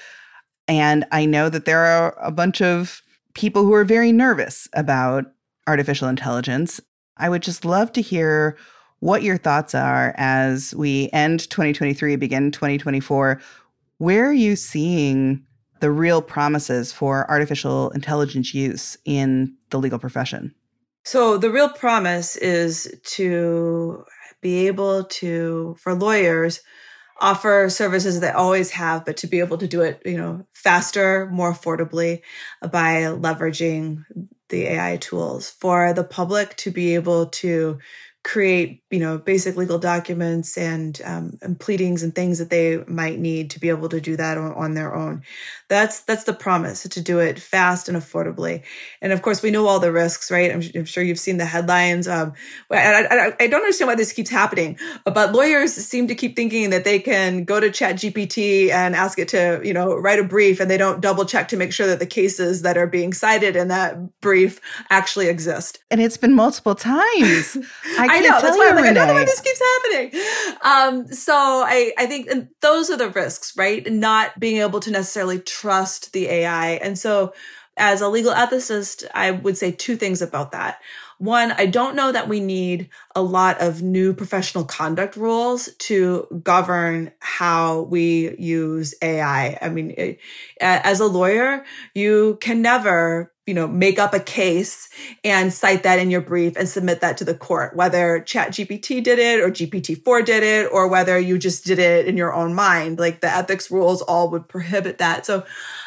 And 0.69 1.07
I 1.11 1.25
know 1.25 1.49
that 1.49 1.65
there 1.65 1.85
are 1.85 2.17
a 2.23 2.31
bunch 2.31 2.61
of 2.61 3.01
people 3.39 3.63
who 3.63 3.73
are 3.73 3.85
very 3.85 4.11
nervous 4.11 4.67
about 4.73 5.27
artificial 5.69 6.09
intelligence. 6.09 6.81
I 7.19 7.29
would 7.29 7.41
just 7.41 7.65
love 7.65 7.93
to 7.93 8.03
hear 8.03 8.59
what 8.99 9.23
your 9.23 9.39
thoughts 9.39 9.77
are 9.77 10.13
as 10.19 10.75
we 10.75 11.09
end 11.13 11.49
2023, 11.49 12.17
begin 12.17 12.51
2024. 12.51 13.41
Where 13.99 14.27
are 14.29 14.33
you 14.33 14.57
seeing 14.57 15.47
the 15.79 15.93
real 15.93 16.21
promises 16.21 16.93
for 16.93 17.31
artificial 17.31 17.91
intelligence 17.91 18.55
use 18.55 18.99
in 19.05 19.55
the 19.71 19.79
legal 19.79 20.01
profession? 20.01 20.53
So, 21.05 21.39
the 21.39 21.53
real 21.53 21.69
promise 21.69 22.35
is 22.35 22.93
to 23.05 24.05
be 24.41 24.67
able 24.67 25.05
to, 25.05 25.77
for 25.79 25.95
lawyers, 25.95 26.61
offer 27.21 27.69
services 27.71 28.21
that 28.21 28.35
always 28.37 28.71
have, 28.71 29.05
but 29.05 29.17
to 29.19 29.27
be 29.27 29.41
able 29.41 29.59
to 29.59 29.67
do 29.69 29.83
it, 29.83 30.03
you 30.05 30.17
know, 30.17 30.47
faster, 30.53 31.29
more 31.33 31.53
affordably 31.53 32.23
by 32.71 33.03
leveraging 33.03 34.05
the 34.49 34.65
AI 34.67 34.97
tools. 34.99 35.51
For 35.51 35.93
the 35.93 36.05
public 36.05 36.57
to 36.57 36.71
be 36.71 36.95
able 36.95 37.27
to 37.27 37.79
create 38.25 38.83
you 38.91 38.99
know 38.99 39.17
basic 39.17 39.57
legal 39.57 39.79
documents 39.79 40.59
and 40.59 41.01
um, 41.05 41.39
and 41.41 41.59
pleadings 41.59 42.03
and 42.03 42.15
things 42.15 42.39
that 42.39 42.51
they 42.51 42.83
might 42.87 43.19
need 43.19 43.51
to 43.51 43.61
be 43.61 43.69
able 43.69 43.89
to 43.89 44.01
do 44.01 44.17
that 44.17 44.37
on, 44.37 44.53
on, 44.53 44.75
their 44.75 44.95
own. 44.95 45.23
That's 45.69 46.01
that's 46.01 46.25
the 46.25 46.33
promise 46.33 46.83
to 46.83 47.01
do 47.01 47.19
it 47.21 47.39
fast 47.39 47.89
and 47.89 47.97
affordably. 47.97 48.63
And 49.01 49.13
of 49.13 49.23
course 49.23 49.43
we 49.43 49.51
know 49.51 49.67
all 49.67 49.81
the 49.81 49.93
risks 49.93 50.31
right? 50.31 50.53
I'm, 50.53 50.63
I'm 50.75 50.85
sure 50.85 51.03
you've 51.03 51.19
seen 51.19 51.39
the 51.39 51.47
headlines 51.47 52.09
um, 52.09 52.33
I, 52.71 53.05
I, 53.05 53.33
I, 53.41 53.47
don't 53.47 53.63
understand 53.63 53.89
why 53.89 53.95
this 53.95 54.13
keeps 54.13 54.31
happening 54.31 54.79
but 55.05 55.33
lawyers 55.33 55.73
seem 55.75 56.09
to 56.09 56.15
keep 56.15 56.37
thinking 56.37 56.71
that 56.71 56.85
they 56.85 56.99
can 56.99 57.45
go 57.45 57.61
to 57.61 57.71
chat 57.71 57.97
gpt 57.97 58.71
and 58.71 58.95
ask 58.95 59.19
it 59.19 59.29
to 59.29 59.61
you 59.65 59.73
know 59.73 59.95
write 59.97 60.19
a 60.19 60.25
brief 60.25 60.61
and 60.61 60.71
they 60.71 60.77
don't 60.77 61.01
double 61.01 61.25
check 61.25 61.49
to 61.49 61.57
make 61.57 61.73
sure 61.73 61.87
that 61.87 61.99
the 61.99 62.07
cases 62.07 62.63
that 62.63 62.77
are 62.77 62.87
being 62.87 63.13
cited 63.13 63.57
in 63.57 63.69
that 63.69 64.21
brief 64.21 64.61
actually 64.91 65.29
exist. 65.29 65.79
And 65.91 66.01
it's 66.01 66.17
been 66.17 66.35
multiple 66.35 66.75
times. 66.75 67.57
I, 67.99 68.08
I 68.09 68.21
know 68.21 68.41
that's 68.41 68.57
why 68.57 68.69
I'm 68.69 68.77
like, 68.77 68.87
I 68.87 68.93
don't 68.93 69.09
know 69.09 69.15
why 69.15 69.25
this 69.25 69.41
keeps 69.41 69.61
happening. 69.61 70.21
Um, 70.65 71.07
so 71.13 71.35
I, 71.35 71.93
I 71.99 72.07
think 72.07 72.31
those 72.61 72.91
are 72.91 72.97
the 72.97 73.11
risks, 73.11 73.57
right? 73.57 73.91
Not 73.91 74.39
being 74.41 74.61
able 74.61 74.81
to 74.81 74.91
necessarily 74.91 75.39
trust 75.41 76.13
the 76.13 76.27
AI. 76.27 76.73
And 76.73 76.99
so 76.99 77.33
as 77.79 78.01
a 78.01 78.09
legal 78.09 78.33
ethicist, 78.33 79.05
I 79.15 79.31
would 79.31 79.57
say 79.57 79.71
two 79.71 79.97
things 79.97 80.21
about 80.21 80.53
that. 80.53 80.81
One, 81.19 81.53
I 81.53 81.67
don't 81.67 81.97
know 81.97 82.13
that 82.13 82.29
we 82.29 82.39
need 82.39 82.91
a 83.17 83.23
lot 83.23 83.61
of 83.61 83.83
new 83.83 84.15
professional 84.15 84.65
conduct 84.65 85.17
rules 85.17 85.69
to 85.79 86.41
govern 86.45 87.13
how 87.19 87.83
we 87.83 88.37
use 88.37 88.95
AI. 89.03 89.59
I 89.61 89.69
mean, 89.69 89.95
it, 89.97 90.21
as 90.61 91.01
a 91.01 91.07
lawyer, 91.07 91.65
you 91.95 92.39
can 92.41 92.63
never 92.63 93.33
you 93.49 93.55
know, 93.55 93.67
make 93.67 93.99
up 93.99 94.13
a 94.13 94.21
case 94.21 94.91
and 95.25 95.55
cite 95.55 95.83
that 95.83 95.99
in 95.99 96.11
your 96.11 96.21
brief 96.21 96.55
and 96.55 96.69
submit 96.69 97.01
that 97.01 97.17
to 97.17 97.25
the 97.25 97.35
court, 97.35 97.75
whether 97.75 98.21
Chat 98.21 98.51
GPT 98.51 99.03
did 99.03 99.19
it 99.19 99.41
or 99.41 99.51
GPT-4 99.51 100.23
did 100.23 100.43
it, 100.43 100.71
or 100.71 100.87
whether 100.87 101.19
you 101.19 101.39
just 101.39 101.65
did 101.65 101.79
it 101.79 102.07
in 102.07 102.19
your 102.19 102.35
own 102.35 102.55
mind. 102.55 102.99
Like 102.99 103.23
the 103.23 103.35
ethics 103.35 103.71
rules 103.71 104.03
all 104.03 104.29
would 104.31 104.49
prohibit 104.51 104.99
that. 104.99 105.25
So 105.25 105.47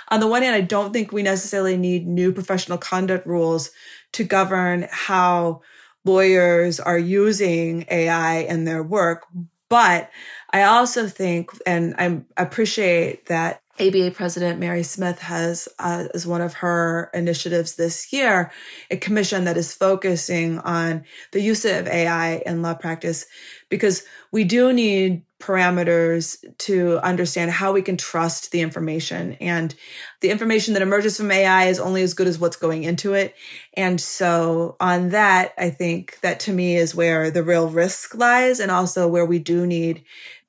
on 0.10 0.20
the 0.20 0.28
one 0.28 0.42
hand, 0.42 0.56
I 0.56 0.62
don't 0.62 0.92
think 0.92 1.12
we 1.12 1.22
necessarily 1.22 1.78
need 1.78 2.08
new 2.08 2.34
professional 2.34 2.80
conduct 2.80 3.28
rules 3.28 3.70
to 4.14 4.24
govern 4.24 4.88
how 4.90 5.62
lawyers 6.04 6.80
are 6.80 6.98
using 6.98 7.86
AI 7.92 8.38
in 8.38 8.66
their 8.66 8.82
work. 8.82 9.28
But 9.70 10.10
I 10.52 10.64
also 10.64 11.08
think, 11.08 11.52
and 11.68 11.94
I 12.00 12.22
appreciate 12.38 13.28
that 13.28 13.62
ABA 13.82 14.12
President 14.12 14.60
Mary 14.60 14.84
Smith 14.84 15.20
has, 15.20 15.68
uh, 15.80 16.06
as 16.14 16.28
one 16.28 16.42
of 16.42 16.54
her 16.54 17.10
initiatives 17.14 17.76
this 17.76 18.14
year, 18.14 18.52
a 18.92 18.98
commission 18.98 19.46
that 19.46 19.58
is 19.58 19.74
focusing 19.74 20.60
on 20.60 21.04
the 21.32 21.42
use 21.42 21.66
of 21.66 21.88
AI 21.88 22.44
in 22.46 22.62
law 22.62 22.76
practice, 22.76 23.26
because 23.70 24.04
we 24.32 24.44
do 24.44 24.72
need 24.72 25.24
parameters 25.42 26.44
to 26.60 27.00
understand 27.00 27.52
how 27.52 27.74
we 27.74 27.82
can 27.82 27.98
trust 27.98 28.52
the 28.52 28.62
information. 28.62 29.34
And 29.42 29.74
the 30.22 30.30
information 30.30 30.74
that 30.74 30.84
emerges 30.84 31.18
from 31.18 31.32
AI 31.32 31.66
is 31.66 31.80
only 31.80 32.04
as 32.04 32.14
good 32.14 32.28
as 32.28 32.40
what's 32.40 32.56
going 32.56 32.84
into 32.84 33.14
it. 33.14 33.36
And 33.74 34.00
so, 34.00 34.76
on 34.80 35.10
that, 35.10 35.54
I 35.58 35.70
think 35.70 36.20
that 36.22 36.40
to 36.42 36.54
me 36.54 36.76
is 36.76 36.96
where 36.96 37.32
the 37.32 37.44
real 37.44 37.70
risk 37.70 38.16
lies, 38.16 38.60
and 38.60 38.72
also 38.72 39.08
where 39.08 39.26
we 39.26 39.40
do 39.40 39.66
need 39.66 40.04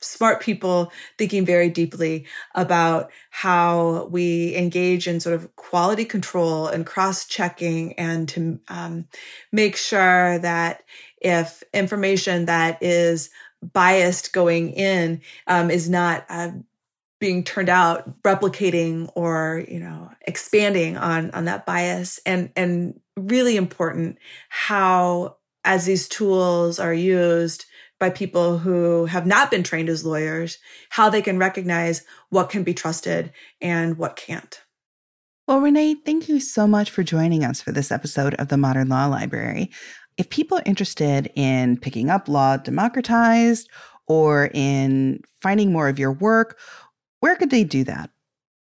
smart 0.05 0.41
people 0.41 0.93
thinking 1.17 1.47
very 1.47 1.71
deeply 1.71 2.27
about 2.55 3.11
how 3.31 4.07
we 4.11 4.55
engage 4.57 5.07
in 5.07 5.21
sort 5.21 5.35
of 5.35 5.55
quality 5.57 6.05
control 6.05 6.67
and 6.67 6.87
cross 6.87 7.25
checking 7.25 7.93
and 7.95 8.29
to 8.29 8.61
um, 8.69 9.07
make 9.53 9.77
sure 9.77 10.39
that 10.41 10.83
if 11.21 11.63
information 11.73 12.47
that 12.47 12.83
is 12.83 13.31
biased 13.63 14.33
going 14.33 14.73
in 14.73 15.21
um, 15.47 15.71
is 15.71 15.89
not 15.89 16.25
uh, 16.29 16.51
being 17.21 17.45
turned 17.45 17.69
out 17.69 18.21
replicating 18.23 19.11
or 19.15 19.65
you 19.69 19.79
know 19.79 20.11
expanding 20.27 20.97
on 20.97 21.31
on 21.31 21.45
that 21.45 21.65
bias 21.67 22.19
and 22.27 22.51
and 22.57 23.01
really 23.17 23.57
important 23.57 24.19
how 24.49 25.37
as 25.65 25.85
these 25.85 26.09
tools 26.09 26.79
are 26.79 26.95
used 26.95 27.67
by 28.01 28.11
people 28.11 28.59
who 28.59 29.07
have 29.07 29.27
not 29.27 29.49
been 29.49 29.63
trained 29.63 29.89
as 29.89 30.05
lawyers, 30.05 30.59
how 30.91 31.09
they 31.09 31.23
can 31.23 31.39
recognize 31.39 32.05
what 32.31 32.51
can 32.51 32.65
be 32.65 32.75
trusted 32.75 33.33
and 33.61 33.97
what 33.97 34.17
can't. 34.17 34.61
Well, 35.47 35.61
Renee, 35.61 35.95
thank 36.05 36.29
you 36.29 36.41
so 36.41 36.67
much 36.67 36.91
for 36.91 37.05
joining 37.05 37.45
us 37.45 37.61
for 37.61 37.71
this 37.71 37.93
episode 37.93 38.35
of 38.35 38.49
the 38.49 38.57
Modern 38.57 38.89
Law 38.89 39.07
Library. 39.07 39.71
If 40.17 40.29
people 40.29 40.59
are 40.59 40.63
interested 40.67 41.31
in 41.35 41.79
picking 41.79 42.11
up 42.11 42.29
Law 42.29 42.57
Democratized 42.57 43.69
or 44.07 44.51
in 44.53 45.21
finding 45.41 45.73
more 45.73 45.89
of 45.89 45.99
your 45.99 46.13
work, 46.13 46.59
where 47.21 47.37
could 47.37 47.51
they 47.51 47.65
do 47.65 47.85
that? 47.85 48.11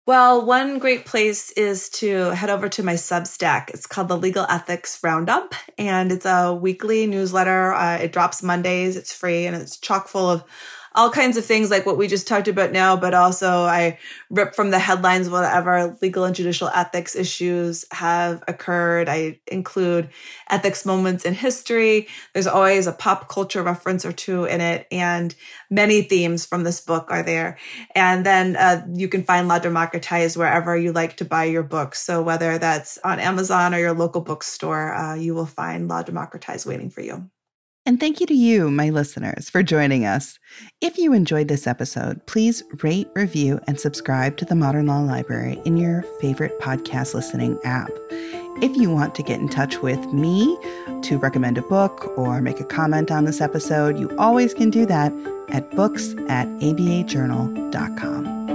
Well, 0.08 0.46
one 0.46 0.78
great 0.78 1.06
place 1.06 1.50
is 1.54 1.89
to 1.89 2.36
head 2.36 2.52
over 2.52 2.70
to 2.70 2.84
my 2.84 2.93
Substack. 2.93 3.72
It's 3.72 3.88
called 3.88 4.08
the 4.08 4.18
Legal 4.18 4.46
Ethics 4.50 5.00
Roundup, 5.02 5.56
and 5.80 6.12
it's 6.12 6.28
a 6.28 6.54
weekly 6.54 7.08
newsletter. 7.08 7.74
Uh, 7.74 7.98
it 7.98 8.12
drops 8.12 8.43
Mondays. 8.43 8.98
It's 8.98 9.12
free, 9.12 9.48
and 9.48 9.56
it's 9.56 9.78
chock 9.78 10.08
full 10.08 10.30
of 10.30 10.43
all 10.96 11.10
kinds 11.10 11.36
of 11.36 11.46
things 11.46 11.70
like 11.70 11.86
what 11.86 11.98
we 11.98 12.08
just 12.08 12.28
talked 12.28 12.48
about 12.48 12.72
now, 12.72 12.96
but 12.96 13.14
also 13.14 13.64
I 13.64 14.00
rip 14.30 14.56
from 14.56 14.72
the 14.72 14.80
headlines 14.80 15.30
whatever 15.30 15.98
legal 16.02 16.24
and 16.24 16.36
judicial 16.36 16.70
ethics 16.70 17.16
issues 17.16 17.86
have 17.91 18.43
occurred. 18.48 19.10
I 19.10 19.39
include 19.48 20.10
ethics 20.50 20.86
moments 20.86 21.26
in 21.26 21.34
history. 21.34 22.08
There's 22.34 22.48
always 22.48 22.88
a 22.88 22.93
pop 22.93 23.28
culture 23.28 23.62
reference 23.62 24.06
or 24.06 24.14
two 24.14 24.46
in 24.46 24.62
it, 24.62 24.88
and 24.91 25.36
many 25.70 26.02
themes 26.02 26.46
from 26.46 26.64
this 26.64 26.80
book 26.80 27.08
are 27.10 27.24
there. 27.24 27.58
And 27.93 28.26
then 28.26 28.56
uh, 28.56 28.86
you 28.93 29.10
can 29.10 29.24
find 29.24 29.48
Law 29.48 29.60
Democratized 29.60 30.38
wherever 30.38 30.78
you 30.78 30.93
like 30.93 31.18
to 31.18 31.26
buy 31.26 31.43
your 31.46 31.64
books. 31.64 32.02
So 32.02 32.24
whether 32.24 32.58
that's 32.58 32.98
on 33.04 33.20
Amazon 33.20 33.74
or 33.74 33.80
your 33.80 33.93
local 33.93 34.22
bookstore, 34.22 34.93
uh, 34.93 35.16
you 35.16 35.36
will 35.36 35.46
find 35.46 35.89
Law 35.89 36.04
Democratized 36.04 36.66
waiting 36.66 36.89
for 36.89 37.02
you. 37.02 37.30
And 37.88 38.00
thank 38.00 38.20
you 38.20 38.26
to 38.26 38.34
you, 38.34 38.72
my 38.72 38.90
listeners, 38.90 39.48
for 39.48 39.62
joining 39.62 40.06
us. 40.06 40.40
If 40.82 40.98
you 40.98 41.14
enjoyed 41.14 41.50
this 41.50 41.68
episode, 41.68 42.26
please 42.26 42.64
rate, 42.82 43.08
review, 43.14 43.60
and 43.68 43.80
subscribe 43.80 44.38
to 44.38 44.46
the 44.46 44.56
Modern 44.56 44.88
Law 44.88 45.02
Library 45.02 45.62
in 45.66 45.78
your 45.78 46.02
favorite 46.20 46.60
podcast 46.60 47.14
listening 47.14 47.60
app. 47.64 47.92
If 48.62 48.76
you 48.76 48.90
want 48.90 49.14
to 49.16 49.24
get 49.24 49.40
in 49.40 49.50
touch 49.50 49.84
with 49.84 50.04
me 50.12 50.58
to 51.04 51.20
recommend 51.20 51.60
a 51.60 51.62
book 51.62 52.12
or 52.18 52.42
make 52.42 52.60
a 52.60 52.66
comment 52.66 53.12
on 53.12 53.26
this 53.26 53.40
episode, 53.40 54.00
you 54.00 54.10
always 54.18 54.56
can 54.56 54.72
do 54.72 54.88
that 54.88 55.14
at 55.50 55.70
books 55.72 56.16
at 56.28 56.48
abajournal.com. 56.48 58.55